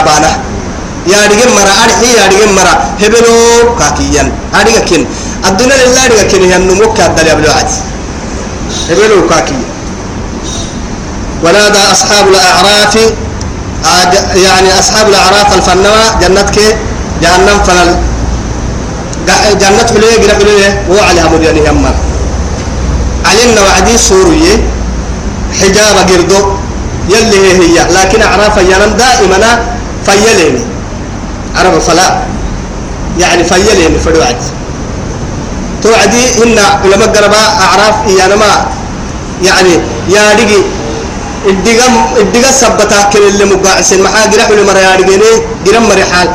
يا 1.08 1.28
رجل 1.28 1.50
مرة 1.58 1.74
أرحي 1.84 2.10
يا 2.18 2.26
رجل 2.28 2.54
مرة 2.54 2.76
هبلو 3.02 3.36
كاكيا 3.80 4.32
أرجع 4.56 4.80
كن 4.90 5.06
الدنيا 5.48 5.76
لله 5.86 6.06
أرجع 6.06 6.24
كن 6.32 6.42
هي 6.44 6.56
النموك 6.56 6.98
كادر 6.98 7.28
يبلو 7.32 7.52
عاد 7.52 7.70
هبلو 8.90 9.28
كاكيا 9.30 9.62
ونادى 11.44 11.82
أصحاب 11.92 12.26
الأعراف 12.28 12.96
يعني 14.36 14.80
أصحاب 14.80 15.10
الأعراف 15.10 15.54
الفنوى 15.58 16.04
جنتك 16.22 16.58
جهنم 17.22 17.58
فنل 17.68 17.90
جنة 19.62 19.88
حلوة 19.94 20.16
جرا 20.24 20.34
حلوة 20.40 20.68
هو 20.90 21.00
عليها 21.10 21.28
مديان 21.34 21.58
يمر 21.58 21.94
علينا 23.26 23.62
وعدي 23.62 23.98
سورية 23.98 24.56
حجاب 25.62 25.98
قردو 26.10 26.40
يلي 27.10 27.54
هي 27.60 27.78
لكن 27.98 28.22
أعراف 28.22 28.58
ينام 28.58 28.92
دائما 28.98 29.66
فيليني 30.06 30.71
عرب 31.56 31.80
فلا 31.80 32.22
يعني 33.20 33.44
فيليني 33.44 34.00
فدوعد 34.06 34.38
توعدي 35.84 36.44
إن 36.44 36.56
لما 36.92 37.06
قربا 37.06 37.42
أعراف 37.66 37.96
ينما 38.08 38.66
يعني 39.44 39.74
يا 40.10 40.34
دقي 40.34 40.62
الدقم 41.50 41.94
الدقم 42.22 42.52
سبتا 42.52 43.04
كل 43.14 43.24
اللي 43.28 43.46
مقاعسين 43.46 44.02
معاه 44.02 44.26
جرا 44.26 44.44
حلوة 44.44 44.66
مرة 44.66 44.80
يا 44.80 44.96
دقيني 45.02 45.32
جرا 45.66 45.80
مرة 45.80 46.06
حال 46.12 46.28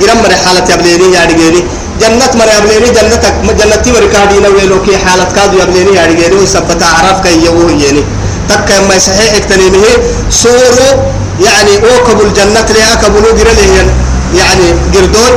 جرا 0.00 0.14
مرة 0.14 0.36
حالة 0.44 0.74
يبليني 0.74 1.14
يا 1.16 1.24
دقيني 1.24 1.62
جنة 2.00 2.32
مرة 2.40 2.52
يبليني 2.58 2.88
جنتك 2.96 3.34
جنتي 3.58 3.92
مرة 3.92 4.08
كادينا 4.12 4.48
ويلو 4.48 4.82
كي 4.82 4.98
حالة 5.04 5.26
كادو 5.36 5.58
يبليني 5.62 5.92
يعني 5.96 6.14
جيني 6.14 6.36
وسبتا 6.42 6.84
عرف 6.98 7.18
كي 7.24 7.44
يوه 7.44 7.70
يني 7.84 8.02
تك 8.48 8.68
ما 8.88 8.98
صحيح 8.98 9.34
اكتنيمه 9.34 9.84
سورو 10.30 10.88
يعني 11.46 11.72
اوكب 11.76 12.20
الجنة 12.26 12.66
لها 12.76 12.94
كبلو 13.02 13.28
جرله 13.38 13.86
يعني 14.38 14.66
قردون 14.94 15.32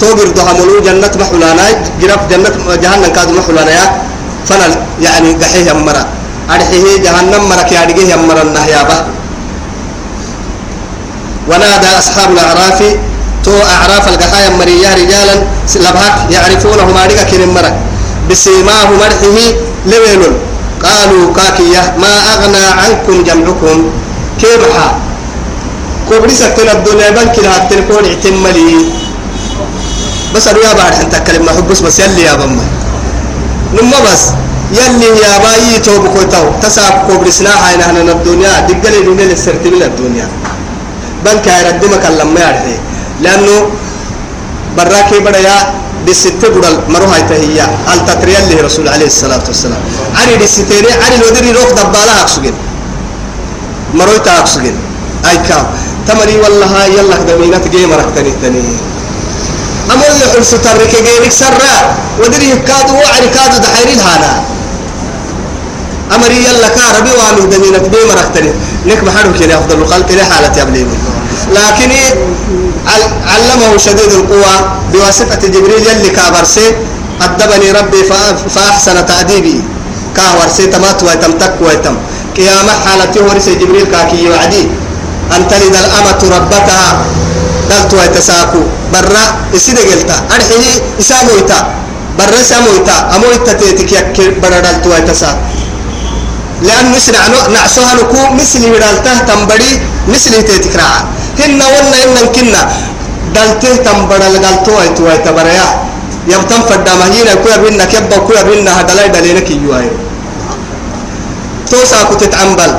توبر 0.00 0.28
دهملو 0.36 0.80
جنة 0.86 1.10
محولانا 1.20 1.64
جرب 2.00 2.20
جنة 2.30 2.76
جهنم 2.82 3.06
كاد 3.16 3.30
محولانا 3.30 3.90
فنل 4.48 4.72
يعني 5.02 5.32
قحيه 5.42 5.72
مرة 5.72 6.06
أرحيه 6.54 6.96
جهنم 7.04 7.42
مرة 7.48 7.62
كي 7.68 7.82
أرجيه 7.82 8.16
مرة 8.16 8.42
النهيابة 8.42 8.96
ونادى 11.48 11.90
أصحاب 11.98 12.30
الأعراف 12.32 12.82
تو 13.44 13.52
أعراف 13.74 14.08
القحايا 14.08 14.50
مريا 14.50 14.90
رجالا 14.94 15.34
لبهك 15.76 16.16
يعرفونهم 16.30 16.96
أرجع 17.04 17.22
كريم 17.22 17.54
مرة 17.54 17.72
بسيماه 18.30 18.86
مرحه 19.02 19.36
لويل 19.86 20.22
قالوا 20.84 21.34
كاكية 21.36 21.94
ما 21.98 22.12
أغنى 22.34 22.64
عنكم 22.80 23.24
جمعكم؟ 23.24 23.90
كيف 24.40 24.62
كوبري 26.08 26.34
سكتنا 26.34 26.72
الدنيا 26.72 27.10
بنك 27.10 27.38
لها 27.38 27.56
التلفون 27.62 28.04
اعتمالي 28.04 28.70
بس 30.34 30.48
أرويا 30.48 30.72
بعد 30.72 30.92
أن 31.02 31.10
تكلم 31.10 31.44
ما 31.46 31.52
حبس 31.52 31.80
بس 31.80 31.98
يلي 31.98 32.22
يا 32.22 32.34
بما 32.34 32.66
نما 33.74 33.98
بس. 34.06 34.22
يلي 34.72 35.08
يا 35.22 35.38
باي 35.38 35.78
توب 35.78 36.06
كوتاو. 36.14 36.46
تساب 36.62 36.94
كوبري 37.08 37.30
سلاحة 37.30 37.74
إن 37.74 37.80
أنا 37.80 38.12
الدنيا. 38.12 38.60
دقلي 38.68 39.00
دنيا 39.08 39.24
للسرت 39.30 39.64
من 39.66 39.82
الدنيا. 39.82 40.28
بنك 41.24 41.48
هيردمك 41.48 42.04
لما 42.20 42.40
يعرفه. 42.40 42.78
لأنه 43.22 43.56
براكي 44.76 45.18
بدأ 45.18 45.74
بالست 46.06 46.42
بدل 46.54 46.74
مروها 46.88 47.20
تهيا 47.30 47.66
هل 47.86 47.98
تتريال 48.06 48.44
له 48.50 48.62
رسول 48.66 48.88
عليه 48.88 49.06
الصلاة 49.06 49.44
والسلام. 49.46 49.82
علي 50.20 50.34
بالستيني 50.38 50.90
علي 51.04 51.16
الودري 51.16 51.50
روح 51.50 51.70
دبالها 51.78 52.22
أكسجن 52.22 52.54
مرويتا 53.94 54.38
أكسجن 54.38 54.76
أي 55.30 55.38
كام. 55.48 55.66
تمري 56.08 56.36
والله 56.36 56.72
يلا 56.96 57.16
دمينات 57.28 57.68
جيم 57.68 57.92
ركتني 57.92 58.32
تاني 58.42 58.62
أمر 59.92 60.10
يحل 60.22 60.44
سترك 60.44 60.92
جيرك 61.06 61.32
سرا 61.32 61.74
ودري 62.20 62.50
كادو 62.68 62.94
وعري 62.94 63.28
كادو 63.36 63.56
دحيري 63.64 63.96
هذا 64.08 64.32
أمري 66.14 66.38
يلا 66.46 66.68
كاربي 66.68 67.10
وامي 67.18 67.42
دمينات 67.56 67.82
جيم 67.94 68.10
ركتني 68.20 68.50
لك 68.86 69.00
محرم 69.04 69.32
كده 69.40 69.58
أفضل 69.58 69.78
الخلق 69.82 70.08
لي 70.10 70.24
حالة 70.24 70.52
يا 70.58 70.86
لكن 71.54 71.90
علمه 73.32 73.76
شديد 73.78 74.12
القوى 74.12 74.54
بواسطة 74.92 75.48
جبريل 75.48 75.86
يلي 75.86 76.10
كابرسي 76.10 76.66
أدبني 77.22 77.70
ربي 77.70 78.02
فأحسن 78.54 79.06
تأديبي. 79.06 79.60
كاورسي 80.16 80.66
تمات 80.66 81.02
ويتم 81.02 81.32
تك 81.38 81.54
ويتم. 81.60 81.96
قيامة 82.36 82.72
حالتي 82.84 83.20
ورسي 83.20 83.54
جبريل 83.54 83.86
كاكي 83.92 84.28
وعدي 84.28 84.68
أن 85.34 85.48
تلد 85.48 85.74
الأمة 85.84 86.20
ربتها. 86.36 86.88
دلت 87.70 87.94
ويتساكو 87.94 88.62
برا 88.92 89.24
إسيدة 89.56 89.82
قلتا. 89.90 90.16
أرحيه 90.34 91.00
إسامويتا 91.00 91.58
برا 92.18 92.38
إسامويتا 92.40 92.96
أمويتا 93.14 93.52
تيتك 93.52 93.92
يكي 93.92 94.38
برا 94.42 94.58
دلت 94.60 94.86
ويتساكو 94.86 95.42
لأن 96.62 96.86
مسنا 96.92 97.18
نعسوها 97.54 97.94
نكو 97.94 98.20
مثلي 98.38 98.70
بدالته 98.70 99.18
تنبري 99.28 99.70
مثلي 100.08 100.42
تيتك 100.42 100.76
راعا. 100.76 101.00
هن 101.40 101.60
ولا 101.62 101.98
إن 102.04 102.26
كنا. 102.34 102.62
دلته 103.34 103.76
تنبرا 103.84 104.28
لقلتو 104.34 104.72
أيتو 104.80 105.10
أيتبريا 105.10 105.68
يبتم 106.32 106.60
فدا 106.68 106.92
مهينا 107.00 107.34
كويا 107.42 107.56
بينا 107.56 107.84
كبا 107.84 108.16
كويا 108.26 108.42
بينا 108.42 108.80
هدلاي 108.80 109.08
دلينك 109.08 109.50
يوايو. 109.50 109.90
توسا 111.70 112.02
كنت 112.08 112.24
تعنبل 112.24 112.72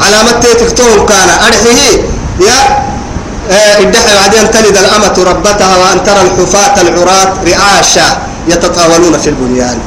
علامة 0.00 0.32
تيتك 0.40 0.70
توم 0.78 1.06
كان 1.06 1.28
أرحيه 1.46 2.02
يا 2.40 2.58
ادعي 3.80 4.14
بعدين 4.20 4.50
تلد 4.50 4.76
الأمة 4.76 5.16
ربتها 5.30 5.76
وأن 5.76 6.04
ترى 6.04 6.20
الحفاة 6.22 6.74
العراة 6.80 7.32
رعاشا 7.48 8.08
يتطاولون 8.48 9.18
في 9.18 9.28
البنيان. 9.30 9.78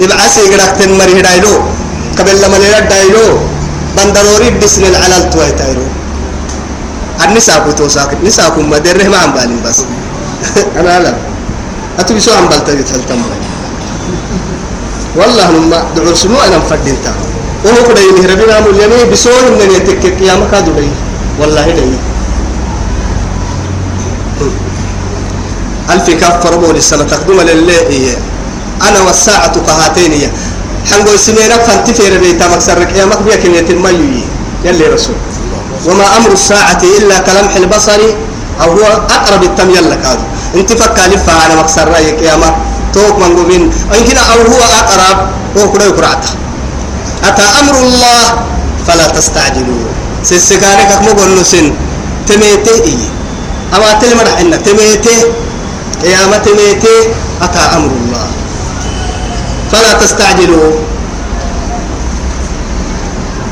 تبعسي 0.00 0.40
قرأت 0.40 0.82
تنمري 0.82 1.22
دايلو 1.22 1.54
قبل 2.18 2.34
لما 2.42 2.58
نرد 2.58 2.88
دايلو. 2.88 3.38
بندروري 3.96 4.50
بسن 4.60 4.84
العلال 4.84 5.30
تويتايرو 5.30 5.86
النساء 7.24 7.58
كنتو 7.64 7.88
ساكت 7.88 8.16
نساء 8.24 8.48
كن 8.48 8.68
مدره 8.68 9.08
ما 9.08 9.16
عم 9.18 9.32
بالين 9.32 9.62
بس. 9.64 9.78
أنا 10.80 11.00
لا 11.00 11.12
أتبي 11.98 12.20
سو 12.20 12.30
عم 12.36 12.46
بلتقي 12.48 12.82
تلتم 12.82 13.22
والله 15.16 15.50
لما 15.50 15.84
دعو 15.96 16.14
سمو 16.14 16.36
أنا 16.46 16.58
مفدين 16.58 16.96
تا 17.04 17.12
وهو 17.64 17.82
من 18.60 18.66
اليمين 18.70 19.10
بسوء 19.12 19.50
من 19.50 19.70
يتك 19.76 20.20
يا 20.20 20.34
وما 35.86 36.16
أمر 36.16 36.32
الساعة 36.32 36.82
إلا 36.98 37.18
كلمح 37.18 37.56
البصر 37.56 38.00
أو 38.62 38.70
هو 38.72 38.86
أقرب 39.10 39.42
التم 39.42 39.70
يلا 39.70 39.94
كادو 39.94 40.22
انت 40.54 40.72
فكا 40.72 41.08
لفها 41.08 41.34
على 41.44 41.56
مكسر 41.56 41.88
رأيك 41.88 42.22
يا 42.22 42.36
توك 42.94 43.18
من 43.18 43.70
أو 44.32 44.38
هو 44.52 44.60
أقرب 44.80 45.18
هو 45.58 45.72
كده 45.72 45.84
يقرأته 45.84 46.28
أتى 47.28 47.46
أمر 47.60 47.74
الله 47.84 48.22
فلا 48.86 49.06
تستعجلوا. 49.16 49.84
سيسكانك 50.22 50.90
مقول 51.02 51.40
نسن 51.40 51.74
تميتي 52.28 52.74
إيه 52.84 53.04
أما 53.74 53.92
تلمر 54.00 54.26
حنا 54.38 54.56
تميتي. 54.56 55.18
قيامة 56.02 56.36
تميتي. 56.36 56.96
أتى 57.42 57.62
أمر 57.76 57.90
الله. 57.90 58.26
فلا 59.72 59.92
تستعجلوا. 60.02 60.70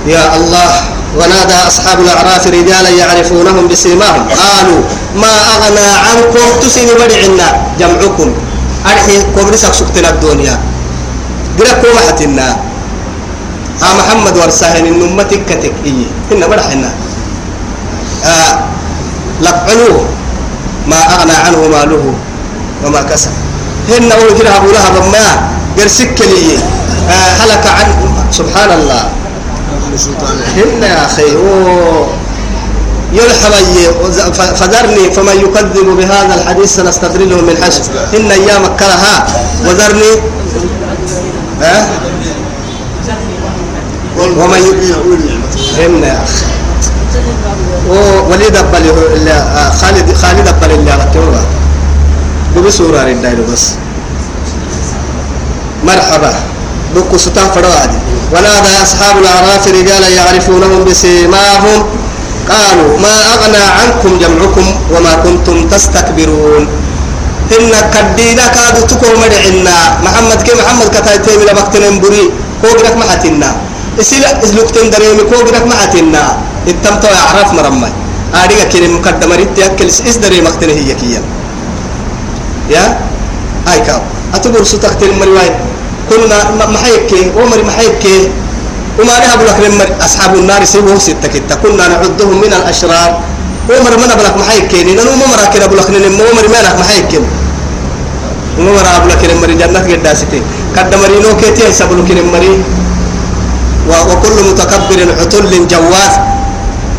يا 0.06 0.36
الله 0.36 0.72
ونادى 1.18 1.58
أصحاب 1.66 1.98
الأعراف 2.00 2.46
رجالا 2.46 2.90
يعرفونهم 2.90 3.68
بسيماهم. 3.68 4.22
قالوا 4.28 4.82
ما 5.16 5.34
أغنى 5.54 5.88
عنكم؟ 6.06 6.46
تسين 6.62 6.88
بدعنا 7.00 7.48
جمعكم. 7.78 8.28
أرحي 8.84 9.16
كبرسك 9.36 9.72
سكتنا 9.74 10.10
الدنيا 10.10 10.60
قرأكم 11.58 11.88
محتنا 11.96 12.56
ها 13.82 13.88
محمد 13.98 14.34
ورساهن 14.36 14.86
النمتك 14.86 15.40
كتك. 15.48 15.74
إيه. 15.84 16.06
إن 16.32 16.40
بدحنا 16.40 16.90
آه 18.24 18.54
لقعنوه 19.42 20.04
ما 20.86 21.00
أغنى 21.14 21.32
عنه 21.32 21.60
ماله 21.68 22.04
وما 22.84 23.02
كسب. 23.02 23.30
هن 23.88 24.12
أول 24.12 24.38
كده 24.38 24.56
أبو 24.56 24.68
لهب 24.70 24.94
ما 25.12 25.26
قرسك 25.78 26.20
لي. 26.20 26.58
آه 27.10 27.30
هلك 27.40 27.64
عن 27.66 27.88
سبحان 28.30 28.70
الله. 28.78 29.02
هن 30.56 30.82
يا 30.82 31.06
أخي 31.06 31.36
يلحظي 33.12 33.84
فذرني 34.58 35.10
فمن 35.10 35.36
يكذب 35.46 35.86
بهذا 35.98 36.34
الحديث 36.34 36.76
سنستدرجه 36.76 37.38
من 37.46 37.56
حيث 37.62 37.78
إن 38.14 38.30
أيامك 38.30 38.76
كلها 38.80 39.26
وذرني. 39.66 40.12
أه؟ 41.62 41.84
ومن 44.24 44.62
إن 45.84 46.02
يا 46.02 46.22
أخي. 46.24 46.44
وليد 48.30 48.56
أبل 48.56 48.84
خالد 49.80 50.16
خالد 50.22 50.48
أبل 50.48 50.70
اللي 50.70 50.90
على 50.90 51.02
التوبة. 51.02 51.42
بسورة 52.66 53.02
الدايلو 53.02 53.44
بس. 53.52 53.64
مرحبا. 55.84 56.32
بكو 56.94 57.16
ستان 57.18 57.50
فروادي 57.54 57.98
ونادى 58.32 58.82
أصحاب 58.82 59.18
الأعراف 59.18 59.68
رجالا 59.68 60.08
يعرفونهم 60.08 60.84
بسيماهم. 60.84 61.78
قالوا 62.50 62.98
ما 62.98 63.14
أغنى 63.34 63.64
عنكم 63.78 64.18
جمعكم 64.18 64.66
وما 64.92 65.14
كنتم 65.24 65.68
تستكبرون. 65.68 66.68
إن 67.58 67.72
كدينا 67.94 68.46
كادوا 68.54 68.86
تكو 68.86 69.06
مدعنا. 69.22 69.76
محمد 70.04 70.42
كي 70.42 70.52
محمد 70.54 70.88
كتايتي 70.94 71.36
من 71.36 71.46
بكتن 71.58 72.00
بري 72.00 72.30
كوغرك 72.62 72.96
محتنا 73.94 74.02
إسلا 74.02 74.44
إسلوكتن 74.44 74.90
دريمي 74.90 75.22
كوغرك 75.30 75.66
محتنا 75.66 76.22
التمتو 76.66 77.08
يعرف 77.08 77.52
مرمى 77.54 77.90
أريك 78.34 78.68
كلمة 78.72 78.98
مقدمة 78.98 79.34
ريت 79.36 79.58
يأكل 79.58 79.86
إس 79.86 80.16
دري 80.18 80.40
مقتن 80.42 80.70
هي 80.70 80.94
كيا. 80.94 81.22
يا؟ 82.70 82.98
أي 83.70 83.80
كاو 83.86 84.00
أتبر 84.34 84.62
ستكتل 84.64 85.14
مرواي 85.20 85.50
كنا 86.10 86.66
محيك 86.66 87.10
عمر 87.38 87.58
محيك 87.64 88.04
وما 88.98 89.14
نهب 89.22 89.40
لك 89.46 89.58
لما 89.64 89.84
أصحاب 90.06 90.34
النار 90.38 90.64
سيبوه 90.64 90.98
ستة 90.98 91.28
كتا. 91.28 91.54
كنا 91.62 91.88
نعدهم 91.88 92.36
من 92.42 92.52
الأشرار. 92.52 93.10
عمر 93.70 93.92
من 94.02 94.08
أبلك 94.10 94.34
محيك 94.42 94.72
ننو 94.86 95.02
عمر 95.22 95.40
كنا 95.52 95.64
أبلك 95.70 95.88
لما 95.90 96.22
عمر 96.30 96.44
ما 96.52 96.60
لك 96.66 96.74
محيك 96.82 97.12
عمر 98.58 98.86
أبلك 98.98 99.22
لما 99.30 99.46
جنة 99.46 99.80
قداستي 99.88 100.40
قد 100.76 100.90
مرينو 100.94 101.30
كيتي 101.40 101.62
يسبلك 101.70 102.10
لما 102.18 102.38
وكل 103.88 104.36
متكبر 104.50 104.98
عتل 105.20 105.52
جواز 105.68 106.14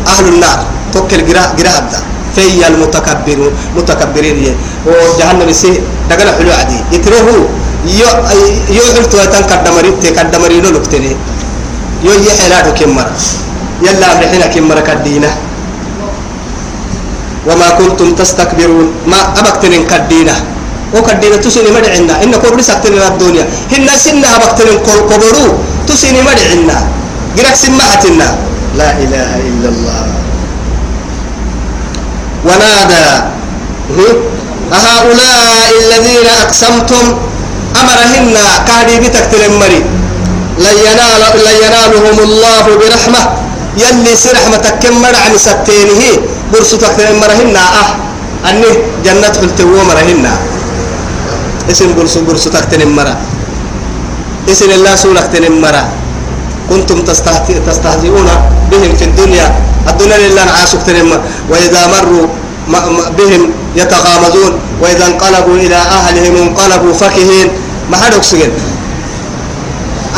أهل 0.06 0.26
النار. 0.28 0.58
توكل 0.92 1.20
قراء 1.28 1.48
قراء 1.58 1.82
في 2.34 2.62
المتكبرون 2.68 3.52
متكبرين. 3.76 4.54
وجهنم 4.86 5.50
سي 5.52 5.82
دغنا 6.10 6.32
حلو 6.38 6.52
عدي. 6.60 6.78
يتروه. 6.94 7.48
يو 7.86 8.10
يو 8.76 8.84
حلتو 8.94 9.18
تان 9.32 9.44
كدمريت 9.50 10.02
كدمرينو 10.16 10.68
لكتني 10.74 11.12
يو 12.06 12.12
يحلاتو 12.26 12.72
كمرة. 12.78 13.14
يلا 13.82 14.06
امرحنا 14.12 14.46
كمرة 14.54 14.80
كدينة. 14.80 15.30
وما 17.46 17.68
كنتم 17.78 18.14
تستكبرون. 18.14 18.86
ما 19.10 19.18
أبكتن 19.38 19.74
كدينة. 19.90 20.34
وكدينة 20.94 21.36
تسيني 21.42 21.70
مدعنا 21.76 22.14
إن 22.22 22.32
كبر 22.42 22.60
سكتن 22.62 22.94
الدنيا. 22.94 23.44
هن 23.72 23.88
سنة 24.04 24.28
أبكتن 24.36 24.68
كبرو 24.86 25.46
تسيني 25.88 26.20
مدعنا 26.22 26.78
قرأك 27.36 27.54
سمعتنا 27.54 28.28
لا 28.76 28.90
إله 29.02 29.30
إلا 29.48 29.68
الله. 29.72 30.04
ونادى. 32.46 33.08
أهؤلاء 34.66 35.70
الذين 35.82 36.26
أقسمتم 36.42 37.04
أمرهن 37.80 38.34
كهدي 38.66 38.96
بتكتل 38.98 39.42
مري 39.62 39.80
لن, 40.58 40.76
ينال 40.86 41.22
لن 41.46 41.56
ينالهم 41.64 42.16
الله 42.18 42.64
برحمة. 42.80 43.22
يلي 43.76 44.12
سرحمة 44.16 44.66
كم 44.82 45.04
عن 45.04 45.32
ستينه؟ 45.36 46.02
برسو 46.52 46.76
تكتل 46.76 47.12
مرهن 47.20 47.56
أه. 47.56 47.88
أني 48.48 48.70
جنة 49.04 49.34
حلتو 49.40 49.68
مرهن 49.68 50.24
اسم 51.70 51.92
برسو 51.98 52.24
برسو 52.24 52.48
تكتل 52.50 52.88
مرة 52.88 53.14
اسم 54.46 54.70
الله 54.70 54.94
سولك 54.94 55.26
تنمرة 55.34 55.84
كنتم 56.70 56.98
تستهزئون 57.66 58.28
بهم 58.70 58.90
في 58.98 59.04
الدنيا. 59.04 59.46
الدنيا 59.90 60.18
لله 60.18 60.46
عاشق 60.58 60.82
تنمر. 60.86 61.20
وإذا 61.50 61.82
مروا 61.86 62.26
بهم 63.18 63.42
يتغامزون. 63.76 64.52
وإذا 64.82 65.06
انقلبوا 65.06 65.56
إلى 65.56 65.78
أهلهم 65.78 66.34
انقلبوا 66.36 66.92
فكهين. 66.92 67.48
ما 67.90 67.96
حد 67.96 68.14
أكسجن 68.14 68.50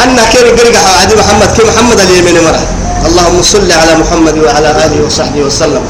أنا 0.03 0.23
كيري 0.33 0.51
قرقة 0.57 0.81
عدي 1.01 1.15
محمد؟ 1.17 1.49
كي 1.57 1.63
محمد 1.69 2.01
اليمين 2.01 2.37
مرة؟ 2.45 2.63
اللهم 3.09 3.43
صل 3.43 3.71
على 3.73 3.93
محمد 4.01 4.37
وعلى 4.39 4.71
آله 4.85 4.99
وصحبه 5.07 5.41
وسلم. 5.41 5.85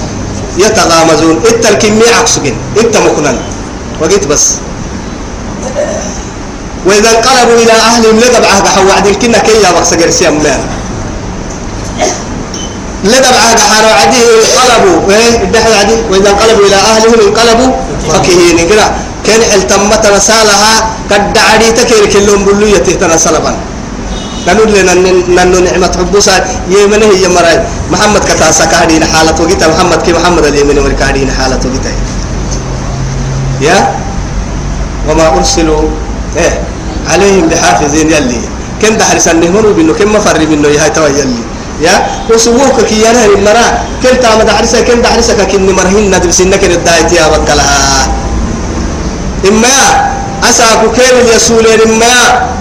يتغامزون. 0.58 1.36
إنت 1.54 1.64
الكمية 1.66 2.20
أكسجن 2.20 2.54
إنت 2.82 2.94
مكنن. 2.96 3.36
وقيت 4.00 4.26
بس. 4.26 4.44
وإذا 6.88 7.10
انقلبوا 7.10 7.56
إلى 7.62 7.72
أهلهم 7.72 8.16
لقب 8.24 8.44
عهد 8.44 8.66
حوعد 8.74 9.06
كنا 9.22 9.38
كي 9.38 9.52
يا 9.64 9.70
بخس 9.76 9.94
قرسيا 9.94 10.30
ملان 10.30 10.60
لقب 13.04 13.34
عهد 13.44 13.60
حوعد 13.60 14.14
انقلبوا. 14.14 14.96
إيه؟ 15.12 15.32
وإذا 16.10 16.30
انقلبوا 16.30 16.64
إلى 16.68 16.76
أهلهم 16.76 17.20
انقلبوا. 17.28 17.70
فكهين 18.12 18.58
قرأ. 18.70 18.88
كان 19.26 19.40
التمت 19.56 20.04
رسالها 20.16 20.72
قد 21.10 21.38
عدي 21.38 21.68
تكير 21.72 22.06
كلهم 22.12 22.44
بلوية 22.44 22.78
تنسلبا 23.00 23.52
نقول 24.48 24.72
لنا 24.72 24.94
ننو 25.28 25.58
نعمة 25.60 25.92
حبوسا 25.98 26.34
يمنه 26.72 27.06
هي 27.12 27.28
مرأي. 27.28 27.58
محمد 27.92 28.22
كتاسا 28.24 28.64
كهدين 28.64 29.04
حالة 29.04 29.36
وقتا 29.42 29.66
محمد 29.68 29.98
كي 30.02 30.12
محمد 30.12 30.44
اليمن 30.44 30.78
وركادين 30.78 31.28
حالة 31.36 31.60
وقتا 31.68 31.92
يا؟ 33.60 33.76
وما 35.08 35.26
أرسلوا. 35.36 35.82
إيه؟ 36.36 36.54
عليهم 37.12 37.48
بحافظين 37.48 38.10
يلي. 38.10 38.40
كم 38.82 38.94
دحر 39.00 39.18
سنهمر 39.18 39.72
بينه 39.76 39.92
كم 39.98 40.12
مفر 40.14 40.38
منه 40.50 40.68
يهاي 40.68 40.90
توا 40.90 41.08
يلي. 41.08 41.42
يا؟ 41.86 41.94
وسووك 42.30 42.80
كي 42.88 43.00
يانا 43.02 43.24
المرا 43.24 43.66
كم 44.02 44.14
تام 44.22 44.42
دحرسا 44.42 44.80
كم 44.80 44.98
دحرسا 45.02 45.44
كن 45.50 45.66
مرهين 45.78 46.10
ندب 46.14 46.30
سنك 46.30 46.64
الدايت 46.64 47.12
يا 47.12 47.26
وكلها 47.26 48.08
إما 49.48 49.76
أساك 50.50 50.82
كير 50.96 51.14
اليسولين 51.22 51.80
إما 51.86 52.14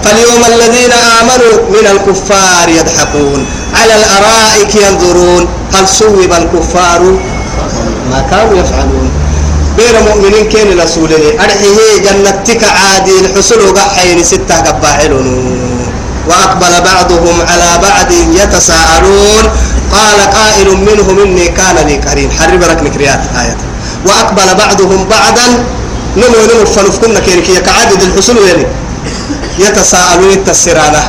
فاليوم 0.03 0.41
الذين 0.53 0.93
آمنوا 1.19 1.55
من 1.73 1.85
الكفار 1.93 2.69
يضحكون 2.69 3.39
على 3.79 3.93
الأرائك 3.99 4.71
ينظرون. 4.75 5.43
هل 5.73 5.87
صوب 5.87 6.31
الكفار؟ 6.41 7.01
ما 8.11 8.19
كانوا 8.31 8.59
يفعلون. 8.61 9.09
بير 9.77 9.95
مؤمنين 10.09 10.49
كين 10.49 10.79
رسوله 10.81 11.23
أرحيه 11.45 11.77
جنتك 12.05 12.63
عادي 12.63 13.19
الحصول 13.19 13.59
وقحين 13.69 14.23
ستة 14.23 14.55
قباحلون. 14.67 15.27
وأقبل 16.29 16.73
بعضهم 16.89 17.35
على 17.49 17.69
بعض 17.87 18.11
يتساءلون. 18.39 19.43
قال 19.95 20.19
قائل 20.37 20.67
منهم 20.87 21.19
إني 21.19 21.47
كان 21.47 21.77
لي 21.87 21.95
قرين. 21.95 22.31
حرب 22.31 22.61
رك 22.63 22.79
نكريات 22.83 23.21
آية 23.41 23.57
وأقبل 24.05 24.49
بعضهم 24.63 24.99
بعضا. 25.15 25.47
نمو 26.17 26.39
نمو 26.49 26.65
فنفكنا 26.65 27.19
كيركي 27.19 27.59
كعادد 27.67 28.01
الحصول 28.03 28.37
يعني 28.47 28.65
يتساءلون 29.59 30.31
التسرانة 30.33 31.03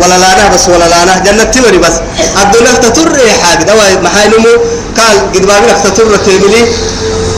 ولا 0.00 0.18
لا 0.18 0.48
بس 0.54 0.68
ولا 0.68 0.86
لا 0.88 1.18
جنة 1.26 1.44
تمري 1.44 1.78
بس. 1.78 1.96
الدنيا 2.42 2.72
تطر 2.72 3.18
حاجة 3.42 3.62
دواء 3.64 4.00
محاينمو 4.02 4.52
قال 4.98 5.16
قد 5.34 5.46
بابنا 5.46 5.72
تطر 5.84 6.16
تيملي 6.26 6.62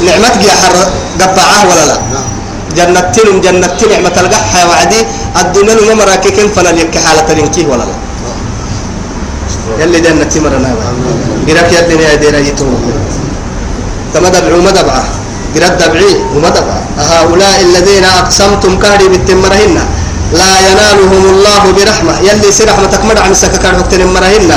نعمت 0.07 0.35
جي 0.43 0.51
حر 0.61 0.75
قبعاه 1.21 1.63
ولا 1.71 1.85
لا؟ 1.91 1.97
جنة 2.77 3.01
تلم 3.15 3.37
جنة 3.45 3.67
تلم 3.79 3.91
نعمة 3.93 4.17
القحة 4.21 4.61
وعدي. 4.69 5.01
الدنيا 5.41 5.75
لما 5.75 5.95
مراكي 5.95 6.31
كن 6.37 6.49
فنا 6.55 6.73
لك 6.79 6.95
حالة 7.05 7.29
لنكيه 7.37 7.67
ولا 7.67 7.85
لا؟ 7.89 7.97
يلي 9.81 10.01
جنة 10.01 10.25
تمرنا 10.25 10.71
قرأك 11.49 11.73
يدني 11.73 12.05
يا 12.05 12.15
دينا 12.23 12.39
يتو 12.39 12.67
تما 14.15 14.29
دبعوا 14.29 14.63
ما 14.67 14.71
دبعة. 14.71 15.05
قرأت 15.55 15.75
دبعي 15.83 16.13
وما 16.35 16.49
دبعة. 16.49 16.81
هؤلاء 17.13 17.57
الذين 17.69 18.05
أقسمتم 18.05 18.73
كهري 18.83 19.07
بالتمرهن 19.13 19.77
لا 20.41 20.53
ينالهم 20.69 21.23
الله 21.33 21.63
برحمة. 21.77 22.15
يلي 22.29 22.49
سي 22.53 22.65
رحمتك 22.65 23.05
مدع 23.05 23.27
من 23.29 23.35
سككار 23.35 23.73
حكتن 23.79 24.07
مرهن 24.17 24.51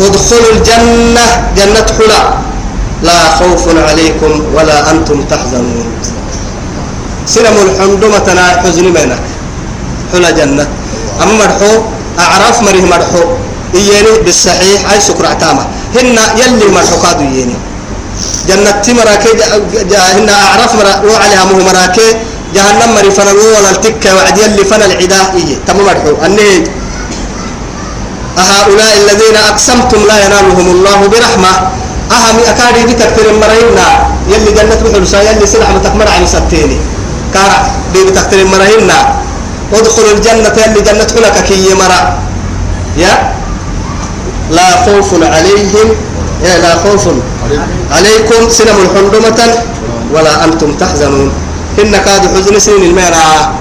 ادخلوا 0.00 0.52
الجنة 0.56 1.26
جنة 1.56 1.88
حلا. 1.96 2.22
لا 3.02 3.36
خوف 3.38 3.64
عليكم 3.68 4.32
ولا 4.56 4.90
أنتم 4.90 5.22
تحزنون. 5.28 5.86
سلم 7.26 7.56
الحمدمة 7.66 8.18
تنا 8.18 8.62
حزن 8.62 8.84
منك 8.94 9.20
حلا 10.12 10.30
جنة. 10.30 10.64
أما 11.22 11.32
مرحو 11.32 11.72
أعراف 12.18 12.62
مره 12.62 12.84
مرحو. 12.86 13.22
إياني 13.74 14.24
بالصحيح 14.24 14.92
أي 14.92 15.00
سكر 15.00 15.26
عتامة 15.26 15.66
هن 15.94 16.16
يلي 16.40 16.66
مرحو 16.72 16.96
قادو 17.02 17.24
إياني. 17.28 17.56
جنة 18.48 18.70
تمراكي 18.70 19.30
هن 20.16 20.28
أعراف 20.28 20.72
مرا 20.78 20.92
وعليها 21.04 21.44
مه 21.44 21.58
مراكي. 21.68 22.08
جهنم 22.54 22.94
مري 22.94 23.10
فنا 23.10 23.32
ولا 23.32 23.70
التكة 23.70 24.16
وعد 24.16 24.38
يلي 24.38 24.64
فنا 24.64 24.84
العداء 24.86 25.34
إيه 25.36 25.56
تم 25.66 25.76
مرحو. 25.84 26.24
أني 26.24 26.64
أهؤلاء 28.38 28.92
الذين 29.02 29.36
أقسمتم 29.36 30.00
لا 30.08 30.16
ينالهم 30.24 30.66
الله 30.70 30.98
برحمة. 31.12 31.52
أهم 32.12 32.38
أكادي 32.48 32.82
بتكتير 32.92 33.26
مرينا 33.42 33.88
يلي 34.28 34.50
جنة 34.52 34.80
بحلسا 34.84 35.22
يلي 35.22 35.46
سلح 35.46 35.70
متكمل 35.70 36.08
عن 36.08 36.26
ستيني 36.26 36.78
كارع 37.34 37.60
دي 37.92 38.04
بتكتير 38.04 38.46
مرينا 38.46 38.98
ادخلوا 39.72 40.12
الجنة 40.12 40.52
يلي 40.66 40.80
جنة 40.80 41.10
لك 41.24 41.36
كي 41.48 41.74
مرا 41.74 42.18
يا؟ 42.96 43.34
لا 44.50 44.68
خوف 44.86 45.10
عليهم. 45.22 45.88
يا 46.44 46.58
لا 46.58 46.72
خوف 46.86 47.04
عليكم. 47.92 48.48
سلم 48.50 48.76
الحندمة. 48.84 49.40
ولا 50.14 50.44
أنتم 50.44 50.72
تحزنون. 50.80 51.30
إن 51.82 51.92
كاد 51.92 52.22
حزن 52.36 52.58
سنين 52.58 52.82
الميرا 52.82 53.52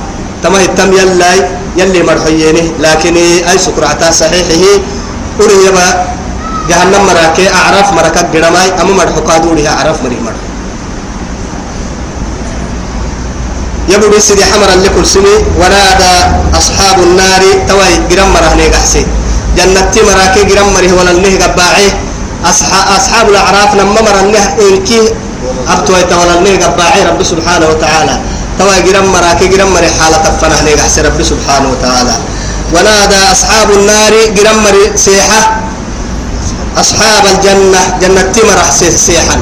تما 0.43 0.61
التم 0.61 0.93
يلي 0.93 1.49
يلي 1.77 2.03
مرحيينه. 2.03 2.65
لكن 2.79 3.15
أي 3.49 3.57
سكرعتا 3.57 4.11
صحيحه. 4.11 4.63
أريبا 5.41 5.87
جهنم 6.69 7.01
مراكي 7.05 7.45
أعرف 7.53 7.93
مركا 7.93 8.21
جرماي 8.33 8.67
أما 8.81 8.93
مرحو 8.93 9.19
قادورها 9.21 9.71
أعرف 9.77 9.97
مري 10.03 10.17
مرحو. 10.25 10.43
يبدو 13.89 14.19
سيدي 14.19 14.45
حمرا 14.45 14.75
لكل 14.81 15.05
سني 15.05 15.35
ونادى 15.61 16.15
أصحاب 16.57 16.97
النار 16.99 17.41
توي 17.69 17.91
جرم 18.09 18.29
مره 18.33 18.53
نيجحسي 18.57 19.05
جنة 19.57 19.93
مراكي 20.09 20.43
جرم 20.49 20.67
مره 20.73 20.91
ولا 20.99 21.11
النه 21.11 21.33
قباعي 21.43 21.87
أصحاب 22.97 23.29
الأعراف 23.29 23.75
لما 23.75 24.01
مر 24.01 24.17
النه 24.25 24.45
إنكي 24.61 25.01
أبتوي 25.69 26.03
ولا 26.21 26.33
النه 26.37 26.65
قباعي 26.65 27.01
رب 27.09 27.23
سبحانه 27.23 27.67
وتعالى. 27.69 28.15
توي 28.59 28.81
جرم 28.81 29.05
مراكي 29.13 29.47
جرم 29.47 29.69
مره 29.73 29.89
حالة 29.99 30.23
فنه 30.41 30.61
نيجحسي 30.65 31.01
رب 31.01 31.19
سبحانه 31.23 31.67
وتعالى. 31.73 32.15
ونادى 32.73 33.19
أصحاب 33.31 33.67
النار 33.71 34.13
جرم 34.37 34.57
مره 34.65 34.95
سيحة. 34.95 35.41
أصحاب 36.77 37.23
الجنة 37.25 37.81
جنة 38.01 38.21
تمر 38.35 38.59
سيحا 38.95 39.37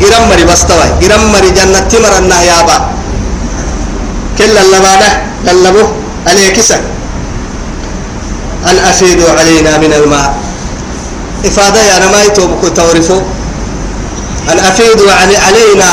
جرم 0.00 0.22
مري 0.30 0.44
بستوي 0.44 0.88
جرم 1.02 1.32
مري 1.32 1.50
جنة 1.50 1.80
تمر 1.92 2.12
النهيابا 2.18 2.76
كل 4.38 4.54
اللبانة 4.64 5.10
للبوه 5.44 5.88
عليكسا 6.26 6.80
أن 8.70 8.76
أفيدوا 8.78 9.30
علينا 9.38 9.78
من 9.78 9.92
الماء؟ 9.92 10.34
إفادة 11.44 11.80
يا 11.82 11.98
نماي 12.06 12.28
توبكو 12.30 12.68
تورفو 12.68 13.18
أن 14.52 14.58
أفيدوا 14.58 15.12
علينا 15.46 15.90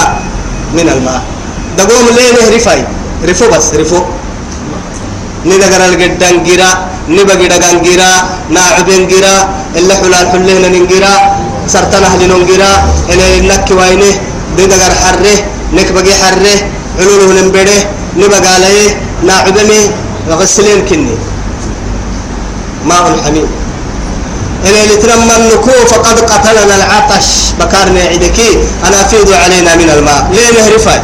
من 0.78 0.88
الماء؟ 0.90 1.22
دقوم 1.78 2.06
لين 2.18 2.56
رفاي؟ 2.56 2.84
رفو 3.26 3.46
بس 3.52 3.74
رفو. 3.74 4.00
ندقر 5.46 5.82
القدان 5.90 6.44
جرا 6.44 6.70
نبقى 7.10 7.48
دقان 7.48 7.82
جرا 7.82 8.12
ناعبين 8.50 9.08
جرا 9.08 9.36
اللي 9.78 9.94
حلال 9.96 10.26
حلين 10.32 10.62
ننجرا 10.72 11.14
سرطان 11.68 12.04
أهل 12.04 12.22
ننجرا 12.32 12.72
إلى 13.10 13.26
نك 13.48 13.68
وينه 13.72 14.12
ندقر 14.58 14.94
حره 15.04 15.36
نك 15.74 15.92
بقي 15.92 16.14
حره 16.22 16.56
علوله 17.00 17.42
نبره 17.42 17.80
نبقى 18.18 18.54
عليه 18.56 18.90
ناعبمي 19.28 19.82
غسلين 20.30 20.86
كني. 20.90 21.16
ماء 22.86 23.06
حميم 23.26 23.48
إلى 24.66 24.80
لترمى 24.94 25.36
النكو 25.40 25.72
فقد 25.92 26.18
قتلنا 26.32 26.76
العطش 26.76 27.28
بكارنا 27.60 28.02
عدكي 28.12 28.50
أنا 28.88 29.02
أفيض 29.02 29.30
علينا 29.44 29.76
من 29.76 29.90
الماء. 29.98 30.22
ليه 30.34 30.50
نهرفاي 30.62 31.02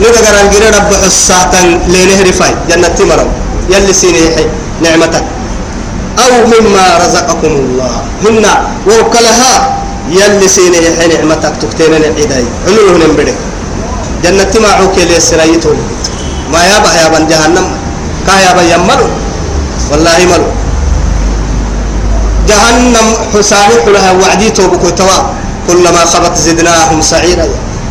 نذكر 0.00 0.34
الجرير 0.44 0.74
رب 0.76 0.90
حساة 1.04 1.52
ليه 1.88 2.04
نهرفاي 2.10 2.52
جنة 2.68 2.88
تمرو 2.88 3.26
يلي 3.70 3.92
سيني 3.92 4.20
نعمتك. 4.82 5.24
أو 6.24 6.32
مما 6.52 6.84
رزقكم 7.04 7.52
الله. 7.62 7.94
هن 8.24 8.44
وكلها 8.86 9.52
يلي 10.10 10.48
سيني 10.48 10.78
نعمتك 11.12 11.54
تكتين 11.62 11.94
عداي 11.94 12.44
علوه 12.66 12.94
نمبرك 13.02 13.38
جنة 14.24 14.42
تمعوك 14.42 14.96
ليه 14.98 15.18
سرايته 15.18 15.76
ما 16.52 16.60
يابا 16.70 16.90
يابا 17.00 17.18
جهنم. 17.30 17.66
كا 18.26 18.34
يابا 18.44 18.62
يملو. 18.72 19.06
والله 19.90 20.18
ملو. 20.32 20.48
جهنم 22.48 23.06
حسان 23.34 23.70
لها 23.94 24.10
وعدي 24.12 24.50
توبك 24.50 24.84
توا 24.98 25.18
كلما 25.68 26.02
خبت 26.12 26.34
زدناهم 26.36 27.00
سعيرا. 27.00 27.46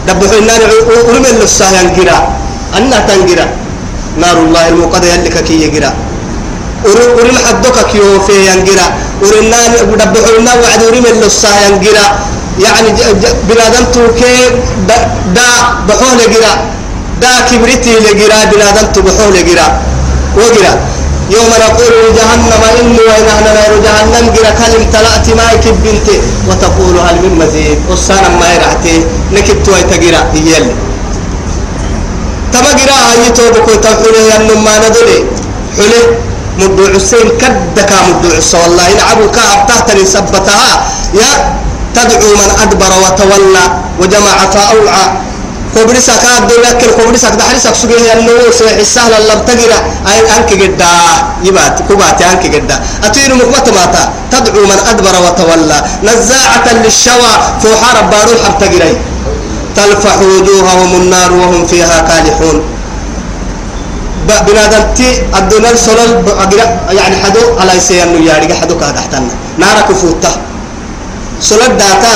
دبحوا 0.07 0.39
النار 0.39 0.61
ورمي 1.07 1.29
اللساه 1.29 1.71
ينقرا 1.81 2.17
أنا 2.77 2.99
تنقرا 3.09 3.45
نار 4.21 4.37
الله 4.45 4.63
المقدة 4.69 5.07
يلك 5.13 5.35
كي 5.47 5.55
يقرا 5.65 5.91
ورم 6.85 7.37
حدك 7.45 7.77
كيو 7.91 8.19
في 8.27 8.35
ينقرا 8.49 8.87
دبحوا 10.05 10.37
النار 10.39 10.57
وعد 10.63 10.81
ورمي 10.83 11.09
اللساه 11.09 11.57
ينقرا 11.67 12.05
يعني 12.63 12.89
بلادن 13.49 13.85
توكي 13.93 14.35
دا, 15.35 15.45
بحوه 15.87 16.13
لقرا 16.19 16.51
دا 17.21 17.29
كبرتي 17.49 17.93
لقرا 18.05 18.37
بلادن 18.51 18.85
تبحوه 18.93 19.29
لقرا 19.35 19.67
وقرا 20.37 20.73
يوم 21.29 21.51
نقول 21.65 21.93
لجهنم 22.05 22.61
إني 22.79 22.99
وإن 23.07 23.27
أهل 23.33 23.43
نار 23.57 23.71
جهنم 23.85 24.25
جرى 24.35 24.51
كلم 24.59 24.83
تلأت 24.93 25.27
مايك 25.39 25.65
بنت 25.83 26.07
وتقول 26.49 26.95
هل 27.07 27.15
من 27.23 27.33
مزيد 27.41 27.79
وصانا 27.89 28.29
ما 28.29 28.47
يرعتي 28.53 28.95
نكبت 29.33 29.69
ويتجرى 29.69 30.21
يلي 30.33 30.71
تما 32.53 32.71
جرى 32.79 32.95
هاي 33.05 33.29
توبك 33.37 33.67
وتقول 33.67 34.15
يا 34.31 34.37
ما 34.65 34.73
ندري 34.89 35.17
حلي 35.77 36.01
مدعو 36.59 36.85
حسين 36.95 37.27
كدك 37.41 37.91
مدعو 38.07 38.31
والله 38.63 38.85
إن 38.93 38.99
عبو 39.09 39.31
كعب 39.31 39.67
تحت 39.67 39.87
سبتها. 40.13 40.71
يا 41.13 41.31
تدعو 41.95 42.31
من 42.41 42.49
أدبر 42.63 42.91
وتولى 43.03 43.65
وجمع 43.99 44.37
فأوعى 44.53 45.05
كوبريسا 45.75 46.15
كاد 46.23 46.51
لكن 46.51 46.89
كوبريسا 46.97 47.29
كده 47.29 47.43
حريسك 47.43 47.75
سجيه 47.75 48.13
النور 48.13 48.51
في 48.51 48.79
السهل 48.81 49.13
اللي 49.13 49.35
بتجرى 49.35 49.77
أي 50.07 50.19
أنك 50.37 50.53
جدا 50.53 50.91
يبات 51.43 51.75
كوبات 51.87 52.21
أنك 52.21 52.43
جدا 52.55 52.75
أطير 53.03 53.35
مقمت 53.35 53.69
ماتا. 53.69 54.03
تدعو 54.31 54.63
من 54.65 54.79
أدبر 54.89 55.15
وتولى. 55.25 55.79
نزاعة 56.03 56.67
للشوى. 56.83 57.33
فوحار 57.61 57.97
باروح 58.11 58.41
بتجري 58.55 58.97
تلفح 59.75 60.17
وجوههم 60.19 60.91
النار 61.01 61.31
وهم 61.33 61.65
فيها 61.65 61.97
كالحون. 62.07 62.74
بنادمتي 64.27 65.09
الدنيا 65.39 65.71
السلال 65.71 66.11
يعني 66.99 67.15
حدو 67.23 67.43
على 67.59 67.71
يسيرنو 67.77 68.17
يارجع 68.27 68.55
حدو 68.61 68.75
كهذا 68.79 68.99
حتنا 69.05 69.33
نارا 69.61 69.81
كفوتة 69.89 70.31
سلال 71.41 71.77
داتا 71.77 72.15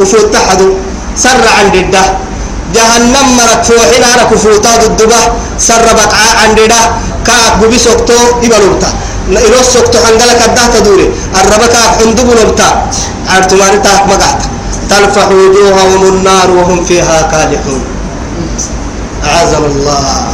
كفوتة 0.00 0.38
حدو. 0.48 0.68
سر 1.14 1.46
عند 1.58 1.74
الده 1.74 2.04
جهنم 2.74 3.26
مرت 3.38 3.62
فوحين 3.66 4.04
على 4.04 4.24
كفوتا 4.30 4.70
ضدبه 4.82 5.22
سر 5.58 5.86
بقعة 5.98 6.30
عندنا 6.42 6.80
كاك 7.26 7.62
ببي 7.62 7.78
إبلوبتا 8.42 8.90
إروس 9.46 9.66
سوكتو 9.74 9.98
حنقلك 10.04 10.40
الده 10.48 10.64
تدوري. 10.74 11.06
الربكا 11.40 11.80
حندب 11.96 12.28
نبتا 12.40 12.68
النار 16.12 16.50
وهم 16.50 16.84
فيها 16.84 17.22
كالحون. 17.30 17.82
أعاذنا 19.24 19.66
الله. 19.66 20.26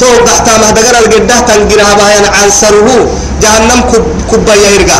تو 0.00 0.24
بحتا 0.26 0.52
ما 0.62 0.70
دقر 0.70 0.96
القدة 1.02 1.36
تنقرها 1.48 1.92
بايان 2.00 2.24
عن 2.36 2.50
سره 2.50 2.88
جهنم 3.42 3.80
كب 3.90 4.04
كبايا 4.30 4.68
يرقى. 4.74 4.98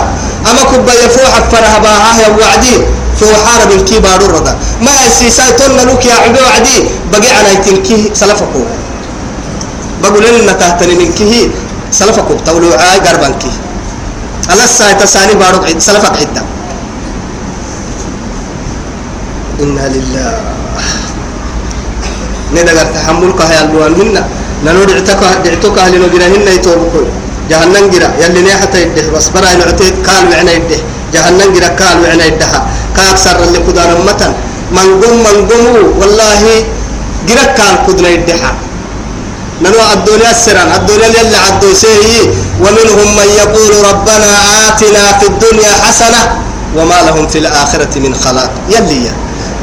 أما 0.49 0.63
كبايا 0.71 1.09
فوحك 1.09 1.45
فرها 1.53 1.79
باها 1.79 2.11
يا 2.23 2.29
وعدي. 2.29 2.77
فهو 3.21 3.35
حارب 3.47 3.71
الكي 3.73 3.99
بارو 3.99 4.27
ردا 4.27 4.55
ما 4.81 4.91
السيساي 5.07 5.53
تون 5.59 5.75
لوك 5.89 6.05
يا 6.07 6.15
عبي 6.15 6.41
وعدي. 6.47 6.77
بقي 7.13 7.31
على 7.39 7.57
تنكي 7.65 8.11
سلفكو. 8.15 8.63
بقول 10.03 10.25
لنا 10.25 10.53
تهتني 10.53 10.95
منكي 10.95 11.51
سلفكو. 11.91 12.35
تولو 12.47 12.71
عاي 12.73 12.99
قربانكي 13.07 13.53
على 14.51 14.65
الساي 14.65 14.95
تساني 14.95 15.35
بارو 15.35 15.59
عد 15.67 15.79
سلفك 15.79 16.15
عدة 16.23 16.43
إنا 19.63 19.85
لله. 19.95 20.41
ندقر 22.55 22.87
تحملك 22.95 23.41
هيا 23.43 23.61
اللوان 23.65 23.93
منا. 23.99 24.23
ننود 24.65 24.91
عتك 24.91 25.23
دعتك 25.45 25.79
أهل 25.79 25.95
نجرهن 26.03 26.49
يتوبكو 26.57 27.01
جهنم 27.51 27.85
جرا. 27.93 28.09
يلي 28.23 28.41
نيحة 28.43 28.75
يده. 28.75 29.07
بس 29.15 29.29
برا 29.29 29.55
نعطيت 29.55 29.97
قال 30.07 30.23
معنا 30.31 30.53
يده. 30.53 30.81
جهنم 31.15 31.49
جرا 31.55 31.69
قال 31.81 31.97
معنا 32.03 32.25
يدها. 32.25 32.61
كاكسر 32.97 33.37
اللي 33.45 33.59
كدار 33.67 33.91
متن 34.09 34.33
من 34.77 34.89
قم 35.01 35.17
من 35.27 35.37
قم 35.49 35.65
والله 36.01 36.43
جرا 37.29 37.45
قال 37.59 37.75
كدنا 37.87 38.09
يدها. 38.09 38.51
ننو 39.63 39.79
الدنيا 39.97 40.31
السران 40.31 40.69
الدنيا 40.79 41.07
اللي 41.07 41.39
عدو 41.47 41.71
سيهي. 41.75 42.23
ومنهم 42.63 43.09
من 43.19 43.29
يقول 43.43 43.73
ربنا 43.91 44.31
آتنا 44.67 45.03
في 45.19 45.27
الدنيا 45.27 45.73
حسنة 45.85 46.23
وما 46.77 46.99
لهم 47.07 47.25
في 47.29 47.39
الآخرة 47.39 47.99
من 48.05 48.15
خلاق. 48.15 48.51
يلي 48.69 48.99
يا. 49.07 49.15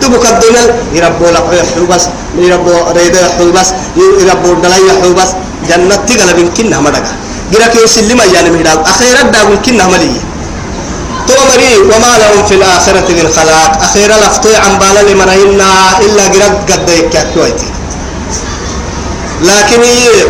دبك 0.02 0.26
الدنيا 0.34 0.64
يربو 0.98 1.26
لك 1.36 1.66
حوبس 1.76 2.04
يربو 2.38 2.72
ريدا 2.98 3.22
حوبس 3.38 3.68
يربو 4.22 4.50
دلايا 4.64 4.94
حوبس 5.02 5.30
جنة 5.70 5.96
تقلب 6.08 6.40
كنا 6.58 6.78
مدقا 6.86 7.14
جرا 7.52 7.68
كيو 7.74 7.88
سلم 7.88 8.20
يعني 8.34 8.50
مهداب 8.50 8.80
أخيرا 8.92 9.22
داغن 9.34 9.58
كنا 9.66 9.86
ملي 9.88 10.12
تومري 11.28 11.74
وما 11.90 12.12
لهم 12.22 12.46
في 12.50 12.56
الآخرة 12.56 13.08
من 13.18 13.28
خلاق. 13.36 13.72
أخيرا 13.82 14.16
لفتوي 14.24 14.56
عن 14.56 14.74
بالا 14.80 15.02
لمن 15.10 15.30
إلا 16.06 16.24
جرا 16.34 16.48
قد 16.70 16.90
يكاكويتي 16.90 17.70
لكن 19.42 19.82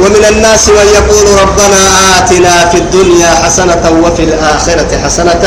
ومن 0.03 0.25
الناس 0.29 0.69
من 0.69 0.87
يقول 0.97 1.25
ربنا 1.43 1.81
آتنا 2.17 2.69
في 2.69 2.77
الدنيا 2.77 3.31
حسنة 3.43 3.83
وفي 4.03 4.23
الآخرة 4.23 4.91
حسنة. 5.03 5.43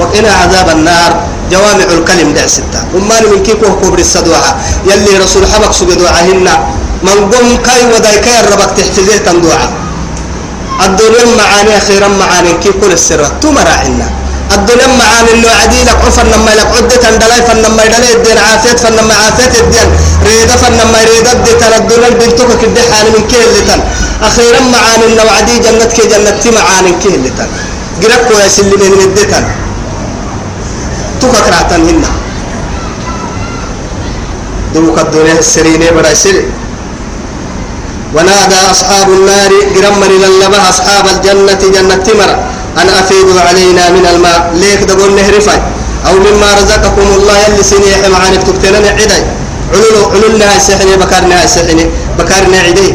وقنا 0.00 0.32
عذاب 0.42 0.68
النار. 0.76 1.12
جوامع 1.52 1.86
الكلم 1.98 2.28
دع 2.34 2.46
ستة. 2.46 2.80
وما 2.94 3.20
من 3.30 3.42
كيكو 3.46 3.76
كبر 3.80 3.98
السدوعة؟ 3.98 4.50
يلي 4.90 5.18
رسول 5.24 5.46
حبك 5.46 5.72
سجدوعهن 5.72 6.48
من 7.06 7.18
قم 7.30 7.48
كاي 7.66 7.80
وداي 7.92 8.18
كاي 8.18 8.40
ربك 8.52 8.70
تحفظه 8.76 9.16
تندوعة. 9.26 9.68
الدنيا 10.84 11.24
معاني 11.38 11.72
أخيرا 11.76 12.08
معاني. 12.08 12.52
كي 12.62 12.70
كل 12.80 12.92
السر؟ 12.92 13.22
تمرعنا 13.42 14.08
الدنيا 14.54 14.86
معاني 14.86 15.30
إنه 15.34 15.50
عديلك 15.62 15.98
عفن 16.06 16.26
لما 16.26 16.50
لك 16.50 16.66
عدة 16.76 17.16
دلاي 17.16 17.42
فن 17.46 17.58
لما 17.62 17.82
يدلي 17.84 18.12
الدين 18.12 18.38
عافيت 18.38 18.78
فن 18.80 19.10
عافيت 19.10 19.54
الدين 19.60 19.88
ريدة 20.24 20.56
فن 20.56 20.72
لما 20.72 20.98
ريدة 21.04 21.32
الدين 21.32 21.72
الدنيا 21.76 22.08
بنتك 22.10 22.50
كده 22.62 22.82
حال 22.92 23.06
من 23.14 23.26
كي 23.30 23.36
اللي 23.44 23.82
أخيرا 24.22 24.60
معاني 24.60 25.04
إنه 25.06 25.30
عدي 25.36 25.58
جنة 25.58 25.84
كي 25.84 26.06
جنة 26.06 26.42
معاني 26.56 26.92
كي 27.02 27.08
اللي 27.08 27.30
تن 27.30 27.48
قربكو 28.02 28.34
يا 28.38 28.48
سلمين 28.48 28.92
الدين 29.06 29.65
تكك 31.32 31.48
رعتن 31.48 31.82
هنا 31.88 32.10
دوك 34.74 34.98
الدنيا 34.98 35.38
السرينة 35.38 35.90
بدا 35.90 36.14
سري. 36.14 36.44
ونادى 38.14 38.58
أصحاب 38.70 39.08
النار 39.10 39.52
قرمر 39.74 40.10
للبه 40.22 40.68
أصحاب 40.68 41.04
الجنة 41.06 41.60
جنة 41.74 41.94
تمرة 42.06 42.36
أن 42.80 42.88
أفيدوا 42.88 43.40
علينا 43.40 43.90
من 43.90 44.04
الماء. 44.12 44.52
ليك 44.54 44.80
دقول 44.84 45.16
نهرفاي. 45.16 45.60
أو 46.06 46.14
مما 46.14 46.48
رزقكم 46.60 47.06
الله 47.16 47.36
يلي 47.38 47.62
سنيح 47.62 48.00
معانك 48.12 48.42
تبتلنا 48.46 48.88
عدي 48.88 49.22
علو 49.74 50.00
علولنا 50.12 50.58
سحني 50.58 50.96
بكرنا 50.96 51.46
سحني 51.46 51.84
بكرنا 52.18 52.58
عدي 52.66 52.88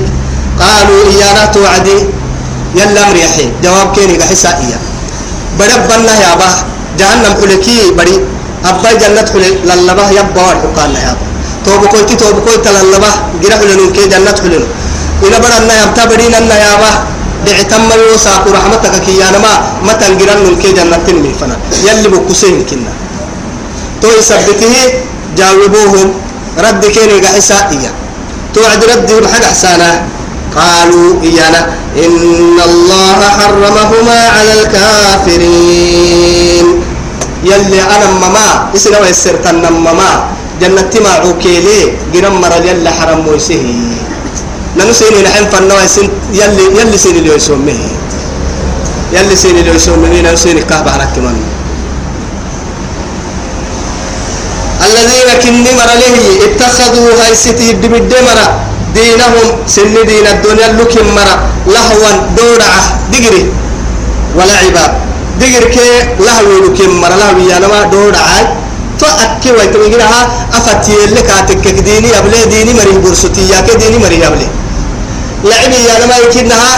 قالوا 0.60 1.02
إيانا 1.12 1.46
توعدي. 1.46 1.98
يلا 2.76 3.02
مريحين 3.10 3.52
جواب 3.64 3.96
كيني 3.96 4.16
قحسا 4.18 4.50
إياه 4.50 4.80
بدبنا 5.60 6.14
يا 6.24 6.36
باه. 6.40 6.71
جهنم 7.00 7.34
حلكي 7.42 7.92
بري. 7.98 8.16
أبا 8.70 8.90
جنة 9.02 9.28
حل 9.34 9.46
للبه 9.70 10.08
يبا 10.18 10.42
وحقان 10.48 10.92
يا 10.96 11.12
أبا. 11.14 11.26
توبو 11.66 11.86
كويتي 11.92 12.16
توبو 12.22 12.42
كويت 12.46 12.66
للبه. 12.68 13.12
جرح 13.42 13.60
لنون 13.70 13.90
كي 13.96 14.04
جنة 14.12 14.38
حلن 14.44 14.64
إلى 15.24 15.38
برنا 15.44 15.74
يبتا 15.82 16.04
بدين 16.10 16.34
أن 16.34 16.52
يا 16.64 16.70
أبا. 16.76 16.92
دعتم 17.46 17.90
يوساك 17.92 18.46
رحمتك 18.56 18.96
كي 19.06 19.18
أنا 19.30 19.40
ما 19.86 19.94
تنجرن 20.00 20.40
من 20.46 20.56
كي 20.62 20.72
جنة 20.78 20.98
تنمي 21.08 21.32
فنا. 21.40 21.56
يلي 21.86 22.08
بكسين 22.14 22.66
كنا. 22.70 22.94
تو 24.02 24.08
يثبته 24.18 24.76
جاوبوهم. 25.38 26.10
رد 26.52 26.84
كيني 26.86 27.24
قحسا 27.24 27.58
إياه 27.72 27.96
توعد 28.54 28.84
ردهم 28.84 29.24
حق 29.32 29.44
أحسانا 29.44 29.90
قالوا 30.56 31.10
إيانا 31.24 31.62
إن 32.06 32.58
الله 32.70 33.20
حرمهما 33.40 34.20
على 34.36 34.52
الكافرين. 34.62 36.22
يلي 37.44 37.80
أنا 37.82 38.06
مما 38.22 38.48
إسنا 38.76 38.98
ويسرت 39.00 39.46
مما. 39.48 40.12
جنة 40.62 40.94
ما 41.04 41.10
عوكيلي 41.26 42.14
جرم 42.14 42.36
مرة 42.42 42.62
يلي 42.70 42.90
حرم 42.94 43.26
ويسه 43.28 43.66
ننسيني 44.78 45.20
نحن 45.26 45.44
فنوا 45.50 45.82
يلي 46.38 46.64
يلي 46.78 46.98
سيني 47.02 47.20
اللي 47.20 47.34
يسومه 47.36 47.74
يلي 49.10 49.36
سيني 49.36 49.60
اللي 49.66 49.74
يسومه 49.76 50.22
ننسيني 50.22 50.62
كهب 50.70 50.86
على 50.88 51.08
كمان 51.18 51.34
الذين 54.86 55.30
كني 55.44 55.72
مر 55.80 55.92
له 56.02 56.16
اتخذوا 56.46 57.10
هاي 57.26 57.34
ستي 57.36 57.74
دمد 57.82 58.14
مرة. 58.28 58.50
دينهم 58.96 59.48
سن 59.68 59.96
دين 60.10 60.28
الدنيا 60.28 60.68
لك 60.80 60.96
مرة. 61.18 61.36
لهوا 61.68 62.12
دورعة. 62.38 62.82
دقري. 63.12 63.44
ولعبا 64.38 64.86
دقر 65.40 65.66
كي 65.74 65.88
لهو 66.26 66.52
لك 66.66 66.80
مرة. 67.02 67.16
لهو 67.22 67.38
يانما 67.50 67.80
دورعة. 67.94 68.40
تو 69.00 69.08
أكي 69.24 69.52
ويتمجرها 69.52 70.22
أفتي 70.54 70.96
لك 71.16 71.30
أتكك 71.40 71.78
ديني 71.88 72.10
أبلي 72.18 72.46
ديني 72.54 72.74
مريه 72.74 72.98
برسوتي. 73.04 73.50
ياك 73.50 73.70
ديني 73.82 73.98
مريه 73.98 74.28
أبلي 74.28 74.48
لعبي 75.44 75.80
يانما 75.90 76.16
يكنها 76.18 76.72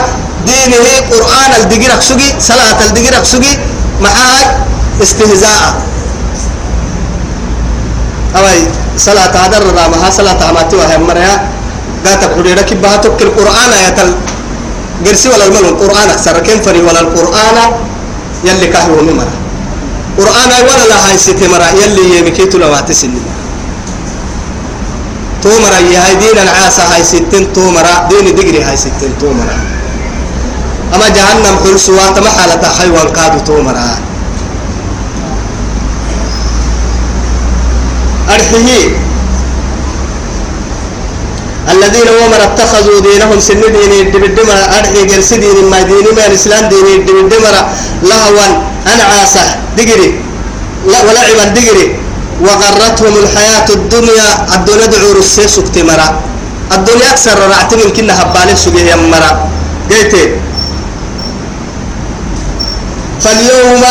دينه 0.48 0.86
قرآن 1.12 1.52
الدقر 1.62 1.94
أكسوغي 1.94 2.30
صلاة 2.40 2.80
الدقر 2.88 3.18
أكسوغي 3.18 3.58
معاي 4.02 4.44
استهزاء. 5.04 5.64
أوي 8.38 8.60
صلاة 8.98 9.34
هذا 9.46 9.58
الرامها 9.58 10.10
صلاة 10.10 10.40
عماتي 10.48 10.76
وهي 10.76 10.98
مريا 10.98 11.36
قاتك 12.06 12.32
قولي 12.36 12.54
لك 12.56 12.74
بها 12.74 12.98
تك 12.98 13.22
القرآن 13.22 13.72
يا 13.84 13.90
تل 13.90 14.10
قرسي 15.06 15.30
ولا 15.30 15.46
الملو 15.48 15.70
القرآن 15.70 16.10
كم 16.48 16.60
فري 16.66 16.82
ولا 16.82 17.00
القرآن 17.00 17.58
يلي 18.44 18.68
كهو 18.68 19.02
ممرا 19.02 19.36
قرآن 20.18 20.52
ولا 20.68 20.86
لا 20.90 20.98
هاي 21.10 21.18
ستي 21.18 21.48
مرا 21.48 21.68
يلي 21.82 22.18
يمكيتو 22.20 22.58
لو 22.58 22.74
هتسني 22.74 23.22
تو 25.44 25.50
مرا 25.50 25.80
يا 25.80 26.00
هاي 26.06 26.16
دين 26.16 26.38
العاسة 26.44 26.84
هاي 26.96 27.04
ستين 27.04 27.54
تو 27.54 27.72
مرا 27.72 28.08
دين 28.10 28.36
دقري 28.36 28.64
هاي 28.64 28.78
ستين 28.78 29.14
تو 29.20 29.34
مرا 29.34 29.58
أما 30.96 31.10
جهنم 31.10 31.56
حلسوا 31.64 32.10
تمحالة 32.16 32.64
حيوان 32.78 33.10
كادو 33.16 33.40
تو 33.48 33.62
مرا 33.62 33.88
أرحيه. 38.30 39.13
الذين 41.72 42.08
ومر 42.22 42.44
اتخذوا 42.44 43.00
دينهم 43.00 43.40
سن 43.40 43.62
ديني 43.62 44.02
الدمر 44.02 44.58
أرحي 44.80 45.02
قرس 45.10 45.34
دين 45.34 45.66
ما 45.72 45.82
ديني 45.82 46.12
ما 46.18 46.28
الإسلام 46.28 46.70
ديني 46.70 46.96
الدمر 46.96 47.56
لهوا 48.04 48.48
أنعاسة 48.94 49.46
دقري. 49.78 50.10
ولعبا 50.86 51.46
دقري. 51.56 51.86
وغرتهم 52.42 53.14
الحياة 53.24 53.68
الدنيا 53.70 54.28
الدنيا 54.56 54.86
دعور 54.86 55.18
السيسك 55.20 55.68
تمرا 55.76 56.08
الدنيا 56.72 57.10
أكثر 57.14 57.38
رعت 57.50 57.72
من 57.74 57.90
كنا 57.96 58.14
هبالي 58.22 58.56
سبيه 58.56 58.92
يمرا 58.92 59.32
قلت 59.92 60.14
فاليوم 63.24 63.84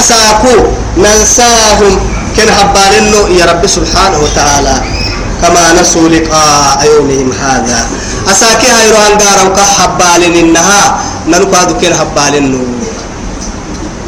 أساكو 0.00 0.54
ننساهم 0.98 1.94
كن 2.36 2.48
هبالنو 2.58 3.20
يا 3.38 3.44
رب 3.50 3.66
سبحانه 3.66 4.18
وتعالى. 4.24 4.93
كما 5.44 5.80
نسوا 5.80 6.08
لقاء 6.08 6.80
يومهم 6.88 7.28
هذا. 7.44 7.80
أساكي 8.32 8.66
هيرو 8.66 8.96
هنغارو 8.96 9.52
كحبالن 9.52 10.34
إنها 10.42 10.80
ننكو 11.28 11.56
هذا 11.56 11.76
كن 11.80 11.92
هبالنو 11.92 12.64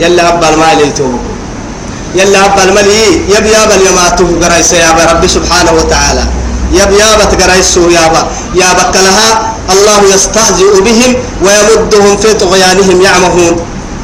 يلا 0.00 0.28
هبال 0.28 0.56
مالي 0.58 0.90
توبو 0.96 1.18
يلا 2.14 2.46
هبال 2.46 2.74
مالي 2.74 3.28
يب 3.28 3.46
يابا 3.46 3.74
اليماتو 3.74 4.24
قرايس 4.42 4.72
يا 4.72 4.90
رب 5.12 5.26
سبحانه 5.26 5.72
وتعالى. 5.78 6.24
يب 6.72 6.90
يابا 7.00 7.24
تقرايسو 7.32 7.90
يابا 7.90 8.22
يابا 8.54 8.84
كلها 8.94 9.28
الله 9.72 10.00
يستهزئ 10.14 10.80
بهم 10.86 11.12
ويمدهم 11.44 12.16
في 12.16 12.34
طغيانهم 12.34 12.96
يعمهون. 13.02 13.54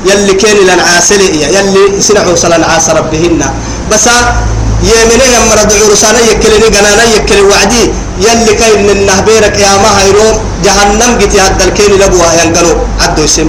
يلي 0.05 0.35
كان 0.35 0.57
لنا 0.69 0.83
عاسلي 0.83 1.27
يلي 1.57 2.03
سنعوا 2.07 2.37
صلى 2.37 2.65
عاس 2.71 2.91
ربهن. 2.91 3.41
بس 3.91 4.07
يمنه 4.91 5.33
مرد 5.51 5.73
عرسانا 5.83 6.21
يكلني 6.31 6.69
جنانا 6.75 7.05
يكلي 7.17 7.43
وعدي. 7.51 7.85
يلي 8.27 8.55
كاين 8.61 8.91
النهبيرك 8.91 9.57
يا 9.65 9.73
ما 9.83 9.91
هيرو 9.99 10.29
جهنم 10.65 11.13
جت 11.21 11.35
يهدل 11.35 11.71
كين 11.77 11.93
لبوها 12.01 12.33
ينقلوا 12.43 12.77
عدو 13.01 13.25
اسم 13.25 13.49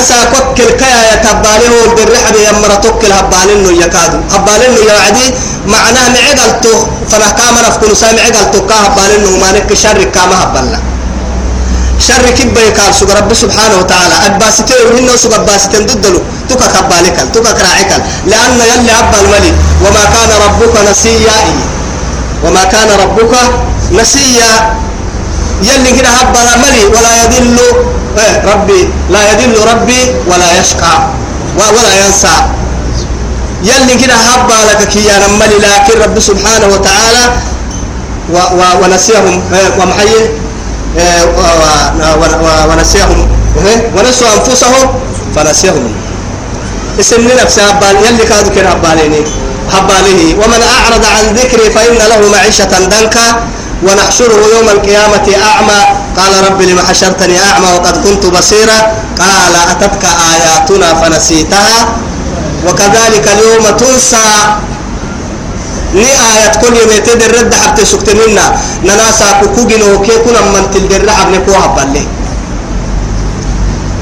أسا 0.00 0.18
كوكل 0.32 0.70
كيا 0.80 1.00
يتبالي 1.12 1.66
هو 1.72 1.80
الدرحب 1.90 2.34
يا 2.44 2.52
مرة 2.52 2.76
توكل 2.84 3.12
هبالينو 3.18 3.70
يكادو. 3.82 4.18
هبالينو 4.34 4.80
يا 4.88 4.96
عدي. 5.06 5.26
معناه 5.66 6.08
معقلتو. 6.14 6.74
فنا 7.10 7.28
كاما 7.38 7.60
نفكن 7.66 7.94
سامع 7.94 8.22
عقلتو 8.28 8.66
كا 8.68 8.74
هبالينو 8.84 9.30
ما 9.42 9.48
نك 9.54 9.70
شر 9.82 9.98
كاما 10.14 10.36
هبالنا 10.42 10.78
شر 12.00 12.30
كبه 12.38 12.60
يكال 12.60 12.94
سوق 12.94 13.10
رب 13.16 13.30
سبحانه 13.34 13.76
وتعالى. 13.80 14.14
أباستين 14.26 14.76
وهن 14.86 15.16
سوق 15.16 15.34
أباستين 15.34 15.86
ضدلو 15.86 16.20
تكا 16.48 16.66
كبالك 16.66 17.16
تكا 17.34 17.52
كراعك 17.52 17.92
لأن 18.26 18.58
يلي 18.60 18.92
أبا 18.98 19.18
الملي 19.20 19.52
وما 19.84 20.04
كان 20.14 20.30
ربك 20.46 20.74
نسيا. 20.90 21.38
وما 22.44 22.64
كان 22.64 22.88
ربك 23.02 23.32
نسيا. 23.92 24.52
يلي 25.62 25.90
كده 25.96 26.10
أبا 26.20 26.40
الملي 26.54 26.84
ولا 26.94 27.12
يذل 27.24 27.58
إيه 28.18 28.34
ربي. 28.52 28.88
لا 29.10 29.20
يذل 29.32 29.54
ربي 29.70 30.02
ولا 30.26 30.48
يشقى. 30.60 30.94
ولا 31.58 31.92
ينسى. 32.04 32.36
يلي 33.62 33.94
كده 34.02 34.14
أبا 34.34 34.58
لك 34.70 34.88
كيانا 34.88 35.26
ملي 35.40 35.56
لكن 35.62 35.94
رب 36.04 36.16
سبحانه 36.20 36.66
وتعالى 36.74 37.24
ونسيهم 38.82 39.42
إيه 39.52 39.68
ومحيه 39.82 40.24
ونسيهم. 42.68 43.28
ونسوا 43.96 44.28
أنفسهم. 44.36 44.86
فنسيهم. 45.36 45.92
اسم 47.00 47.28
نفسه 47.42 47.62
هبال 47.62 47.96
يلي 48.06 48.24
كادوا 48.26 48.54
كنا 48.54 48.72
هباليني 48.72 49.20
هباله 49.72 50.36
ومن 50.44 50.62
أعرض 50.62 51.04
عن 51.04 51.34
ذكري 51.34 51.70
فإن 51.70 51.94
له 51.94 52.20
معيشة 52.32 52.64
ضنكا 52.64 53.26
ونحشره 53.82 54.42
يوم 54.56 54.68
القيامة 54.68 55.26
أعمى. 55.50 55.80
قال 56.18 56.32
رب 56.46 56.62
لما 56.62 56.82
حشرتني 56.82 57.42
أعمى 57.50 57.66
وقد 57.76 57.96
كنت 58.04 58.26
بصيرا. 58.26 58.78
قال 59.20 59.54
أتتك 59.70 60.04
آياتنا 60.32 60.94
فنسيتها. 60.94 61.88
وكذلك 62.68 63.28
اليوم 63.34 63.76
تنسى. 63.76 64.26
Ni 65.94 66.02
ayat 66.10 66.58
minna 68.14 68.50
nana 68.82 69.06
sa 69.14 69.38
ku 69.40 69.46
kugino 69.54 70.02
ke 70.02 70.14
kuna 70.26 70.42
man 70.50 70.66
til 70.74 70.86
derre 70.90 71.06
habne 71.10 71.38
ko 71.46 71.52
haballe 71.54 72.02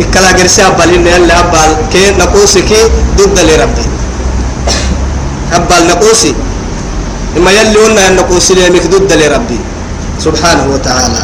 ikkala 0.00 0.32
gerse 0.32 0.62
habbalin 0.64 1.02
ne 1.04 1.10
alla 1.12 1.34
habbal 1.40 1.70
ke 1.92 2.16
naqusi 2.16 2.62
ki 2.64 2.80
dudda 3.16 3.42
li 3.44 3.54
rabbi 3.60 3.84
habbal 5.52 5.82
naqusi 5.90 6.32
imma 7.36 7.50
yalli 7.52 7.76
wonna 7.76 8.10
naqusi 8.16 8.54
li 8.56 8.70
mik 8.72 8.88
dudda 8.88 9.14
li 9.20 9.26
rabbi 9.28 9.58
subhanahu 10.18 10.72
wa 10.72 10.82
ta'ala 10.88 11.22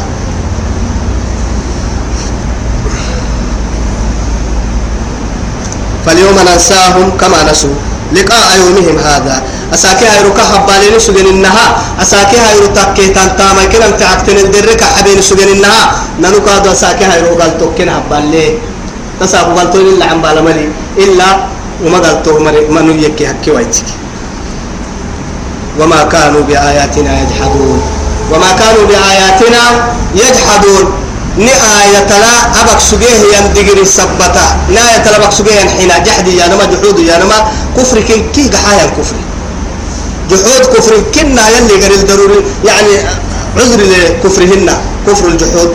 فاليوم 6.05 6.37
ننساهم 6.41 7.17
كما 7.21 7.43
نسوا 7.51 7.75
لقاء 8.15 8.47
يومهم 8.57 8.97
هذا 8.97 9.43
أساكي 9.73 10.05
هايرو 10.05 10.33
كحبالين 10.33 10.99
سجن 10.99 11.27
النها 11.27 11.65
أساكي 12.01 12.37
هايرو 12.37 12.67
تكي 12.77 13.07
تنتاما 13.13 13.63
كنا 13.71 13.89
تعكتن 14.01 14.37
الدرك 14.37 14.81
حبين 14.83 15.21
سجن 15.21 15.49
النها 15.55 15.83
ننو 16.21 16.39
كادو 16.45 16.71
أساكي 16.71 17.05
هايرو 17.05 17.35
قال 17.41 17.57
توكين 17.57 17.89
حبالي 17.91 18.57
تسابو 19.19 19.51
قال 19.57 19.71
تولي 19.73 19.89
إلا 19.93 20.05
عن 20.05 20.21
بالمالي 20.21 20.65
إلا 20.97 21.27
وما 21.85 21.99
قال 21.99 22.23
تو 22.23 22.39
منو 22.75 22.91
يكي 23.05 23.27
حكي 23.27 23.51
وايتك. 23.51 23.89
وما 25.79 26.03
كانوا 26.03 26.41
بآياتنا 26.41 27.11
يجحدون. 27.21 27.79
وما 28.31 28.51
كانوا 28.59 28.83
بآياتنا 28.89 29.61
يجحدون. 30.15 30.85
ni 31.37 31.47
ayatala 31.47 32.51
abak 32.59 32.81
sugeh 32.81 33.15
yan 33.31 33.53
digiri 33.55 33.85
sabbata 33.87 34.59
ni 34.67 34.75
ayatala 34.75 35.23
abak 35.23 35.31
sugeh 35.31 35.55
yan 35.55 35.69
hina 35.77 35.95
jahdi 36.03 36.35
ya 36.35 36.49
nama 36.51 36.67
juhudu 36.67 36.99
ya 37.05 37.15
nama 37.21 37.47
kufri 37.77 38.01
kin 38.03 38.25
ki 38.35 38.49
gahayan 38.51 38.89
kufri 38.97 39.15
جحود 40.31 40.65
كفر 40.73 40.93
كنا 41.15 41.43
يلي 41.55 41.75
غير 41.81 41.91
الضروري 41.99 42.39
يعني 42.65 42.93
عذر 43.57 43.79
لكفرهن 43.91 44.69
كفر 45.07 45.27
الجحود 45.27 45.71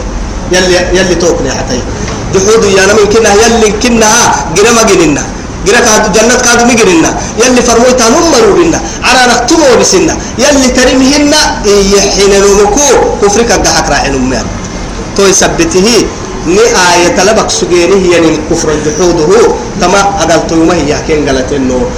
يلي 0.53 0.77
يلي 0.99 1.15
توكني 1.15 1.51
حتى. 1.59 1.79
جحود 2.35 2.65
يا 2.65 2.87
من 2.97 3.07
كنا 3.13 3.31
يلي 3.43 3.69
كنا 3.83 4.09
جرما 4.57 4.83
جننا 4.91 5.23
جرا 5.67 5.81
كاد 5.87 6.13
جنة 6.13 6.35
كاد 6.45 6.61
مجرنا 6.71 7.11
يلي 7.43 7.63
فرموت 7.69 8.03
هم 8.03 8.25
مروبنا 8.33 8.81
على 9.07 9.21
نختمه 9.31 9.75
بسنا 9.81 10.15
يلي 10.39 10.69
ترمهن 10.77 11.33
يحين 11.97 12.33
نمكو 12.45 12.87
كفرك 13.23 13.51
الدحك 13.53 13.87
راعي 13.91 14.11
نمام 14.11 14.47
تو 15.17 15.23
يثبته 15.31 15.89
ni 16.47 16.61
آية 16.61 17.17
طلبك 17.17 17.51
سجينه 17.51 18.13
يعني 18.13 18.37
كفر 18.51 18.69
الجحود 18.73 19.17
هو 19.21 19.55
تما 19.81 20.01
أقل 20.21 20.47
توما 20.47 20.75
هي 20.75 20.93
كين 21.09 21.29
قالت 21.29 21.53
إنه 21.53 21.89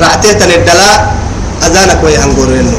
رعتيه 0.00 0.32
تندلا 0.32 1.10
أذانك 1.66 1.98
ويهنقول 2.04 2.52
إنه 2.52 2.78